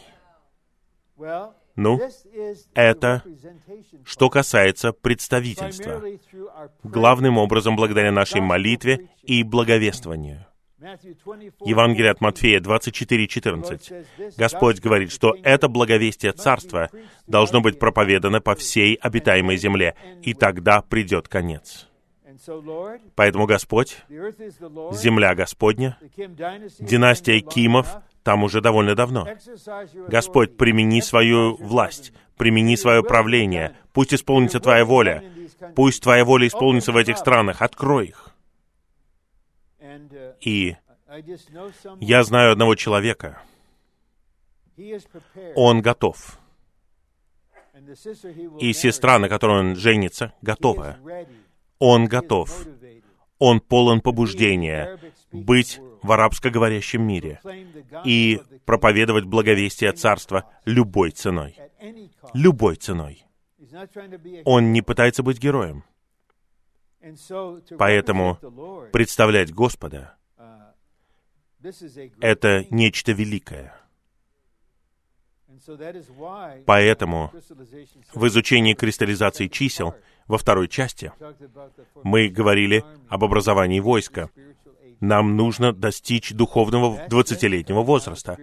Ну, 1.76 2.00
это 2.74 3.22
что 4.04 4.30
касается 4.30 4.92
представительства. 4.92 6.02
Главным 6.82 7.38
образом 7.38 7.76
благодаря 7.76 8.10
нашей 8.12 8.40
молитве 8.40 9.10
и 9.22 9.42
благовествованию. 9.42 10.46
Евангелие 10.78 12.10
от 12.10 12.20
Матфея 12.20 12.60
24:14. 12.60 14.04
Господь 14.36 14.80
говорит, 14.80 15.10
что 15.10 15.34
это 15.42 15.68
благовестие 15.68 16.32
Царства 16.32 16.90
должно 17.26 17.60
быть 17.60 17.78
проповедано 17.78 18.40
по 18.40 18.54
всей 18.54 18.94
обитаемой 18.94 19.56
земле, 19.56 19.94
и 20.22 20.34
тогда 20.34 20.82
придет 20.82 21.28
конец. 21.28 21.88
Поэтому 23.14 23.46
Господь, 23.46 23.96
земля 24.08 25.34
Господня, 25.34 25.98
династия 26.78 27.40
Кимов 27.40 27.88
там 28.26 28.42
уже 28.42 28.60
довольно 28.60 28.96
давно. 28.96 29.24
Господь, 30.08 30.56
примени 30.56 31.00
свою 31.00 31.54
власть, 31.58 32.12
примени 32.36 32.74
свое 32.74 33.04
правление, 33.04 33.76
пусть 33.92 34.12
исполнится 34.12 34.58
Твоя 34.58 34.84
воля, 34.84 35.22
пусть 35.76 36.02
Твоя 36.02 36.24
воля 36.24 36.48
исполнится 36.48 36.90
в 36.90 36.96
этих 36.96 37.18
странах, 37.18 37.62
открой 37.62 38.08
их. 38.08 38.34
И 40.40 40.74
я 42.00 42.24
знаю 42.24 42.50
одного 42.50 42.74
человека, 42.74 43.40
он 45.54 45.82
готов. 45.82 46.40
И 48.58 48.72
сестра, 48.72 49.20
на 49.20 49.28
которой 49.28 49.60
он 49.60 49.76
женится, 49.76 50.32
готова. 50.42 50.96
Он 51.78 52.06
готов. 52.06 52.66
Он 53.38 53.60
полон 53.60 54.00
побуждения 54.00 54.98
быть 55.30 55.78
в 56.06 56.12
арабскоговорящем 56.12 57.02
мире 57.02 57.40
и 58.04 58.40
проповедовать 58.64 59.24
благовестие 59.24 59.92
Царства 59.92 60.44
любой 60.64 61.10
ценой. 61.10 61.56
Любой 62.32 62.76
ценой. 62.76 63.24
Он 64.44 64.72
не 64.72 64.82
пытается 64.82 65.22
быть 65.22 65.38
героем. 65.38 65.84
Поэтому 67.78 68.38
представлять 68.92 69.52
Господа— 69.52 70.14
это 72.20 72.66
нечто 72.70 73.12
великое. 73.12 73.74
Поэтому 76.66 77.32
в 78.14 78.26
изучении 78.26 78.74
кристаллизации 78.74 79.48
чисел 79.48 79.94
во 80.26 80.38
второй 80.38 80.68
части 80.68 81.12
мы 82.02 82.28
говорили 82.28 82.84
об 83.08 83.24
образовании 83.24 83.80
войска, 83.80 84.30
нам 85.00 85.36
нужно 85.36 85.72
достичь 85.72 86.32
духовного 86.32 87.06
20-летнего 87.08 87.82
возраста. 87.82 88.38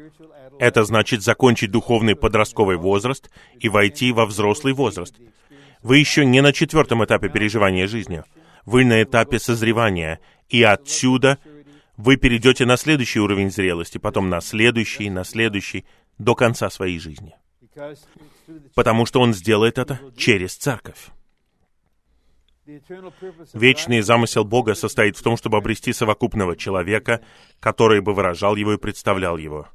Это 0.60 0.84
значит 0.84 1.24
закончить 1.24 1.72
духовный 1.72 2.16
подростковый 2.16 2.78
возраст 2.78 3.30
и 3.60 3.70
войти 3.70 4.12
во 4.12 4.26
взрослый 4.26 4.74
возраст. 4.74 5.16
Вы 5.82 5.97
еще 5.97 6.26
не 6.26 6.41
на 6.41 6.54
четвертом 6.54 7.04
этапе 7.04 7.30
переживания 7.30 7.88
жизни. 7.88 8.24
Вы 8.66 8.86
на 8.86 9.04
этапе 9.04 9.39
созревания. 9.39 10.20
И 10.49 10.64
отсюда 10.64 11.39
вы 11.97 12.18
перейдете 12.18 12.66
на 12.66 12.78
следующий 12.78 13.20
уровень 13.20 13.51
зрелости, 13.51 13.97
потом 13.97 14.30
на 14.30 14.39
следующий, 14.41 15.10
на 15.10 15.24
следующий, 15.24 15.86
до 16.18 16.36
конца 16.36 16.70
своей 16.70 16.99
жизни. 16.99 17.36
Потому 18.76 19.06
что 19.06 19.20
Он 19.20 19.34
сделает 19.34 19.78
это 19.78 19.99
через 20.16 20.56
церковь. 20.56 21.10
Вечный 23.53 24.01
замысел 24.01 24.45
Бога 24.45 24.74
состоит 24.74 25.18
в 25.18 25.24
том, 25.24 25.36
чтобы 25.36 25.57
обрести 25.57 25.91
совокупного 25.91 26.55
человека, 26.55 27.22
который 27.59 28.01
бы 28.01 28.14
выражал 28.14 28.55
его 28.55 28.74
и 28.74 28.78
представлял 28.78 29.38
его. 29.38 29.68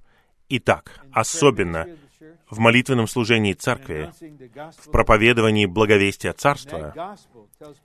Итак, 0.49 1.01
особенно 1.13 1.87
в 2.49 2.59
молитвенном 2.59 3.07
служении 3.07 3.53
церкви, 3.53 4.11
в 4.85 4.91
проповедовании 4.91 5.67
благовестия 5.67 6.33
Царства, 6.33 7.17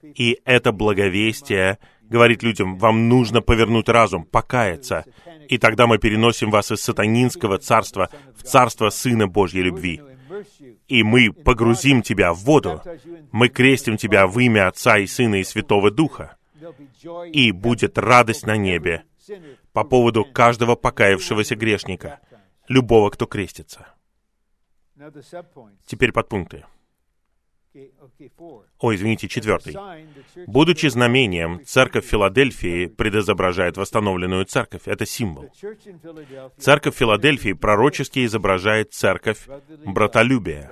и 0.04 0.39
это 0.45 0.72
благовестие 0.72 1.80
говорит 2.04 2.43
людям, 2.43 2.78
вам 2.78 3.10
нужно 3.10 3.41
повернуть 3.41 3.89
разум, 3.89 4.24
покаяться, 4.24 5.04
и 5.49 5.58
тогда 5.58 5.88
мы 5.88 5.97
переносим 5.97 6.51
вас 6.51 6.72
из 6.72 6.82
сатанинского 6.82 7.58
царства 7.58 8.10
в 8.38 8.43
царство 8.43 8.89
Сына 8.89 9.28
Божьей 9.28 9.64
любви 9.64 10.01
и 10.88 11.04
мы 11.04 11.32
погрузим 11.32 12.02
тебя 12.02 12.34
в 12.34 12.40
воду, 12.40 12.82
мы 13.32 13.50
крестим 13.50 13.98
тебя 13.98 14.28
в 14.28 14.40
имя 14.40 14.68
Отца 14.68 14.98
и 14.98 15.08
Сына 15.08 15.36
и 15.36 15.44
Святого 15.44 15.92
Духа, 15.92 16.38
и 17.32 17.52
будет 17.52 17.98
радость 17.98 18.46
на 18.46 18.58
небе 18.58 19.04
по 19.72 19.84
поводу 19.84 20.26
каждого 20.26 20.76
покаявшегося 20.76 21.56
грешника, 21.56 22.20
любого, 22.68 23.10
кто 23.10 23.26
крестится. 23.26 23.88
Теперь 25.86 26.12
подпункты. 26.12 26.66
О, 28.80 28.94
извините, 28.94 29.28
четвертый. 29.28 29.76
Будучи 30.48 30.88
знамением, 30.88 31.66
церковь 31.66 32.06
Филадельфии 32.06 32.88
предизображает 32.88 33.78
восстановленную 33.78 34.46
церковь. 34.46 34.84
Это 34.86 35.06
символ. 35.06 35.52
Церковь 36.58 36.96
Филадельфии 36.96 37.54
пророчески 37.54 38.26
изображает 38.26 38.94
церковь 38.94 39.48
братолюбия, 39.86 40.72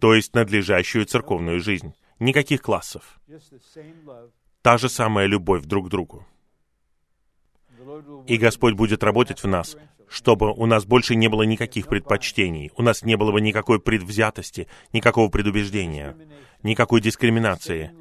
то 0.00 0.14
есть 0.14 0.34
надлежащую 0.34 1.06
церковную 1.06 1.60
жизнь. 1.60 1.94
Никаких 2.18 2.62
классов. 2.62 3.20
Та 4.62 4.76
же 4.76 4.88
самая 4.88 5.26
любовь 5.26 5.62
друг 5.64 5.86
к 5.86 5.88
другу. 5.88 6.26
И 8.26 8.36
Господь 8.36 8.74
будет 8.74 9.02
работать 9.02 9.42
в 9.42 9.46
нас, 9.46 9.76
чтобы 10.08 10.52
у 10.52 10.66
нас 10.66 10.84
больше 10.84 11.14
не 11.14 11.28
было 11.28 11.42
никаких 11.42 11.88
предпочтений, 11.88 12.70
у 12.76 12.82
нас 12.82 13.02
не 13.02 13.16
было 13.16 13.32
бы 13.32 13.40
никакой 13.40 13.80
предвзятости, 13.80 14.68
никакого 14.92 15.28
предубеждения, 15.28 16.16
никакой 16.62 17.00
дискриминации, 17.00 17.92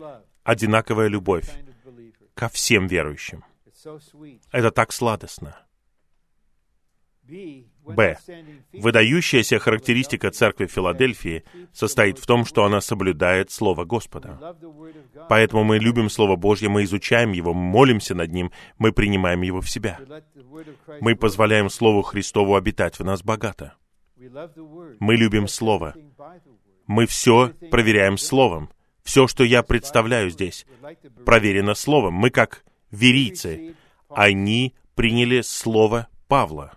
одинаковая 0.43 1.07
любовь 1.07 1.49
ко 2.33 2.49
всем 2.49 2.87
верующим. 2.87 3.43
Это 4.51 4.71
так 4.71 4.91
сладостно. 4.91 5.66
Б. 7.27 8.17
Выдающаяся 8.73 9.59
характеристика 9.59 10.31
церкви 10.31 10.67
Филадельфии 10.67 11.43
состоит 11.73 12.19
в 12.19 12.25
том, 12.25 12.45
что 12.45 12.63
она 12.65 12.81
соблюдает 12.81 13.51
Слово 13.51 13.85
Господа. 13.85 14.55
Поэтому 15.29 15.63
мы 15.63 15.77
любим 15.77 16.09
Слово 16.09 16.35
Божье, 16.35 16.69
мы 16.69 16.83
изучаем 16.83 17.31
его, 17.31 17.53
молимся 17.53 18.15
над 18.15 18.31
ним, 18.31 18.51
мы 18.77 18.91
принимаем 18.91 19.41
его 19.41 19.61
в 19.61 19.69
себя. 19.69 19.99
Мы 21.01 21.15
позволяем 21.15 21.69
Слову 21.69 22.01
Христову 22.01 22.55
обитать 22.55 22.99
в 22.99 23.03
нас 23.03 23.23
богато. 23.23 23.73
Мы 24.99 25.15
любим 25.15 25.47
Слово. 25.47 25.95
Мы 26.87 27.05
все 27.05 27.53
проверяем 27.71 28.17
Словом. 28.17 28.69
Все, 29.03 29.27
что 29.27 29.43
я 29.43 29.63
представляю 29.63 30.29
здесь, 30.29 30.65
проверено 31.25 31.75
Словом. 31.75 32.13
Мы 32.13 32.29
как 32.29 32.65
верийцы. 32.91 33.75
Они 34.09 34.73
приняли 34.95 35.41
Слово 35.41 36.07
Павла. 36.27 36.76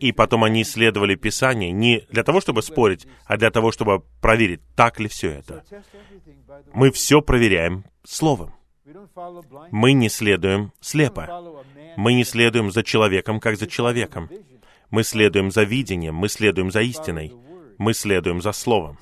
И 0.00 0.12
потом 0.12 0.44
они 0.44 0.62
исследовали 0.62 1.14
Писание 1.14 1.70
не 1.72 2.06
для 2.10 2.22
того, 2.22 2.40
чтобы 2.40 2.62
спорить, 2.62 3.06
а 3.26 3.36
для 3.36 3.50
того, 3.50 3.72
чтобы 3.72 4.02
проверить, 4.20 4.60
так 4.74 5.00
ли 5.00 5.08
все 5.08 5.30
это. 5.30 5.64
Мы 6.72 6.90
все 6.90 7.20
проверяем 7.20 7.84
Словом. 8.04 8.54
Мы 9.70 9.92
не 9.92 10.08
следуем 10.08 10.72
слепо. 10.80 11.54
Мы 11.96 12.14
не 12.14 12.24
следуем 12.24 12.70
за 12.70 12.82
человеком, 12.82 13.40
как 13.40 13.56
за 13.56 13.66
человеком. 13.66 14.28
Мы 14.90 15.04
следуем 15.04 15.50
за 15.50 15.62
видением, 15.62 16.14
мы 16.14 16.28
следуем 16.28 16.70
за 16.70 16.82
истиной. 16.82 17.32
Мы 17.78 17.94
следуем 17.94 18.40
за 18.40 18.52
Словом. 18.52 18.98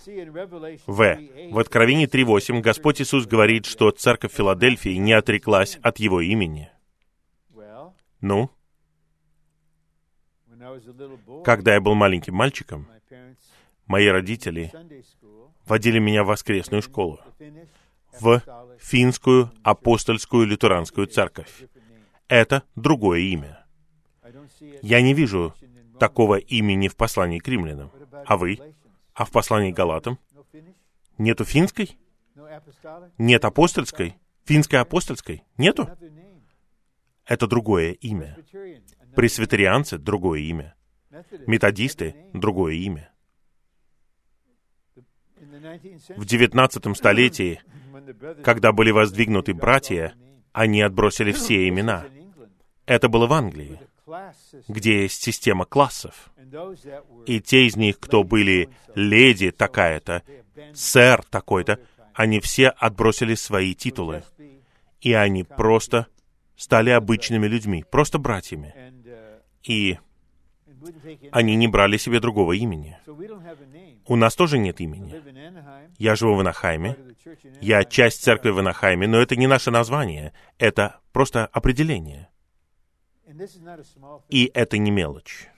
В. 0.86 1.18
В 1.50 1.58
Откровении 1.58 2.08
3.8 2.08 2.60
Господь 2.60 3.02
Иисус 3.02 3.26
говорит, 3.26 3.66
что 3.66 3.90
церковь 3.90 4.32
Филадельфии 4.32 4.96
не 4.96 5.12
отреклась 5.12 5.78
от 5.82 5.98
Его 5.98 6.20
имени. 6.20 6.70
Ну? 8.20 8.50
Когда 11.44 11.74
я 11.74 11.80
был 11.80 11.94
маленьким 11.94 12.34
мальчиком, 12.34 12.88
мои 13.86 14.06
родители 14.06 14.72
водили 15.66 15.98
меня 15.98 16.24
в 16.24 16.28
воскресную 16.28 16.82
школу, 16.82 17.20
в 18.20 18.42
финскую 18.78 19.50
апостольскую 19.62 20.46
лютеранскую 20.46 21.06
церковь. 21.06 21.64
Это 22.28 22.62
другое 22.76 23.20
имя. 23.20 23.64
Я 24.82 25.02
не 25.02 25.14
вижу 25.14 25.54
такого 25.98 26.36
имени 26.36 26.88
в 26.88 26.96
послании 26.96 27.38
к 27.38 27.48
римлянам. 27.48 27.90
А 28.26 28.36
вы? 28.36 28.58
А 29.14 29.24
в 29.24 29.30
послании 29.30 29.72
к 29.72 29.76
галатам? 29.76 30.18
Нету 31.18 31.44
финской? 31.44 31.96
Нет 33.18 33.44
апостольской? 33.44 34.16
Финской 34.44 34.80
апостольской? 34.80 35.44
Нету? 35.56 35.88
Это 37.24 37.46
другое 37.46 37.92
имя. 37.92 38.36
Пресвитерианцы— 39.14 39.98
другое 39.98 40.40
имя. 40.40 40.74
Методисты— 41.46 42.14
другое 42.32 42.74
имя. 42.74 43.12
В 46.16 46.24
XIX 46.24 46.94
столетии, 46.94 47.60
когда 48.42 48.72
были 48.72 48.90
воздвигнуты 48.90 49.54
братья, 49.54 50.14
они 50.52 50.82
отбросили 50.82 51.32
все 51.32 51.68
имена. 51.68 52.06
Это 52.86 53.08
было 53.08 53.26
в 53.26 53.32
Англии, 53.32 53.78
где 54.68 55.02
есть 55.02 55.22
система 55.22 55.64
классов. 55.64 56.32
И 57.26 57.40
те 57.40 57.66
из 57.66 57.76
них, 57.76 57.98
кто 57.98 58.24
были 58.24 58.68
леди 58.94 59.50
такая-то, 59.50 60.22
сэр 60.74 61.22
такой-то, 61.24 61.80
они 62.14 62.40
все 62.40 62.68
отбросили 62.68 63.34
свои 63.34 63.74
титулы. 63.74 64.24
И 65.00 65.12
они 65.12 65.44
просто 65.44 66.06
стали 66.56 66.90
обычными 66.90 67.46
людьми, 67.46 67.84
просто 67.90 68.18
братьями. 68.18 68.91
И 69.64 69.98
они 71.30 71.54
не 71.56 71.68
брали 71.68 71.96
себе 71.96 72.20
другого 72.20 72.52
имени. 72.52 72.98
У 74.06 74.16
нас 74.16 74.34
тоже 74.34 74.58
нет 74.58 74.80
имени. 74.80 75.14
Я 75.98 76.16
живу 76.16 76.34
в 76.34 76.40
Анахайме. 76.40 76.96
Я 77.60 77.84
часть 77.84 78.22
церкви 78.22 78.50
в 78.50 78.58
Анахайме, 78.58 79.06
но 79.06 79.18
это 79.18 79.36
не 79.36 79.46
наше 79.46 79.70
название. 79.70 80.32
Это 80.58 81.00
просто 81.12 81.46
определение. 81.46 82.28
И 84.28 84.50
это 84.52 84.78
не 84.78 84.90
мелочь. 84.90 85.48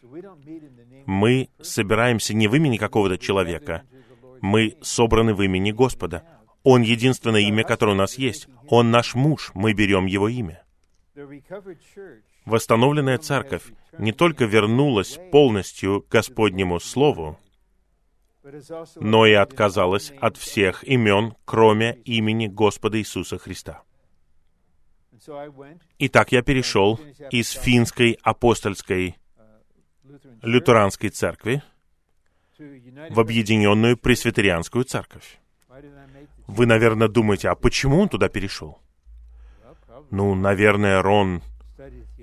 Мы 1.07 1.49
собираемся 1.61 2.35
не 2.35 2.47
в 2.47 2.55
имени 2.55 2.77
какого-то 2.77 3.19
человека. 3.19 3.83
Мы 4.41 4.77
собраны 4.83 5.35
в 5.35 5.43
имени 5.43 5.73
Господа. 5.73 6.25
Он 6.63 6.83
единственное 6.83 7.41
имя, 7.41 7.65
которое 7.65 7.93
у 7.93 7.97
нас 7.97 8.17
есть. 8.19 8.49
Он 8.69 8.91
наш 8.91 9.15
муж. 9.15 9.51
Мы 9.55 9.73
берем 9.73 10.07
его 10.07 10.29
имя. 10.29 10.63
Восстановленная 12.45 13.19
церковь 13.19 13.73
не 13.99 14.13
только 14.13 14.45
вернулась 14.45 15.19
полностью 15.33 16.03
к 16.03 16.09
Господнему 16.09 16.79
Слову, 16.79 17.39
но 18.97 19.27
и 19.27 19.33
отказалась 19.33 20.13
от 20.21 20.37
всех 20.37 20.85
имен, 20.85 21.35
кроме 21.47 21.97
имени 22.05 22.47
Господа 22.47 22.99
Иисуса 22.99 23.39
Христа. 23.39 23.83
Итак, 25.99 26.33
я 26.33 26.43
перешел 26.43 27.01
из 27.31 27.51
финской 27.51 28.19
апостольской 28.23 29.17
лютеранской 30.43 31.09
церкви 31.09 31.63
в 32.59 33.21
объединенную 33.21 33.97
пресвитерианскую 33.97 34.85
церковь. 34.85 35.39
Вы, 36.47 36.67
наверное, 36.67 37.09
думаете, 37.09 37.49
а 37.49 37.55
почему 37.55 38.01
он 38.01 38.11
туда 38.11 38.29
перешел? 38.29 38.79
Ну, 40.11 40.35
наверное, 40.35 41.01
Рон 41.01 41.43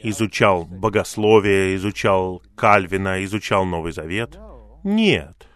изучал 0.04 0.66
богословие, 0.66 1.76
изучал 1.76 2.41
Кальвина, 2.56 3.24
изучал 3.24 3.66
Новый 3.66 3.91
Завет. 3.91 4.38
Нет. 4.84 5.47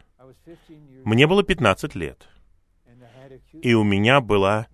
Мне 1.04 1.28
было 1.28 1.44
15 1.44 1.96
лет. 1.96 2.28
И 3.54 3.74
у 3.74 3.84
меня 3.84 4.22
была 4.22 4.68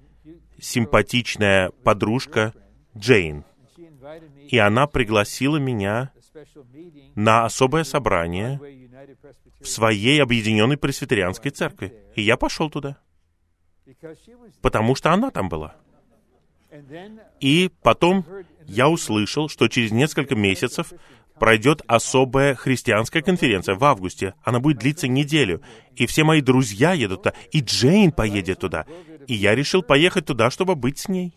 симпатичная 0.60 1.72
подружка 1.84 2.54
Джейн. 2.98 3.44
И 4.50 4.58
она 4.58 4.88
пригласила 4.88 5.58
меня 5.58 6.12
на 7.16 7.46
особое 7.46 7.84
собрание 7.84 8.60
в 9.60 9.68
своей 9.68 10.22
объединенной 10.22 10.78
пресвитерианской 10.78 11.52
церкви. 11.52 11.94
И 12.16 12.22
я 12.22 12.38
пошел 12.38 12.70
туда. 12.70 12.98
Потому 14.62 14.96
что 14.96 15.12
она 15.12 15.32
там 15.32 15.50
была. 15.50 15.76
И 17.40 17.70
потом 17.82 18.26
я 18.68 18.90
услышал, 18.90 19.50
что 19.50 19.68
через 19.68 19.92
несколько 19.92 20.36
месяцев 20.36 20.94
пройдет 21.40 21.82
особая 21.88 22.56
христианская 22.56 23.22
конференция 23.22 23.76
в 23.76 23.84
августе. 23.84 24.36
Она 24.44 24.60
будет 24.60 24.78
длиться 24.78 25.08
неделю. 25.08 25.62
И 25.96 26.06
все 26.06 26.24
мои 26.24 26.42
друзья 26.42 26.94
едут 26.94 27.24
туда. 27.24 27.36
И 27.52 27.62
Джейн 27.62 28.12
поедет 28.12 28.60
туда. 28.60 28.86
И 29.28 29.34
я 29.34 29.56
решил 29.56 29.82
поехать 29.82 30.26
туда, 30.26 30.52
чтобы 30.52 30.76
быть 30.76 31.00
с 31.00 31.08
ней. 31.08 31.34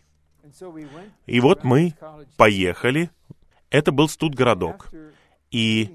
И 1.27 1.41
вот 1.41 1.65
мы 1.65 1.95
поехали. 2.37 3.11
Это 3.71 3.93
был 3.93 4.09
студгородок. 4.09 4.91
И 5.51 5.91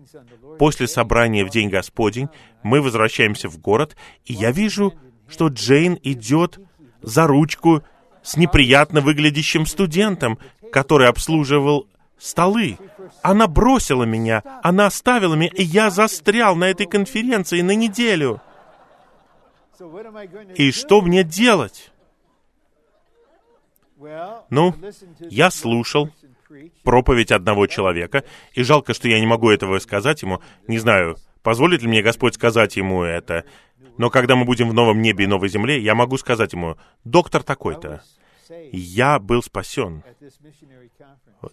после 0.57 0.87
собрания 0.87 1.43
в 1.45 1.49
День 1.49 1.69
Господень 1.69 2.29
мы 2.63 2.81
возвращаемся 2.81 3.49
в 3.49 3.59
город, 3.59 3.95
и 4.25 4.33
я 4.33 4.51
вижу, 4.51 4.93
что 5.27 5.49
Джейн 5.49 5.99
идет 6.01 6.59
за 7.01 7.27
ручку 7.27 7.83
с 8.23 8.37
неприятно 8.37 9.01
выглядящим 9.01 9.65
студентом, 9.65 10.39
который 10.71 11.07
обслуживал 11.07 11.87
столы. 12.17 12.77
Она 13.21 13.47
бросила 13.47 14.03
меня, 14.03 14.43
она 14.63 14.87
оставила 14.87 15.35
меня, 15.35 15.51
и 15.53 15.63
я 15.63 15.89
застрял 15.89 16.55
на 16.55 16.69
этой 16.69 16.85
конференции 16.85 17.61
на 17.61 17.75
неделю. 17.75 18.41
И 20.55 20.71
что 20.71 21.01
мне 21.01 21.23
делать? 21.23 21.91
Ну, 24.49 24.75
я 25.19 25.51
слушал 25.51 26.09
проповедь 26.83 27.31
одного 27.31 27.67
человека, 27.67 28.23
и 28.53 28.63
жалко, 28.63 28.93
что 28.93 29.07
я 29.07 29.19
не 29.19 29.27
могу 29.27 29.49
этого 29.49 29.79
сказать 29.79 30.21
ему. 30.21 30.41
Не 30.67 30.79
знаю, 30.79 31.17
позволит 31.43 31.81
ли 31.81 31.87
мне 31.87 32.01
Господь 32.01 32.35
сказать 32.35 32.75
ему 32.75 33.03
это. 33.03 33.45
Но 33.97 34.09
когда 34.09 34.35
мы 34.35 34.45
будем 34.45 34.69
в 34.69 34.73
новом 34.73 35.01
небе 35.01 35.25
и 35.25 35.27
новой 35.27 35.49
земле, 35.49 35.81
я 35.81 35.93
могу 35.93 36.17
сказать 36.17 36.53
ему, 36.53 36.77
доктор 37.03 37.43
такой-то, 37.43 38.01
я 38.71 39.19
был 39.19 39.43
спасен 39.43 40.03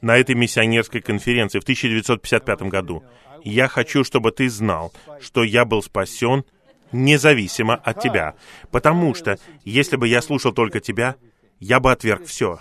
на 0.01 0.17
этой 0.17 0.35
миссионерской 0.35 1.01
конференции 1.01 1.59
в 1.59 1.63
1955 1.63 2.63
году. 2.63 3.05
Я 3.45 3.69
хочу, 3.69 4.05
чтобы 4.05 4.33
ты 4.33 4.49
знал, 4.49 4.93
что 5.21 5.45
я 5.45 5.65
был 5.65 5.83
спасен 5.83 6.45
независимо 6.93 7.75
от 7.75 8.01
тебя. 8.01 8.35
Потому 8.71 9.15
что, 9.15 9.39
если 9.65 9.97
бы 9.97 10.09
я 10.09 10.23
слушал 10.23 10.53
только 10.53 10.81
тебя, 10.81 11.17
я 11.61 11.81
бы 11.81 11.93
отверг 11.93 12.25
все. 12.25 12.61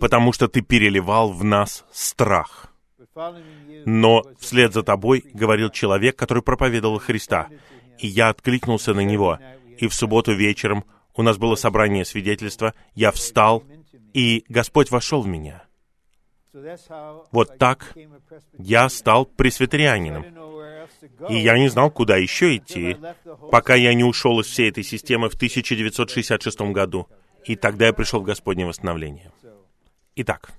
Потому 0.00 0.32
что 0.32 0.48
ты 0.48 0.62
переливал 0.62 1.32
в 1.32 1.44
нас 1.44 1.84
страх. 1.92 2.72
Но 3.84 4.24
вслед 4.38 4.72
за 4.72 4.82
тобой 4.82 5.24
говорил 5.34 5.70
человек, 5.70 6.16
который 6.16 6.42
проповедовал 6.42 6.98
Христа. 6.98 7.48
И 7.98 8.06
я 8.06 8.30
откликнулся 8.30 8.94
на 8.94 9.00
него. 9.00 9.38
И 9.78 9.86
в 9.86 9.94
субботу 9.94 10.32
вечером 10.32 10.84
у 11.14 11.22
нас 11.22 11.38
было 11.38 11.54
собрание 11.54 12.04
свидетельства, 12.04 12.74
я 12.94 13.10
встал, 13.10 13.64
и 14.12 14.44
Господь 14.48 14.90
вошел 14.90 15.22
в 15.22 15.26
меня. 15.26 15.64
Вот 17.32 17.58
так 17.58 17.96
я 18.58 18.88
стал 18.88 19.24
пресвитерианином. 19.24 20.24
И 21.28 21.36
я 21.36 21.58
не 21.58 21.68
знал, 21.68 21.90
куда 21.90 22.16
еще 22.16 22.56
идти, 22.56 22.96
пока 23.50 23.74
я 23.74 23.94
не 23.94 24.04
ушел 24.04 24.40
из 24.40 24.46
всей 24.46 24.70
этой 24.70 24.84
системы 24.84 25.28
в 25.30 25.34
1966 25.34 26.60
году. 26.72 27.08
И 27.44 27.56
тогда 27.56 27.86
я 27.86 27.92
пришел 27.92 28.20
в 28.20 28.24
Господнее 28.24 28.66
восстановление. 28.66 29.32
Итак, 30.14 30.52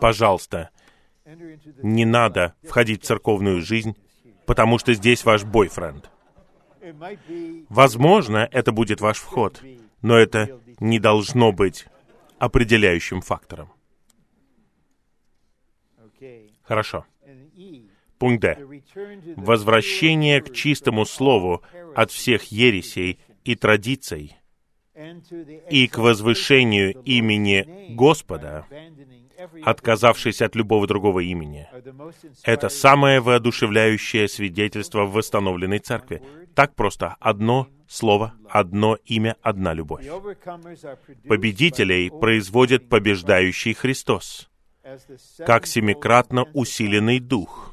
пожалуйста, 0.00 0.70
не 1.82 2.04
надо 2.04 2.54
входить 2.62 3.02
в 3.02 3.06
церковную 3.06 3.60
жизнь, 3.62 3.96
потому 4.46 4.78
что 4.78 4.94
здесь 4.94 5.24
ваш 5.24 5.44
бойфренд. 5.44 6.10
Возможно, 7.68 8.48
это 8.52 8.72
будет 8.72 9.00
ваш 9.00 9.18
вход, 9.18 9.62
но 10.02 10.16
это 10.16 10.60
не 10.80 10.98
должно 10.98 11.52
быть 11.52 11.86
определяющим 12.38 13.20
фактором. 13.20 13.72
Хорошо. 16.62 17.04
Пункт 18.18 18.42
Д. 18.42 18.58
Возвращение 19.36 20.40
к 20.40 20.52
чистому 20.52 21.04
слову 21.04 21.62
от 21.94 22.10
всех 22.10 22.44
ересей 22.44 23.18
и 23.44 23.54
традиций, 23.54 24.36
и 25.70 25.88
к 25.88 25.98
возвышению 25.98 27.02
имени 27.02 27.94
Господа, 27.94 28.66
отказавшись 29.62 30.42
от 30.42 30.54
любого 30.56 30.86
другого 30.86 31.20
имени. 31.20 31.68
Это 32.42 32.68
самое 32.68 33.20
воодушевляющее 33.20 34.28
свидетельство 34.28 35.04
в 35.04 35.12
восстановленной 35.12 35.78
церкви. 35.78 36.22
Так 36.54 36.74
просто 36.74 37.16
одно 37.20 37.68
слово, 37.88 38.34
одно 38.48 38.96
имя, 39.04 39.36
одна 39.42 39.72
любовь. 39.72 40.06
Победителей 41.28 42.10
производит 42.10 42.88
побеждающий 42.88 43.74
Христос, 43.74 44.50
как 45.38 45.66
семикратно 45.66 46.44
усиленный 46.54 47.20
Дух. 47.20 47.70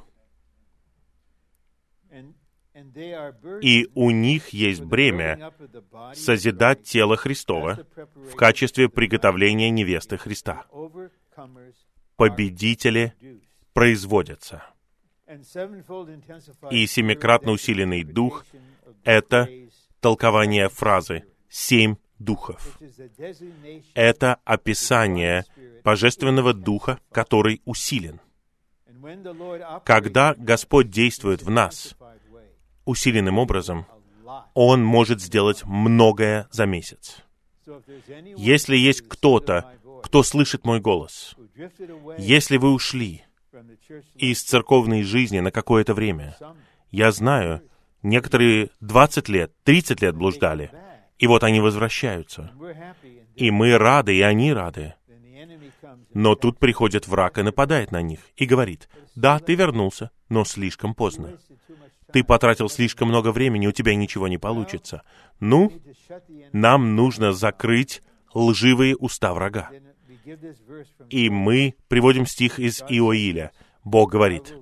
И 3.61 3.87
у 3.93 4.11
них 4.11 4.49
есть 4.49 4.81
бремя 4.81 5.51
созидать 6.13 6.83
тело 6.83 7.15
Христова 7.15 7.85
в 8.15 8.35
качестве 8.35 8.89
приготовления 8.89 9.69
невесты 9.69 10.17
Христа. 10.17 10.65
Победители 12.15 13.13
производятся. 13.73 14.63
И 16.71 16.87
семикратно 16.87 17.51
усиленный 17.51 18.03
дух— 18.03 18.45
это 19.03 19.47
толкование 20.01 20.67
фразы 20.69 21.23
«семь 21.49 21.95
духов». 22.19 22.79
Это 23.93 24.35
описание 24.43 25.45
Божественного 25.83 26.53
Духа, 26.53 26.99
который 27.11 27.61
усилен. 27.65 28.19
Когда 29.83 30.35
Господь 30.37 30.89
действует 30.89 31.41
в 31.41 31.49
нас 31.49 31.95
усиленным 32.85 33.39
образом, 33.39 33.85
Он 34.53 34.83
может 34.83 35.21
сделать 35.21 35.63
многое 35.63 36.47
за 36.51 36.65
месяц. 36.65 37.23
Если 38.37 38.75
есть 38.75 39.07
кто-то, 39.07 39.73
кто 40.03 40.23
слышит 40.23 40.65
мой 40.65 40.79
голос, 40.79 41.35
если 42.17 42.57
вы 42.57 42.71
ушли 42.71 43.23
из 44.15 44.43
церковной 44.43 45.03
жизни 45.03 45.39
на 45.39 45.51
какое-то 45.51 45.93
время, 45.93 46.37
я 46.89 47.11
знаю, 47.11 47.61
некоторые 48.03 48.69
20 48.79 49.29
лет, 49.29 49.53
30 49.63 50.01
лет 50.01 50.15
блуждали, 50.15 50.71
и 51.17 51.27
вот 51.27 51.43
они 51.43 51.59
возвращаются. 51.59 52.51
И 53.35 53.51
мы 53.51 53.77
рады, 53.77 54.15
и 54.15 54.21
они 54.21 54.53
рады. 54.53 54.95
Но 56.13 56.35
тут 56.35 56.59
приходит 56.59 57.07
враг 57.07 57.37
и 57.37 57.43
нападает 57.43 57.91
на 57.91 58.01
них, 58.01 58.19
и 58.35 58.45
говорит, 58.45 58.89
«Да, 59.15 59.39
ты 59.39 59.55
вернулся, 59.55 60.11
но 60.29 60.45
слишком 60.45 60.93
поздно. 60.93 61.37
Ты 62.11 62.23
потратил 62.23 62.69
слишком 62.69 63.07
много 63.07 63.31
времени, 63.31 63.67
у 63.67 63.71
тебя 63.71 63.95
ничего 63.95 64.27
не 64.27 64.37
получится. 64.37 65.03
Ну, 65.39 65.71
нам 66.51 66.95
нужно 66.95 67.31
закрыть 67.31 68.01
лживые 68.33 68.95
уста 68.95 69.33
врага. 69.33 69.69
И 71.09 71.29
мы 71.29 71.75
приводим 71.87 72.25
стих 72.25 72.59
из 72.59 72.81
Иоиля. 72.81 73.51
Бог 73.83 74.11
говорит, 74.11 74.53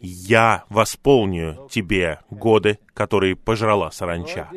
«Я 0.00 0.64
восполню 0.68 1.68
тебе 1.70 2.20
годы, 2.30 2.78
которые 2.94 3.36
пожрала 3.36 3.90
саранча». 3.90 4.50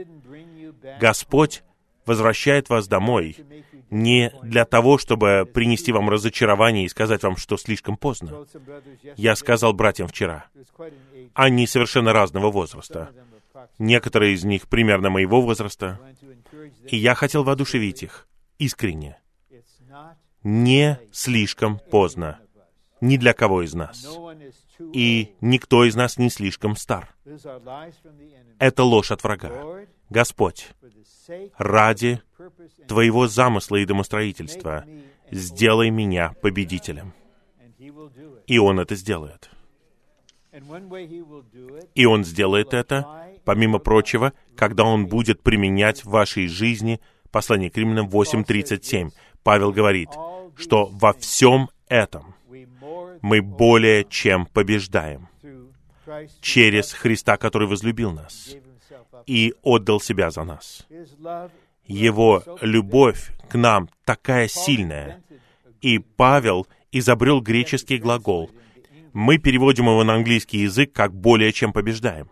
Господь 1.00 1.64
возвращает 2.06 2.70
вас 2.70 2.88
домой 2.88 3.36
не 3.90 4.32
для 4.42 4.66
того, 4.66 4.98
чтобы 4.98 5.50
принести 5.52 5.92
вам 5.92 6.10
разочарование 6.10 6.86
и 6.86 6.90
сказать 6.90 7.24
вам, 7.24 7.38
что 7.38 7.58
слишком 7.58 7.98
поздно. 7.98 8.46
Я 9.16 9.36
сказал 9.36 9.74
братьям 9.74 10.08
вчера, 10.08 10.46
они 11.34 11.68
совершенно 11.68 12.14
разного 12.14 12.50
возраста. 12.52 13.12
Некоторые 13.78 14.34
из 14.34 14.44
них 14.44 14.68
примерно 14.68 15.10
моего 15.10 15.42
возраста. 15.42 16.00
И 16.88 16.98
я 16.98 17.16
хотел 17.16 17.44
воодушевить 17.44 18.04
их 18.04 18.28
искренне 18.58 19.20
не 20.48 20.98
слишком 21.12 21.78
поздно. 21.78 22.40
Ни 23.02 23.18
для 23.18 23.34
кого 23.34 23.64
из 23.64 23.74
нас. 23.74 24.08
И 24.94 25.36
никто 25.42 25.84
из 25.84 25.96
нас 25.96 26.18
не 26.18 26.30
слишком 26.30 26.78
стар. 26.78 27.14
Это 28.58 28.84
ложь 28.84 29.12
от 29.12 29.24
врага. 29.24 29.52
Господь, 30.10 30.70
ради 31.58 32.22
Твоего 32.88 33.28
замысла 33.28 33.76
и 33.76 33.86
домостроительства 33.86 34.86
сделай 35.30 35.90
меня 35.90 36.34
победителем. 36.42 37.14
И 38.48 38.58
Он 38.58 38.80
это 38.80 38.96
сделает. 38.96 39.50
И 41.94 42.06
Он 42.06 42.24
сделает 42.24 42.74
это, 42.74 43.30
помимо 43.44 43.80
прочего, 43.80 44.32
когда 44.56 44.86
Он 44.86 45.08
будет 45.08 45.44
применять 45.44 46.06
в 46.06 46.10
вашей 46.10 46.48
жизни 46.48 47.02
послание 47.32 47.70
к 47.70 47.78
Римлянам 47.78 48.08
8.37. 48.08 49.12
Павел 49.44 49.72
говорит, 49.72 50.10
что 50.58 50.86
во 50.86 51.14
всем 51.14 51.70
этом 51.88 52.36
мы 53.22 53.42
более 53.42 54.04
чем 54.06 54.46
побеждаем 54.46 55.28
через 56.42 56.94
Христа, 56.94 57.38
который 57.38 57.68
возлюбил 57.68 58.12
нас 58.12 58.56
и 59.26 59.54
отдал 59.62 60.00
себя 60.00 60.32
за 60.32 60.44
нас. 60.44 60.86
Его 61.86 62.44
любовь 62.62 63.32
к 63.50 63.56
нам 63.58 63.90
такая 64.06 64.48
сильная. 64.48 65.22
И 65.82 66.00
Павел 66.00 66.68
изобрел 66.92 67.42
греческий 67.42 67.98
глагол. 67.98 68.50
Мы 69.14 69.38
переводим 69.38 69.86
его 69.86 70.04
на 70.04 70.16
английский 70.16 70.60
язык 70.60 70.92
как 70.94 71.14
«более 71.14 71.52
чем 71.52 71.74
побеждаем». 71.74 72.30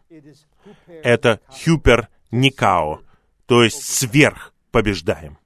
Это 0.87 1.39
«хюпер 1.49 2.09
никао», 2.31 3.01
то 3.45 3.63
есть 3.63 3.83
«сверх 3.83 4.53
побеждаем» 4.71 5.37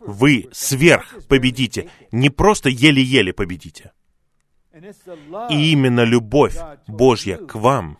вы 0.00 0.48
сверх 0.52 1.26
победите, 1.28 1.88
не 2.12 2.30
просто 2.30 2.68
еле-еле 2.68 3.32
победите. 3.32 3.92
И 5.50 5.72
именно 5.72 6.04
любовь 6.04 6.56
Божья 6.86 7.36
к 7.38 7.54
вам 7.54 7.98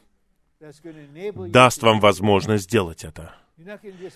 даст 1.48 1.82
вам 1.82 2.00
возможность 2.00 2.64
сделать 2.64 3.04
это. 3.04 3.34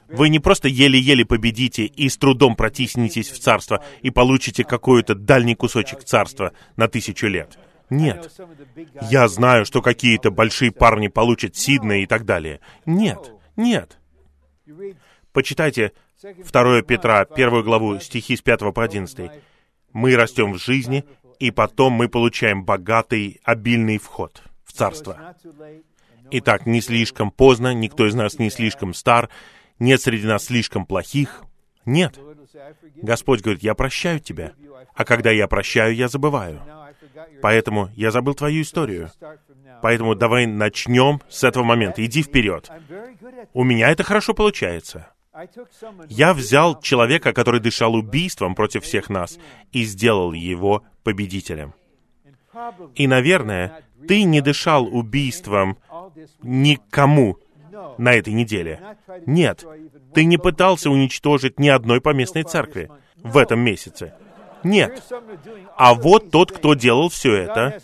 Вы 0.08 0.28
не 0.28 0.38
просто 0.38 0.68
еле-еле 0.68 1.24
победите 1.24 1.84
и 1.86 2.08
с 2.08 2.18
трудом 2.18 2.56
протиснетесь 2.56 3.30
в 3.30 3.38
царство 3.38 3.82
и 4.02 4.10
получите 4.10 4.64
какой-то 4.64 5.14
дальний 5.14 5.54
кусочек 5.54 6.04
царства 6.04 6.52
на 6.76 6.88
тысячу 6.88 7.26
лет. 7.26 7.58
Нет. 7.88 8.30
Я 9.10 9.28
знаю, 9.28 9.64
что 9.64 9.82
какие-то 9.82 10.30
большие 10.30 10.70
парни 10.70 11.08
получат 11.08 11.56
Сидна 11.56 12.02
и 12.02 12.06
так 12.06 12.24
далее. 12.24 12.60
Нет, 12.84 13.32
нет. 13.56 13.98
Почитайте 15.32 15.92
2 16.22 16.82
Петра, 16.82 17.20
1 17.20 17.62
главу, 17.62 17.98
стихи 17.98 18.36
с 18.36 18.42
5 18.42 18.74
по 18.74 18.84
11. 18.84 19.30
Мы 19.92 20.16
растем 20.16 20.52
в 20.52 20.58
жизни, 20.58 21.04
и 21.38 21.50
потом 21.50 21.94
мы 21.94 22.08
получаем 22.08 22.64
богатый, 22.64 23.40
обильный 23.42 23.98
вход 23.98 24.42
в 24.64 24.72
Царство. 24.72 25.34
Итак, 26.30 26.66
не 26.66 26.80
слишком 26.80 27.30
поздно, 27.30 27.72
никто 27.72 28.06
из 28.06 28.14
нас 28.14 28.38
не 28.38 28.50
слишком 28.50 28.92
стар, 28.92 29.30
нет 29.78 30.00
среди 30.02 30.26
нас 30.26 30.44
слишком 30.44 30.84
плохих. 30.84 31.42
Нет. 31.86 32.18
Господь 32.96 33.40
говорит, 33.40 33.62
я 33.62 33.74
прощаю 33.74 34.20
тебя. 34.20 34.52
А 34.94 35.04
когда 35.04 35.30
я 35.30 35.48
прощаю, 35.48 35.94
я 35.94 36.08
забываю. 36.08 36.60
Поэтому 37.40 37.88
я 37.94 38.10
забыл 38.10 38.34
твою 38.34 38.62
историю. 38.62 39.10
Поэтому 39.82 40.14
давай 40.14 40.46
начнем 40.46 41.22
с 41.30 41.42
этого 41.44 41.64
момента. 41.64 42.04
Иди 42.04 42.22
вперед. 42.22 42.70
У 43.54 43.64
меня 43.64 43.88
это 43.90 44.02
хорошо 44.02 44.34
получается. 44.34 45.10
Я 46.08 46.34
взял 46.34 46.80
человека, 46.80 47.32
который 47.32 47.60
дышал 47.60 47.94
убийством 47.94 48.54
против 48.54 48.84
всех 48.84 49.08
нас, 49.08 49.38
и 49.72 49.84
сделал 49.84 50.32
его 50.32 50.82
победителем. 51.02 51.74
И, 52.94 53.06
наверное, 53.06 53.84
ты 54.08 54.24
не 54.24 54.40
дышал 54.40 54.86
убийством 54.86 55.78
никому 56.42 57.38
на 57.98 58.12
этой 58.14 58.32
неделе. 58.32 58.80
Нет, 59.26 59.64
ты 60.14 60.24
не 60.24 60.36
пытался 60.36 60.90
уничтожить 60.90 61.58
ни 61.58 61.68
одной 61.68 62.00
поместной 62.00 62.42
церкви 62.42 62.90
в 63.16 63.36
этом 63.36 63.60
месяце. 63.60 64.14
Нет. 64.62 65.02
А 65.76 65.94
вот 65.94 66.30
тот, 66.30 66.52
кто 66.52 66.74
делал 66.74 67.08
все 67.08 67.34
это, 67.34 67.80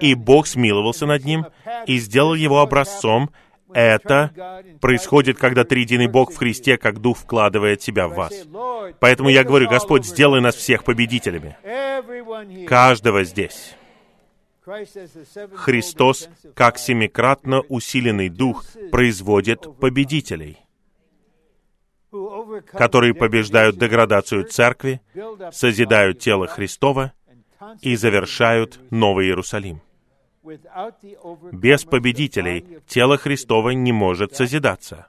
и 0.00 0.14
Бог 0.14 0.46
смиловался 0.46 1.06
над 1.06 1.24
ним, 1.24 1.46
и 1.86 1.98
сделал 1.98 2.34
его 2.34 2.60
образцом, 2.60 3.30
это 3.74 4.62
происходит, 4.80 5.38
когда 5.38 5.64
Триединый 5.64 6.06
Бог 6.06 6.32
в 6.32 6.36
Христе, 6.36 6.76
как 6.76 7.00
Дух, 7.00 7.18
вкладывает 7.18 7.82
себя 7.82 8.08
в 8.08 8.14
вас. 8.14 8.32
Поэтому 9.00 9.28
я 9.28 9.44
говорю, 9.44 9.68
Господь, 9.68 10.04
сделай 10.04 10.40
нас 10.40 10.54
всех 10.54 10.84
победителями. 10.84 11.56
Каждого 12.66 13.24
здесь. 13.24 13.74
Христос, 15.54 16.28
как 16.54 16.78
семикратно 16.78 17.60
усиленный 17.62 18.28
Дух, 18.28 18.64
производит 18.92 19.66
победителей, 19.78 20.58
которые 22.66 23.14
побеждают 23.14 23.78
деградацию 23.78 24.44
Церкви, 24.44 25.00
созидают 25.52 26.18
тело 26.18 26.46
Христова 26.46 27.12
и 27.80 27.96
завершают 27.96 28.80
Новый 28.90 29.26
Иерусалим. 29.26 29.80
Без 31.52 31.84
победителей 31.84 32.80
тело 32.86 33.16
Христово 33.18 33.70
не 33.70 33.92
может 33.92 34.34
созидаться. 34.34 35.08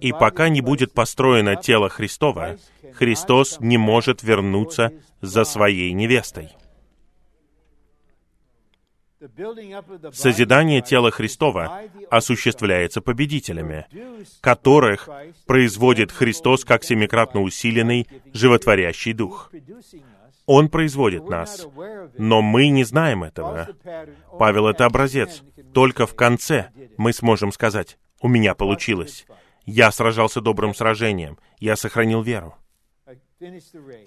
И 0.00 0.12
пока 0.12 0.48
не 0.48 0.60
будет 0.60 0.92
построено 0.92 1.56
тело 1.56 1.88
Христова, 1.88 2.58
Христос 2.94 3.58
не 3.60 3.76
может 3.76 4.22
вернуться 4.22 4.92
за 5.20 5.44
своей 5.44 5.92
невестой. 5.92 6.50
Созидание 10.12 10.82
тела 10.82 11.10
Христова 11.10 11.82
осуществляется 12.10 13.00
победителями, 13.00 13.86
которых 14.40 15.08
производит 15.46 16.12
Христос 16.12 16.64
как 16.64 16.84
семикратно 16.84 17.40
усиленный, 17.42 18.06
животворящий 18.32 19.14
Дух. 19.14 19.50
Он 20.46 20.68
производит 20.68 21.28
нас, 21.28 21.66
но 22.16 22.40
мы 22.40 22.68
не 22.68 22.84
знаем 22.84 23.24
этого. 23.24 23.68
Павел— 24.38 24.68
это 24.68 24.84
образец. 24.84 25.42
Только 25.74 26.06
в 26.06 26.14
конце 26.14 26.70
мы 26.96 27.12
сможем 27.12 27.52
сказать, 27.52 27.98
«У 28.20 28.28
меня 28.28 28.54
получилось. 28.54 29.26
Я 29.64 29.90
сражался 29.90 30.40
добрым 30.40 30.74
сражением. 30.74 31.38
Я 31.58 31.76
сохранил 31.76 32.22
веру. 32.22 32.54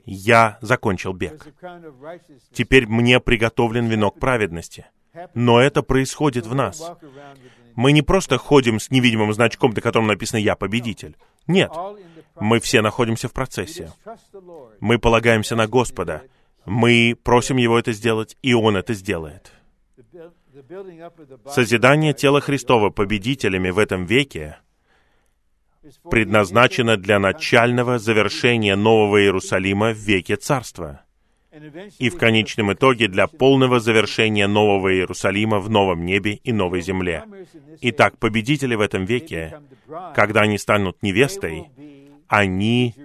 Я 0.06 0.58
закончил 0.62 1.14
бег. 1.14 1.48
Теперь 2.52 2.88
мне 2.88 3.20
приготовлен 3.20 3.88
венок 3.88 4.20
праведности. 4.20 4.88
Но 5.34 5.60
это 5.60 5.84
происходит 5.84 6.46
в 6.46 6.56
нас. 6.56 6.82
Мы 7.76 7.92
не 7.92 8.02
просто 8.02 8.38
ходим 8.38 8.80
с 8.80 8.90
невидимым 8.90 9.34
значком, 9.34 9.72
на 9.72 9.82
котором 9.82 10.08
написано 10.08 10.40
«Я 10.40 10.56
победитель». 10.56 11.18
Нет. 11.48 11.72
Мы 12.42 12.60
все 12.60 12.82
находимся 12.82 13.28
в 13.28 13.34
процессе. 13.34 13.92
Мы 14.80 15.00
полагаемся 15.00 15.56
на 15.56 15.68
Господа. 15.68 16.24
Мы 16.66 17.16
просим 17.24 17.58
Его 17.58 17.80
это 17.80 17.92
сделать, 17.92 18.38
и 18.42 18.54
Он 18.54 18.76
это 18.76 18.94
сделает. 18.94 19.52
Созидание 21.48 22.14
тела 22.14 22.42
Христова 22.42 22.90
победителями 22.90 23.70
в 23.70 23.80
этом 23.80 24.06
веке 24.06 24.58
предназначено 26.10 26.98
для 26.98 27.20
начального 27.20 28.00
завершения 28.00 28.76
Нового 28.76 29.22
Иерусалима 29.22 29.92
в 29.92 29.98
веке 29.98 30.36
Царства 30.36 31.02
и 31.98 32.10
в 32.10 32.18
конечном 32.18 32.74
итоге 32.74 33.08
для 33.08 33.28
полного 33.28 33.80
завершения 33.80 34.48
Нового 34.48 34.94
Иерусалима 34.94 35.60
в 35.60 35.70
новом 35.70 36.06
небе 36.06 36.36
и 36.36 36.54
новой 36.54 36.82
земле. 36.82 37.24
Итак, 37.82 38.18
победители 38.18 38.76
в 38.76 38.82
этом 38.82 39.06
веке, 39.06 39.60
когда 40.16 40.42
они 40.42 40.58
станут 40.58 41.02
невестой, 41.02 41.66
они 42.30 42.96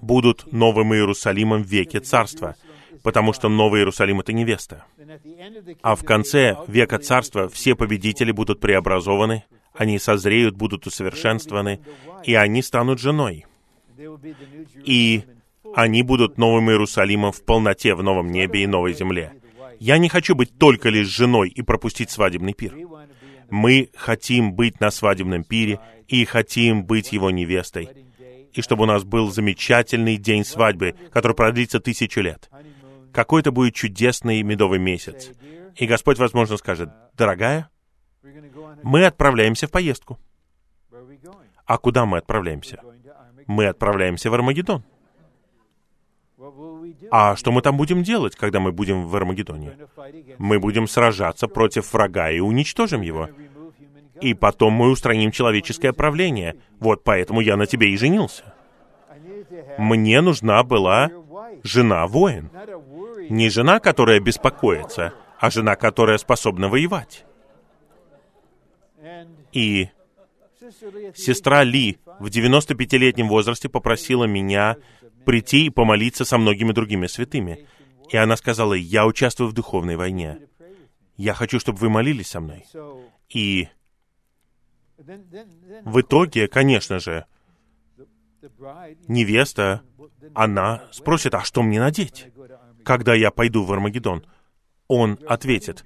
будут 0.00 0.52
Новым 0.52 0.94
Иерусалимом 0.94 1.64
в 1.64 1.66
веке 1.66 2.00
Царства, 2.00 2.54
потому 3.02 3.32
что 3.32 3.48
Новый 3.48 3.80
Иерусалим— 3.80 4.20
это 4.20 4.32
невеста. 4.32 4.84
А 5.82 5.96
в 5.96 6.04
конце 6.04 6.56
века 6.68 6.98
Царства 6.98 7.48
все 7.48 7.74
победители 7.74 8.30
будут 8.30 8.60
преобразованы, 8.60 9.44
они 9.74 9.98
созреют, 9.98 10.54
будут 10.54 10.86
усовершенствованы, 10.86 11.80
и 12.24 12.34
они 12.34 12.62
станут 12.62 13.00
женой. 13.00 13.46
И 14.84 15.24
они 15.74 16.02
будут 16.02 16.38
Новым 16.38 16.70
Иерусалимом 16.70 17.32
в 17.32 17.42
полноте 17.42 17.94
в 17.94 18.02
новом 18.02 18.30
небе 18.30 18.62
и 18.62 18.66
новой 18.66 18.92
земле. 18.92 19.32
Я 19.80 19.98
не 19.98 20.08
хочу 20.08 20.34
быть 20.34 20.56
только 20.56 20.88
лишь 20.88 21.08
женой 21.08 21.48
и 21.48 21.62
пропустить 21.62 22.10
свадебный 22.10 22.52
пир. 22.52 22.76
Мы 23.50 23.90
хотим 23.94 24.52
быть 24.52 24.80
на 24.80 24.90
свадебном 24.90 25.42
пире 25.44 25.80
и 26.06 26.24
хотим 26.24 26.84
быть 26.84 27.12
его 27.12 27.30
невестой. 27.30 27.88
И 28.54 28.62
чтобы 28.62 28.84
у 28.84 28.86
нас 28.86 29.04
был 29.04 29.30
замечательный 29.30 30.16
день 30.16 30.44
свадьбы, 30.44 30.94
который 31.12 31.34
продлится 31.34 31.80
тысячу 31.80 32.20
лет. 32.20 32.48
Какой-то 33.12 33.52
будет 33.52 33.74
чудесный 33.74 34.42
медовый 34.42 34.78
месяц. 34.78 35.30
И 35.76 35.86
Господь, 35.86 36.18
возможно, 36.18 36.56
скажет, 36.56 36.90
«Дорогая, 37.16 37.68
мы 38.82 39.04
отправляемся 39.04 39.66
в 39.66 39.70
поездку». 39.70 40.18
А 41.66 41.78
куда 41.78 42.06
мы 42.06 42.18
отправляемся? 42.18 42.80
Мы 43.46 43.66
отправляемся 43.66 44.30
в 44.30 44.34
Армагеддон. 44.34 44.84
А 47.10 47.36
что 47.36 47.52
мы 47.52 47.62
там 47.62 47.76
будем 47.76 48.02
делать, 48.02 48.36
когда 48.36 48.60
мы 48.60 48.72
будем 48.72 49.06
в 49.06 49.16
Армагеддоне? 49.16 49.76
Мы 50.38 50.58
будем 50.58 50.86
сражаться 50.86 51.48
против 51.48 51.92
врага 51.92 52.30
и 52.30 52.40
уничтожим 52.40 53.00
его. 53.00 53.28
И 54.20 54.34
потом 54.34 54.74
мы 54.74 54.90
устраним 54.90 55.30
человеческое 55.30 55.92
правление. 55.92 56.56
Вот 56.78 57.04
поэтому 57.04 57.40
я 57.40 57.56
на 57.56 57.66
тебе 57.66 57.90
и 57.90 57.96
женился. 57.96 58.54
Мне 59.78 60.20
нужна 60.20 60.62
была 60.62 61.10
жена-воин. 61.62 62.50
Не 63.28 63.48
жена, 63.48 63.80
которая 63.80 64.20
беспокоится, 64.20 65.14
а 65.38 65.50
жена, 65.50 65.76
которая 65.76 66.18
способна 66.18 66.68
воевать. 66.68 67.24
И 69.52 69.88
сестра 71.14 71.62
Ли 71.62 71.98
в 72.18 72.26
95-летнем 72.26 73.28
возрасте 73.28 73.68
попросила 73.68 74.24
меня 74.24 74.76
прийти 75.24 75.66
и 75.66 75.70
помолиться 75.70 76.24
со 76.24 76.38
многими 76.38 76.72
другими 76.72 77.06
святыми. 77.06 77.66
И 78.10 78.16
она 78.16 78.36
сказала, 78.36 78.74
я 78.74 79.06
участвую 79.06 79.48
в 79.48 79.54
духовной 79.54 79.96
войне. 79.96 80.38
Я 81.16 81.34
хочу, 81.34 81.58
чтобы 81.60 81.78
вы 81.78 81.88
молились 81.88 82.28
со 82.28 82.40
мной. 82.40 82.64
И 83.28 83.68
в 85.84 86.00
итоге, 86.00 86.48
конечно 86.48 86.98
же, 86.98 87.26
невеста, 89.08 89.82
она 90.34 90.88
спросит, 90.92 91.34
а 91.34 91.42
что 91.42 91.62
мне 91.62 91.80
надеть, 91.80 92.26
когда 92.84 93.14
я 93.14 93.30
пойду 93.30 93.64
в 93.64 93.72
Армагеддон? 93.72 94.26
Он 94.88 95.18
ответит, 95.26 95.84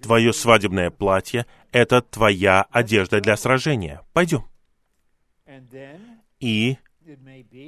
твое 0.00 0.32
свадебное 0.32 0.90
платье— 0.90 1.46
это 1.72 2.02
твоя 2.02 2.62
одежда 2.70 3.20
для 3.20 3.36
сражения. 3.36 4.02
Пойдем. 4.12 4.44
И 6.38 6.76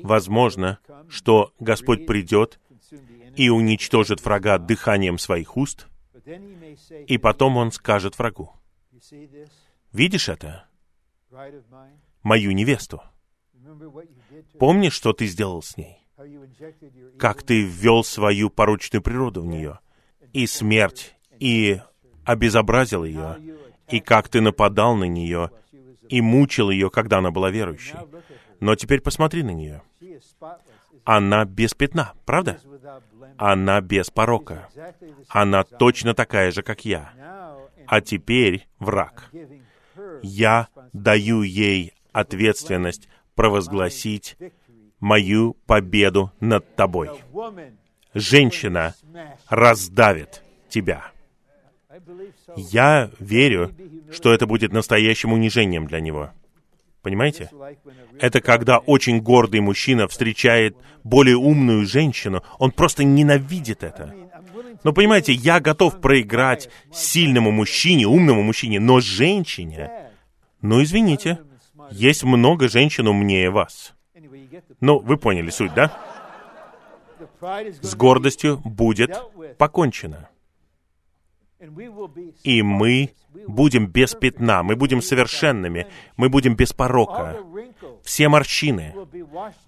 Возможно, 0.02 0.78
что 1.08 1.52
Господь 1.58 2.06
придет 2.06 2.60
и 3.36 3.48
уничтожит 3.48 4.24
врага 4.24 4.58
дыханием 4.58 5.18
своих 5.18 5.56
уст, 5.56 5.88
и 7.06 7.18
потом 7.18 7.56
Он 7.56 7.72
скажет 7.72 8.18
врагу, 8.18 8.52
«Видишь 9.92 10.28
это? 10.28 10.64
Мою 12.22 12.52
невесту. 12.52 13.02
Помнишь, 14.58 14.94
что 14.94 15.12
ты 15.12 15.26
сделал 15.26 15.62
с 15.62 15.76
ней? 15.76 15.98
Как 17.18 17.42
ты 17.42 17.62
ввел 17.62 18.04
свою 18.04 18.48
порочную 18.50 19.02
природу 19.02 19.42
в 19.42 19.46
нее, 19.46 19.80
и 20.32 20.46
смерть, 20.46 21.16
и 21.38 21.80
обезобразил 22.24 23.04
ее, 23.04 23.36
и 23.88 24.00
как 24.00 24.28
ты 24.28 24.40
нападал 24.40 24.94
на 24.94 25.04
нее, 25.04 25.50
и 26.08 26.20
мучил 26.20 26.70
ее, 26.70 26.90
когда 26.90 27.18
она 27.18 27.30
была 27.30 27.50
верующей. 27.50 27.96
Но 28.60 28.76
теперь 28.76 29.00
посмотри 29.00 29.42
на 29.42 29.50
нее. 29.50 29.82
Она 31.04 31.44
без 31.44 31.74
пятна, 31.74 32.12
правда? 32.24 32.60
Она 33.36 33.80
без 33.80 34.10
порока. 34.10 34.68
Она 35.28 35.64
точно 35.64 36.14
такая 36.14 36.50
же, 36.52 36.62
как 36.62 36.84
я. 36.84 37.12
А 37.86 38.00
теперь 38.00 38.68
враг. 38.78 39.30
Я 40.22 40.68
даю 40.92 41.42
ей 41.42 41.94
ответственность 42.12 43.08
провозгласить 43.34 44.36
мою 45.00 45.54
победу 45.66 46.32
над 46.40 46.76
тобой. 46.76 47.10
Женщина 48.14 48.94
раздавит 49.48 50.42
тебя. 50.68 51.10
Я 52.56 53.10
верю, 53.18 53.74
что 54.10 54.32
это 54.32 54.46
будет 54.46 54.72
настоящим 54.72 55.32
унижением 55.32 55.86
для 55.86 56.00
него. 56.00 56.30
Понимаете? 57.02 57.50
Это 58.20 58.40
когда 58.40 58.78
очень 58.78 59.20
гордый 59.20 59.60
мужчина 59.60 60.06
встречает 60.06 60.76
более 61.02 61.36
умную 61.36 61.84
женщину, 61.84 62.42
он 62.58 62.70
просто 62.70 63.02
ненавидит 63.02 63.82
это. 63.82 64.14
Но 64.84 64.92
понимаете, 64.92 65.32
я 65.32 65.60
готов 65.60 66.00
проиграть 66.00 66.68
сильному 66.92 67.50
мужчине, 67.50 68.06
умному 68.06 68.42
мужчине, 68.42 68.80
но 68.80 69.00
женщине... 69.00 69.90
Ну, 70.60 70.80
извините, 70.80 71.40
есть 71.90 72.22
много 72.22 72.68
женщин 72.68 73.08
умнее 73.08 73.50
вас. 73.50 73.94
Ну, 74.80 75.00
вы 75.00 75.16
поняли 75.16 75.50
суть, 75.50 75.74
да? 75.74 75.92
С 77.80 77.96
гордостью 77.96 78.58
будет 78.58 79.20
покончено. 79.58 80.28
И 82.42 82.62
мы 82.62 83.10
будем 83.46 83.86
без 83.86 84.14
пятна, 84.14 84.62
мы 84.62 84.74
будем 84.76 85.00
совершенными, 85.00 85.86
мы 86.16 86.28
будем 86.28 86.56
без 86.56 86.72
порока. 86.72 87.36
Все 88.02 88.28
морщины 88.28 88.94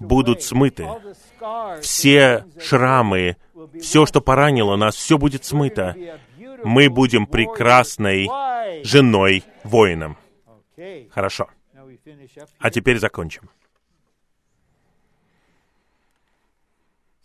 будут 0.01 0.43
смыты, 0.43 0.87
все 1.81 2.45
шрамы, 2.61 3.37
все, 3.81 4.07
что 4.07 4.21
поранило 4.21 4.77
нас, 4.77 4.97
все 4.97 5.19
будет 5.19 5.45
смыто. 5.45 5.95
Мы 6.65 6.91
будем 6.91 7.27
прекрасной 7.27 8.29
женой 8.85 9.45
воином. 9.63 10.17
Хорошо. 11.11 11.49
А 12.59 12.71
теперь 12.71 12.99
закончим. 12.99 13.51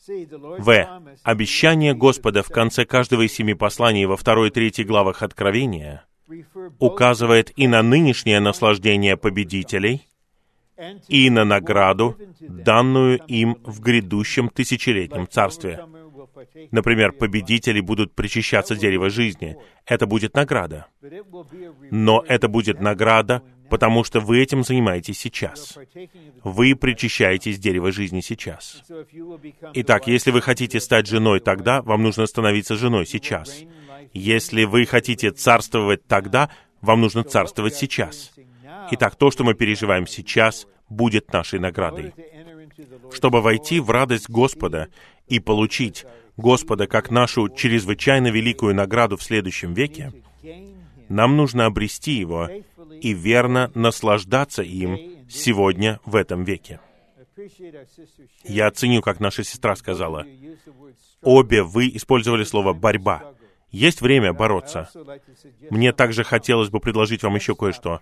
В. 0.10 1.02
Обещание 1.24 1.94
Господа 1.94 2.42
в 2.44 2.50
конце 2.50 2.86
каждого 2.86 3.22
из 3.24 3.34
семи 3.34 3.54
посланий 3.54 4.06
во 4.06 4.18
второй 4.18 4.50
и 4.50 4.52
третьей 4.52 4.86
главах 4.86 5.22
Откровения 5.22 6.06
указывает 6.80 7.52
и 7.56 7.68
на 7.68 7.82
нынешнее 7.82 8.40
наслаждение 8.40 9.18
победителей, 9.18 10.08
и 11.08 11.30
на 11.30 11.44
награду, 11.44 12.18
данную 12.40 13.20
им 13.28 13.58
в 13.66 13.82
грядущем 13.82 14.50
тысячелетнем 14.50 15.28
царстве. 15.28 15.86
Например, 16.72 17.12
победители 17.12 17.82
будут 17.82 18.16
причащаться 18.16 18.76
дерева 18.76 19.10
жизни. 19.10 19.58
Это 19.86 20.06
будет 20.06 20.36
награда. 20.36 20.88
Но 21.92 22.24
это 22.28 22.48
будет 22.48 22.80
награда, 22.80 23.44
потому 23.70 24.04
что 24.04 24.20
вы 24.20 24.42
этим 24.42 24.64
занимаетесь 24.64 25.20
сейчас. 25.20 25.78
Вы 26.44 26.76
причащаетесь 26.76 27.60
дерева 27.60 27.92
жизни 27.92 28.22
сейчас. 28.22 28.84
Итак, 29.74 30.08
если 30.08 30.32
вы 30.32 30.42
хотите 30.42 30.80
стать 30.80 31.08
женой 31.08 31.40
тогда, 31.40 31.82
вам 31.82 32.04
нужно 32.04 32.26
становиться 32.26 32.76
женой 32.76 33.06
сейчас. 33.06 33.64
Если 34.14 34.64
вы 34.64 34.86
хотите 34.86 35.32
царствовать 35.32 36.06
тогда, 36.08 36.50
вам 36.82 37.02
нужно 37.02 37.24
царствовать 37.24 37.76
сейчас. 37.76 38.32
Итак, 38.92 39.16
то, 39.16 39.32
что 39.32 39.44
мы 39.44 39.54
переживаем 39.54 40.08
сейчас, 40.08 40.68
будет 40.90 41.32
нашей 41.32 41.60
наградой. 41.60 42.14
Чтобы 43.12 43.42
войти 43.42 43.80
в 43.80 43.90
радость 43.90 44.30
Господа 44.30 44.88
и 45.28 45.40
получить 45.40 46.06
Господа 46.38 46.88
как 46.88 47.12
нашу 47.12 47.50
чрезвычайно 47.50 48.28
великую 48.28 48.74
награду 48.74 49.18
в 49.18 49.24
следующем 49.24 49.74
веке, 49.74 50.14
нам 51.10 51.36
нужно 51.36 51.66
обрести 51.66 52.14
Его 52.14 52.50
и 53.02 53.14
верно 53.14 53.72
наслаждаться 53.76 54.62
им 54.62 55.28
сегодня 55.30 56.00
в 56.06 56.16
этом 56.16 56.44
веке. 56.44 56.80
Я 58.44 58.70
ценю, 58.72 59.02
как 59.02 59.20
наша 59.20 59.44
сестра 59.44 59.76
сказала, 59.76 60.26
обе 61.22 61.64
вы 61.64 61.90
использовали 61.90 62.44
слово 62.44 62.74
«борьба». 62.74 63.34
Есть 63.72 64.02
время 64.02 64.34
бороться. 64.34 64.90
Мне 65.70 65.94
также 65.94 66.24
хотелось 66.24 66.70
бы 66.70 66.80
предложить 66.80 67.22
вам 67.22 67.36
еще 67.36 67.56
кое-что. 67.56 68.02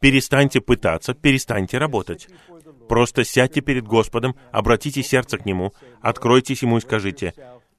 Перестаньте 0.00 0.60
пытаться, 0.60 1.14
перестаньте 1.14 1.78
работать. 1.78 2.28
Просто 2.88 3.24
сядьте 3.24 3.60
перед 3.60 3.86
Господом, 3.86 4.34
обратите 4.50 5.02
сердце 5.02 5.38
к 5.38 5.46
Нему, 5.46 5.72
откройтесь 6.00 6.62
Ему 6.62 6.78
и 6.78 6.80
скажите, 6.80 7.32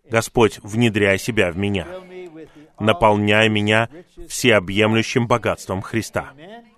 «Господь, 0.10 0.60
внедряй 0.64 1.20
себя 1.20 1.52
в 1.52 1.58
меня, 1.58 1.88
наполняй 2.80 3.50
меня 3.50 3.90
всеобъемлющим 4.28 5.28
богатством 5.28 5.82
Христа». 5.82 6.34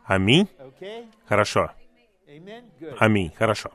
Аминь? 0.05 0.47
Хорошо. 1.27 1.71
Аминь. 2.99 3.31
Хорошо. 3.37 3.71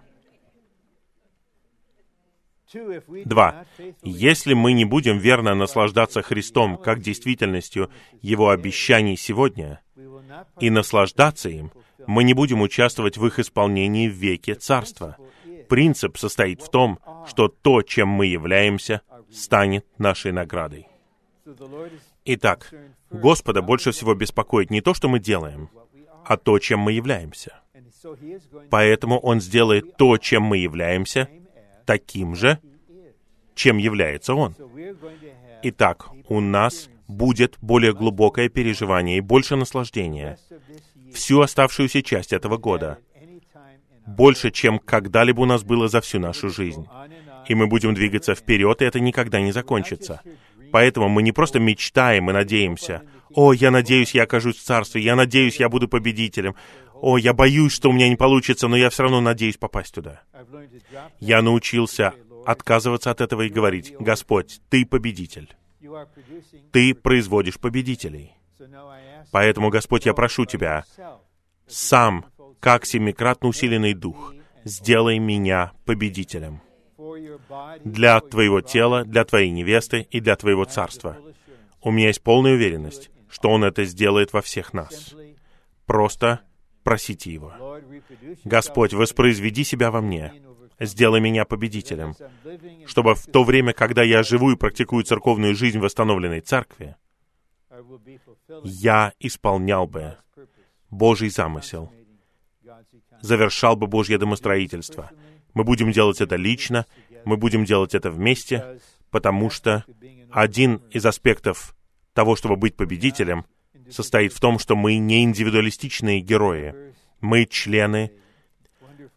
Два. 3.25 3.67
Если 4.03 4.55
мы 4.55 4.73
не 4.73 4.85
будем 4.85 5.19
верно 5.19 5.55
наслаждаться 5.55 6.23
Христом 6.23 6.77
как 6.77 7.01
действительностью 7.01 7.91
Его 8.23 8.51
обещаний 8.51 9.17
сегодня 9.17 9.81
и 10.61 10.71
наслаждаться 10.71 11.49
им, 11.49 11.73
мы 12.07 12.23
не 12.23 12.33
будем 12.33 12.61
участвовать 12.61 13.17
в 13.17 13.27
их 13.27 13.41
исполнении 13.41 14.09
в 14.09 14.13
веке 14.13 14.55
Царства. 14.55 15.17
Принцип 15.69 16.17
состоит 16.17 16.63
в 16.63 16.71
том, 16.71 17.01
что 17.29 17.49
то, 17.49 17.83
чем 17.83 18.09
мы 18.09 18.27
являемся, 18.27 19.03
станет 19.33 19.85
нашей 19.99 20.33
наградой. 20.33 20.90
Итак, 22.25 22.73
Господа 23.11 23.63
больше 23.63 23.93
всего 23.93 24.15
беспокоит 24.15 24.71
не 24.71 24.81
то, 24.81 24.95
что 24.95 25.09
мы 25.09 25.19
делаем, 25.19 25.71
а 26.25 26.37
то, 26.37 26.59
чем 26.59 26.81
мы 26.81 26.93
являемся. 26.93 27.61
Поэтому 28.71 29.19
Он 29.19 29.41
сделает 29.41 29.97
то, 29.97 30.17
чем 30.19 30.43
мы 30.43 30.59
являемся, 30.59 31.29
таким 31.85 32.35
же, 32.35 32.59
чем 33.55 33.79
является 33.79 34.35
Он. 34.35 34.55
Итак, 35.63 36.09
у 36.29 36.41
нас 36.41 36.89
будет 37.09 37.59
более 37.61 37.93
глубокое 37.93 38.49
переживание 38.49 39.19
и 39.19 39.21
больше 39.21 39.57
наслаждения 39.57 40.39
всю 41.13 41.41
оставшуюся 41.41 42.03
часть 42.03 42.33
этого 42.33 42.57
года. 42.57 42.99
Больше, 44.07 44.51
чем 44.51 44.79
когда-либо 44.79 45.41
у 45.41 45.45
нас 45.45 45.63
было 45.63 45.89
за 45.89 46.01
всю 46.01 46.19
нашу 46.19 46.49
жизнь. 46.49 46.87
И 47.49 47.55
мы 47.55 47.67
будем 47.67 47.95
двигаться 47.95 48.35
вперед, 48.35 48.81
и 48.81 48.85
это 48.85 49.01
никогда 49.01 49.41
не 49.41 49.53
закончится. 49.53 50.23
Поэтому 50.73 51.09
мы 51.09 51.23
не 51.23 51.33
просто 51.33 51.59
мечтаем 51.59 52.31
и 52.31 52.33
надеемся. 52.33 53.03
«О, 53.35 53.53
я 53.53 53.71
надеюсь, 53.71 54.15
я 54.15 54.25
окажусь 54.25 54.57
в 54.57 54.63
царстве, 54.63 55.03
я 55.03 55.15
надеюсь, 55.15 55.61
я 55.61 55.69
буду 55.69 55.89
победителем. 55.89 56.57
О, 56.95 57.17
я 57.17 57.33
боюсь, 57.33 57.73
что 57.73 57.89
у 57.89 57.93
меня 57.93 58.09
не 58.09 58.17
получится, 58.17 58.67
но 58.69 58.77
я 58.77 58.91
все 58.91 59.05
равно 59.05 59.21
надеюсь 59.21 59.57
попасть 59.57 59.95
туда». 59.95 60.23
Я 61.21 61.43
научился 61.43 62.15
отказываться 62.45 63.11
от 63.11 63.21
этого 63.21 63.43
и 63.43 63.49
говорить, 63.49 63.95
«Господь, 63.99 64.61
Ты 64.69 64.85
победитель. 64.85 65.55
Ты 66.73 66.95
производишь 66.95 67.59
победителей». 67.59 68.33
Поэтому, 69.31 69.71
Господь, 69.71 70.07
я 70.07 70.15
прошу 70.15 70.45
Тебя, 70.45 70.85
сам, 71.69 72.27
как 72.59 72.85
семикратно 72.85 73.49
усиленный 73.49 73.95
дух, 73.95 74.35
сделай 74.65 75.19
меня 75.19 75.73
победителем 75.85 76.63
для 77.85 78.21
Твоего 78.21 78.61
тела, 78.61 79.05
для 79.05 79.25
Твоей 79.25 79.51
невесты 79.51 80.07
и 80.11 80.21
для 80.21 80.37
Твоего 80.37 80.65
царства. 80.65 81.17
У 81.83 81.91
меня 81.91 82.09
есть 82.09 82.23
полная 82.23 82.55
уверенность, 82.55 83.11
что 83.29 83.51
Он 83.51 83.65
это 83.65 83.85
сделает 83.85 84.33
во 84.33 84.43
всех 84.43 84.73
нас. 84.73 85.15
Просто 85.87 86.41
просите 86.83 87.33
Его. 87.33 87.53
Господь, 88.45 88.93
воспроизведи 88.93 89.65
себя 89.65 89.91
во 89.91 90.01
мне. 90.01 90.33
Сделай 90.79 91.21
меня 91.21 91.45
победителем, 91.45 92.15
чтобы 92.87 93.15
в 93.15 93.27
то 93.27 93.45
время, 93.45 93.75
когда 93.75 94.03
я 94.03 94.23
живу 94.23 94.53
и 94.53 94.57
практикую 94.57 95.05
церковную 95.05 95.55
жизнь 95.55 95.79
в 95.79 95.83
восстановленной 95.83 96.41
церкви, 96.41 96.97
я 98.65 99.13
исполнял 99.21 99.87
бы 99.87 100.17
Божий 100.89 101.29
замысел, 101.29 101.93
завершал 103.21 103.77
бы 103.77 103.87
Божье 103.87 104.17
домостроительство. 104.17 105.11
Мы 105.53 105.65
будем 105.65 105.93
делать 105.93 106.23
это 106.23 106.37
лично, 106.37 106.87
мы 107.25 107.37
будем 107.37 107.65
делать 107.65 107.95
это 107.95 108.11
вместе, 108.11 108.79
потому 109.11 109.51
что 109.51 109.85
один 110.31 110.77
из 110.91 111.05
аспектов 111.07 111.75
того, 112.13 112.37
чтобы 112.37 112.57
быть 112.57 112.77
победителем, 112.77 113.45
состоит 113.91 114.33
в 114.33 114.41
том, 114.41 114.59
что 114.59 114.77
мы 114.77 114.97
не 114.99 115.23
индивидуалистичные 115.25 116.21
герои. 116.21 116.75
Мы 117.21 117.45
члены 117.47 118.13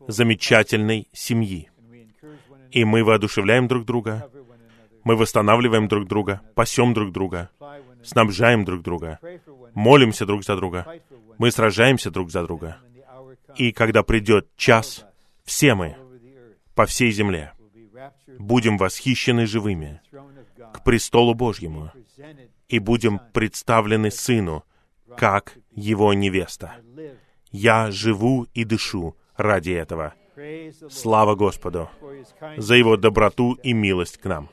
замечательной 0.07 1.07
семьи. 1.13 1.69
И 2.71 2.83
мы 2.85 3.03
воодушевляем 3.03 3.67
друг 3.67 3.85
друга, 3.85 4.29
мы 5.03 5.15
восстанавливаем 5.15 5.87
друг 5.87 6.07
друга, 6.07 6.41
пасем 6.55 6.93
друг 6.93 7.11
друга, 7.11 7.49
снабжаем 8.03 8.65
друг 8.65 8.81
друга, 8.81 9.19
молимся 9.73 10.25
друг 10.25 10.43
за 10.43 10.55
друга, 10.55 10.87
мы 11.37 11.51
сражаемся 11.51 12.09
друг 12.09 12.31
за 12.31 12.43
друга. 12.43 12.77
И 13.55 13.71
когда 13.71 14.01
придет 14.01 14.47
час, 14.55 15.05
все 15.45 15.75
мы 15.75 15.95
по 16.73 16.85
всей 16.85 17.11
земле 17.11 17.53
будем 18.39 18.77
восхищены 18.77 19.45
живыми 19.45 20.01
к 20.73 20.83
престолу 20.83 21.33
Божьему 21.33 21.91
и 22.67 22.79
будем 22.79 23.19
представлены 23.33 24.11
Сыну, 24.11 24.63
как 25.17 25.57
Его 25.71 26.13
невеста. 26.13 26.75
Я 27.51 27.91
живу 27.91 28.47
и 28.53 28.63
дышу 28.63 29.15
ради 29.35 29.71
этого. 29.71 30.13
Слава 30.89 31.35
Господу 31.35 31.89
за 32.57 32.75
Его 32.75 32.97
доброту 32.97 33.53
и 33.53 33.73
милость 33.73 34.17
к 34.17 34.25
нам. 34.25 34.49